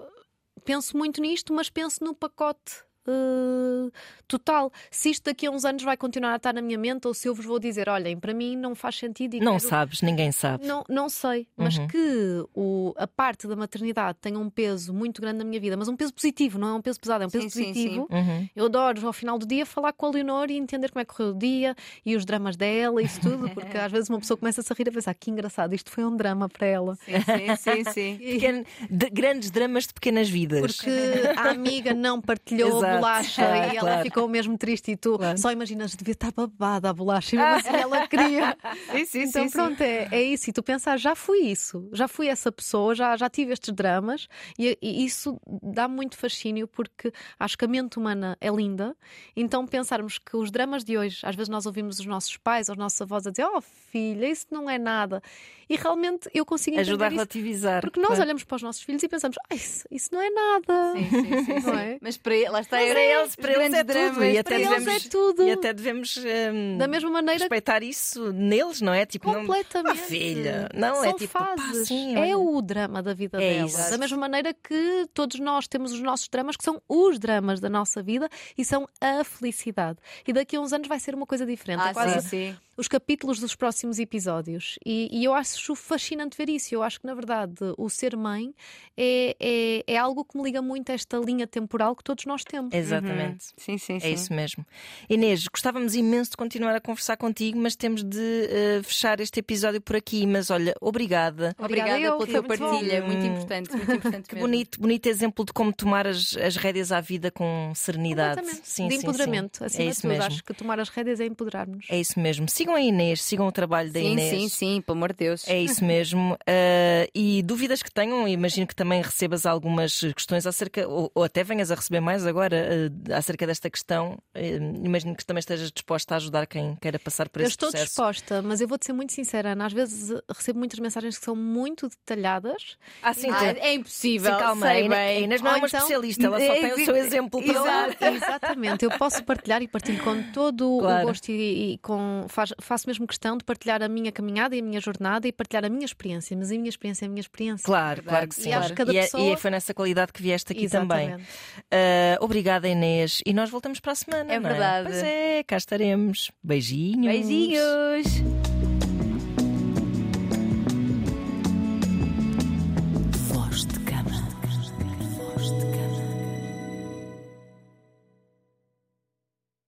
penso 0.64 0.96
muito 0.96 1.20
nisto, 1.20 1.52
mas 1.52 1.70
penso 1.70 2.04
no 2.04 2.14
pacote 2.14 2.84
uh, 3.08 3.92
total. 4.26 4.72
Se 4.90 5.10
isto 5.10 5.24
daqui 5.24 5.46
a 5.46 5.50
uns 5.50 5.64
anos 5.64 5.82
vai 5.82 5.96
continuar 5.96 6.32
a 6.32 6.36
estar 6.36 6.52
na 6.52 6.62
minha 6.62 6.78
mente 6.78 7.06
ou 7.06 7.14
se 7.14 7.28
eu 7.28 7.34
vos 7.34 7.44
vou 7.44 7.58
dizer, 7.58 7.88
olhem, 7.88 8.18
para 8.18 8.34
mim 8.34 8.56
não 8.56 8.74
faz 8.74 8.96
sentido. 8.96 9.38
não 9.38 9.56
quero... 9.56 9.68
sabes, 9.68 10.02
ninguém 10.02 10.32
sabe. 10.32 10.66
Não, 10.66 10.84
não 10.88 11.08
sei, 11.08 11.46
mas 11.56 11.78
uhum. 11.78 11.86
que 11.88 12.44
o, 12.54 12.94
a 12.96 13.06
parte 13.06 13.46
da 13.46 13.56
maternidade 13.56 14.18
tenha 14.20 14.38
um 14.38 14.50
peso 14.50 14.92
muito 14.92 15.20
grande 15.20 15.38
na 15.38 15.44
minha 15.44 15.60
vida, 15.60 15.76
mas 15.76 15.88
um 15.88 15.96
peso 15.96 16.12
positivo, 16.12 16.58
não 16.58 16.68
é 16.68 16.74
um 16.74 16.82
peso 16.82 17.00
pesado, 17.00 17.24
é 17.24 17.26
um 17.26 17.30
peso 17.30 17.48
sim, 17.50 17.64
positivo. 17.66 18.08
Sim, 18.10 18.22
sim. 18.22 18.30
Uhum. 18.30 18.48
Eu 18.54 18.66
adoro 18.66 19.06
ao 19.06 19.12
final 19.12 19.38
do 19.38 19.46
dia 19.46 19.64
falar 19.64 19.92
com 19.92 20.06
a 20.06 20.10
Leonor 20.10 20.50
e 20.50 20.56
entender 20.56 20.90
como 20.90 21.00
é 21.00 21.04
que 21.04 21.14
correu 21.14 21.32
o 21.32 21.38
dia 21.38 21.74
e 22.04 22.16
os 22.16 22.24
dramas 22.24 22.56
dela 22.56 23.02
e 23.02 23.06
isso 23.06 23.20
tudo, 23.20 23.48
porque 23.50 23.76
às 23.76 23.90
vezes 23.90 24.08
uma 24.08 24.18
pessoa 24.18 24.36
começa 24.36 24.60
a 24.60 24.64
se 24.64 24.74
rir 24.74 24.88
a 24.88 24.92
pensar 24.92 25.14
que 25.14 25.30
engraçado, 25.30 25.74
isto 25.74 25.90
foi 25.90 26.04
um 26.04 26.16
drama 26.16 26.48
para 26.48 26.66
ela. 26.66 26.96
Sim, 26.96 27.56
sim, 27.56 27.84
sim. 27.84 27.92
sim. 27.92 28.18
Pequeno, 28.18 28.64
de, 28.90 29.10
grandes 29.10 29.50
dramas 29.50 29.86
de 29.86 29.94
pequenas 29.94 30.28
vidas. 30.28 30.60
Porque 30.60 30.90
a 31.36 31.50
amiga 31.50 31.94
não 31.94 32.20
partilhou 32.20 32.80
bolacha 32.96 33.46
ah, 33.46 33.56
e 33.56 33.76
ela 33.76 33.80
claro. 33.80 34.02
ficou 34.02 34.28
mesmo 34.28 34.56
triste 34.58 34.92
e 34.92 34.96
tu 34.96 35.16
claro. 35.18 35.38
só 35.38 35.52
imaginas, 35.52 35.94
devia 35.94 36.12
estar 36.12 36.32
babada 36.32 36.90
a 36.90 36.92
bolacha, 36.92 37.36
mas 37.36 37.66
assim 37.66 37.76
ela 37.76 38.06
queria. 38.06 38.56
sim, 38.92 39.04
sim, 39.06 39.22
então 39.22 39.48
sim, 39.48 39.50
pronto. 39.50 39.80
É, 39.80 40.08
é 40.10 40.22
isso. 40.22 40.50
E 40.50 40.52
tu 40.52 40.62
pensas, 40.62 41.00
já 41.00 41.14
fui 41.14 41.38
isso, 41.40 41.88
já 41.92 42.08
fui 42.08 42.28
essa 42.28 42.50
pessoa, 42.50 42.94
já, 42.94 43.16
já 43.16 43.28
tive 43.28 43.52
estes 43.52 43.72
dramas 43.74 44.28
e, 44.58 44.76
e 44.80 45.04
isso 45.04 45.40
dá 45.62 45.88
muito 45.88 46.16
fascínio 46.16 46.66
porque 46.66 47.12
acho 47.38 47.56
que 47.56 47.64
a 47.64 47.68
mente 47.68 47.98
humana 47.98 48.36
é 48.40 48.50
linda. 48.50 48.96
Então 49.36 49.66
pensarmos 49.66 50.18
que 50.18 50.36
os 50.36 50.50
dramas 50.50 50.84
de 50.84 50.96
hoje, 50.96 51.20
às 51.22 51.34
vezes 51.34 51.48
nós 51.48 51.66
ouvimos 51.66 51.98
os 51.98 52.06
nossos 52.06 52.36
pais, 52.36 52.68
os 52.68 52.76
nossos 52.76 53.00
avós 53.00 53.26
a 53.26 53.30
dizer, 53.30 53.44
oh 53.44 53.60
filha, 53.60 54.28
isso 54.28 54.46
não 54.50 54.68
é 54.68 54.78
nada. 54.78 55.22
E 55.68 55.76
realmente 55.76 56.28
eu 56.32 56.46
consigo 56.46 56.78
Ajuda 56.78 57.06
a 57.06 57.08
relativizar. 57.08 57.80
Porque 57.80 57.98
nós 57.98 58.08
claro. 58.08 58.22
olhamos 58.22 58.44
para 58.44 58.56
os 58.56 58.62
nossos 58.62 58.82
filhos 58.82 59.02
e 59.02 59.08
pensamos, 59.08 59.36
ah, 59.50 59.54
isso, 59.54 59.84
isso 59.90 60.10
não 60.12 60.22
é 60.22 60.30
nada. 60.30 60.92
Sim, 60.92 61.10
sim, 61.10 61.44
sim. 61.44 61.60
sim. 61.60 61.76
É? 61.76 61.98
Mas 62.00 62.16
para, 62.16 62.34
lá 62.50 62.60
está, 62.60 62.76
Mas 62.76 62.90
para 62.90 63.00
é, 63.00 63.20
eles, 63.20 63.36
para 63.36 63.52
eles 63.52 63.74
é 63.74 63.84
tudo. 63.84 64.24
E 64.24 64.38
até 64.38 64.58
devemos, 64.58 64.86
é 64.86 65.08
tudo. 65.08 65.42
E 65.42 65.50
até 65.50 65.72
devemos 65.72 66.16
um, 66.16 66.78
da 66.78 66.86
mesma 66.86 67.10
maneira, 67.10 67.40
respeitar 67.40 67.82
isso 67.82 68.32
neles, 68.32 68.80
não 68.80 68.92
é? 68.92 69.04
Tipo, 69.04 69.32
completamente. 69.32 69.96
Não, 69.96 70.02
oh, 70.02 70.06
filha, 70.06 70.68
não 70.74 70.94
São 70.96 71.04
é 71.04 71.12
tipo, 71.14 71.32
fases. 71.32 71.88
sim, 71.88 72.16
é 72.16 72.36
o 72.36 72.62
drama 72.62 73.02
da 73.02 73.14
vida 73.14 73.42
é 73.42 73.54
dela. 73.54 73.66
Isso. 73.66 73.90
Da 73.90 73.98
mesma 73.98 74.18
maneira 74.18 74.54
que 74.54 75.06
todos 75.12 75.38
nós 75.40 75.66
temos 75.66 75.92
os 75.92 76.00
nossos 76.00 76.28
dramas, 76.28 76.56
que 76.56 76.64
são 76.64 76.80
os 76.88 77.18
dramas 77.18 77.60
da 77.60 77.68
nossa 77.68 78.02
vida 78.02 78.28
e 78.56 78.64
são 78.64 78.86
a 79.00 79.24
felicidade. 79.24 79.98
E 80.26 80.32
daqui 80.32 80.56
a 80.56 80.60
uns 80.60 80.72
anos 80.72 80.88
vai 80.88 81.00
ser 81.00 81.14
uma 81.14 81.26
coisa 81.26 81.44
diferente. 81.44 81.80
Ah, 81.82 81.90
é 81.90 81.92
quase 81.92 82.20
sim, 82.22 82.28
sim. 82.28 82.56
Os 82.76 82.88
capítulos 82.88 83.38
dos 83.38 83.54
próximos 83.54 83.98
episódios. 83.98 84.78
E, 84.84 85.08
e, 85.10 85.24
eu 85.24 85.32
acho 85.32 85.74
fascinante 85.74 86.36
ver 86.36 86.48
isso. 86.48 86.74
Eu 86.74 86.82
acho 86.82 87.00
que, 87.00 87.06
na 87.06 87.14
verdade, 87.14 87.54
o 87.78 87.88
ser 87.88 88.16
mãe 88.16 88.54
é, 88.96 89.36
é, 89.40 89.84
é, 89.86 89.96
algo 89.96 90.24
que 90.24 90.36
me 90.36 90.44
liga 90.44 90.60
muito 90.60 90.90
a 90.90 90.94
esta 90.94 91.16
linha 91.18 91.46
temporal 91.46 91.96
que 91.96 92.04
todos 92.04 92.24
nós 92.26 92.44
temos. 92.44 92.74
Exatamente. 92.74 93.46
Uhum. 93.46 93.54
Sim, 93.56 93.78
sim, 93.78 93.96
é 93.96 94.00
sim. 94.00 94.12
isso 94.12 94.32
mesmo. 94.32 94.66
Inês, 95.08 95.46
gostávamos 95.46 95.94
imenso 95.94 96.32
de 96.32 96.36
continuar 96.36 96.74
a 96.74 96.80
conversar 96.80 97.16
contigo, 97.16 97.58
mas 97.58 97.76
temos 97.76 98.02
de 98.02 98.18
uh, 98.18 98.82
fechar 98.82 99.20
este 99.20 99.40
episódio 99.40 99.80
por 99.80 99.96
aqui. 99.96 100.26
Mas 100.26 100.50
olha, 100.50 100.74
obrigada. 100.80 101.54
Obrigada, 101.58 101.92
obrigada 101.92 102.26
pela 102.26 102.42
tua 102.42 102.56
partilha. 102.56 103.02
Muito 103.02 103.24
importante, 103.24 103.72
muito 103.72 103.92
importante. 103.92 104.28
que 104.28 104.34
mesmo. 104.34 104.48
bonito, 104.48 104.80
bonito 104.80 105.06
exemplo 105.06 105.44
de 105.44 105.52
como 105.52 105.72
tomar 105.72 106.06
as, 106.06 106.36
as 106.36 106.56
rédeas 106.56 106.92
à 106.92 107.00
vida 107.00 107.30
com 107.30 107.72
serenidade. 107.74 108.46
Sim, 108.62 108.88
de 108.88 108.96
empoderamento. 108.96 109.58
Sim. 109.58 109.64
Acima 109.64 109.82
é 109.82 109.86
de 109.86 109.92
isso 109.92 110.02
tudo, 110.02 110.10
mesmo. 110.10 110.24
acho 110.24 110.44
que 110.44 110.54
tomar 110.54 110.80
as 110.80 110.88
rédeas 110.88 111.20
é 111.20 111.26
empoderar-nos. 111.26 111.86
É 111.88 111.98
isso 111.98 112.18
mesmo. 112.18 112.48
Sigam 112.66 112.74
a 112.74 112.80
Inês, 112.80 113.22
sigam 113.22 113.46
o 113.46 113.52
trabalho 113.52 113.92
da 113.92 114.00
sim, 114.00 114.12
Inês. 114.12 114.30
Sim, 114.30 114.48
sim, 114.48 114.80
pelo 114.80 114.96
amor 114.98 115.12
de 115.12 115.18
Deus. 115.18 115.46
É 115.48 115.60
isso 115.60 115.84
mesmo. 115.84 116.34
Uh, 116.34 117.08
e 117.14 117.42
dúvidas 117.42 117.82
que 117.82 117.92
tenham, 117.92 118.26
imagino 118.26 118.66
que 118.66 118.74
também 118.74 119.00
recebas 119.00 119.46
algumas 119.46 120.00
questões 120.00 120.46
acerca, 120.46 120.86
ou, 120.88 121.10
ou 121.14 121.22
até 121.24 121.44
venhas 121.44 121.70
a 121.70 121.74
receber 121.76 122.00
mais 122.00 122.26
agora, 122.26 122.56
uh, 122.56 123.14
acerca 123.14 123.46
desta 123.46 123.70
questão. 123.70 124.18
Uh, 124.36 124.84
imagino 124.84 125.14
que 125.14 125.24
também 125.24 125.38
estejas 125.38 125.70
disposta 125.70 126.14
a 126.14 126.16
ajudar 126.16 126.46
quem 126.46 126.76
queira 126.80 126.98
passar 126.98 127.28
por 127.28 127.40
eu 127.40 127.46
esse 127.46 127.56
processo. 127.56 127.76
Eu 127.76 127.84
estou 127.84 128.10
disposta, 128.10 128.42
mas 128.42 128.60
eu 128.60 128.66
vou-te 128.66 128.86
ser 128.86 128.92
muito 128.92 129.12
sincera, 129.12 129.52
Ana. 129.52 129.66
Às 129.66 129.72
vezes 129.72 130.20
recebo 130.28 130.58
muitas 130.58 130.78
mensagens 130.80 131.16
que 131.18 131.24
são 131.24 131.36
muito 131.36 131.88
detalhadas. 131.88 132.76
Ah, 133.02 133.14
sim, 133.14 133.30
ah, 133.30 133.46
é 133.46 133.74
impossível. 133.74 134.32
Sim, 134.32 134.38
calma, 134.40 134.66
sei 134.66 134.92
a 134.92 135.14
Inês 135.20 135.40
não 135.40 135.50
Ou 135.50 135.56
é 135.56 135.60
uma 135.60 135.66
então, 135.68 135.78
especialista, 135.80 136.26
ela 136.26 136.40
só 136.40 136.52
tem 136.52 136.72
o 136.72 136.84
seu 136.84 136.96
exemplo 136.96 137.42
para 137.42 137.52
Exato, 137.52 138.04
exatamente. 138.04 138.84
Eu 138.84 138.90
posso 138.98 139.22
partilhar 139.22 139.62
e 139.62 139.68
partilho 139.68 140.02
com 140.02 140.22
todo 140.32 140.78
Claro. 140.80 141.04
o 141.04 141.08
gosto 141.08 141.28
e, 141.30 141.74
e 141.74 141.78
com, 141.78 142.24
faz- 142.28 142.54
faço 142.58 142.86
mesmo 142.88 143.06
questão 143.06 143.36
de 143.36 143.44
partilhar 143.44 143.82
a 143.82 143.88
minha 143.88 144.10
caminhada 144.12 144.54
e 144.56 144.60
a 144.60 144.62
minha 144.62 144.80
jornada 144.80 145.26
e 145.28 145.32
partilhar 145.32 145.64
a 145.64 145.68
minha 145.68 145.84
experiência. 145.84 146.36
Mas 146.36 146.50
a 146.50 146.54
minha 146.54 146.68
experiência 146.68 147.04
é 147.04 147.06
a 147.06 147.08
minha 147.08 147.20
experiência. 147.20 147.64
Claro, 147.64 148.02
claro 148.02 148.28
que 148.28 148.40
E 148.40 148.42
sim. 148.44 148.52
acho 148.52 148.68
que 148.70 148.74
cada 148.74 148.92
e, 148.92 148.96
é- 148.98 149.02
pessoa- 149.02 149.32
e 149.32 149.36
foi 149.36 149.50
nessa 149.50 149.72
qualidade 149.74 150.12
que 150.12 150.22
vieste 150.22 150.52
aqui 150.52 150.68
também. 150.68 151.06
Exatamente. 151.06 151.28
Uh, 151.72 152.24
obrigada, 152.24 152.68
Inês. 152.68 153.20
E 153.26 153.32
nós 153.32 153.50
voltamos 153.50 153.80
para 153.80 153.92
a 153.92 153.94
semana. 153.94 154.32
É 154.32 154.38
não 154.40 154.48
verdade. 154.48 154.88
Pois 154.90 155.02
é, 155.02 155.42
cá 155.44 155.56
estaremos. 155.56 156.30
Beijinhos. 156.42 157.06
Beijinhos. 157.06 158.45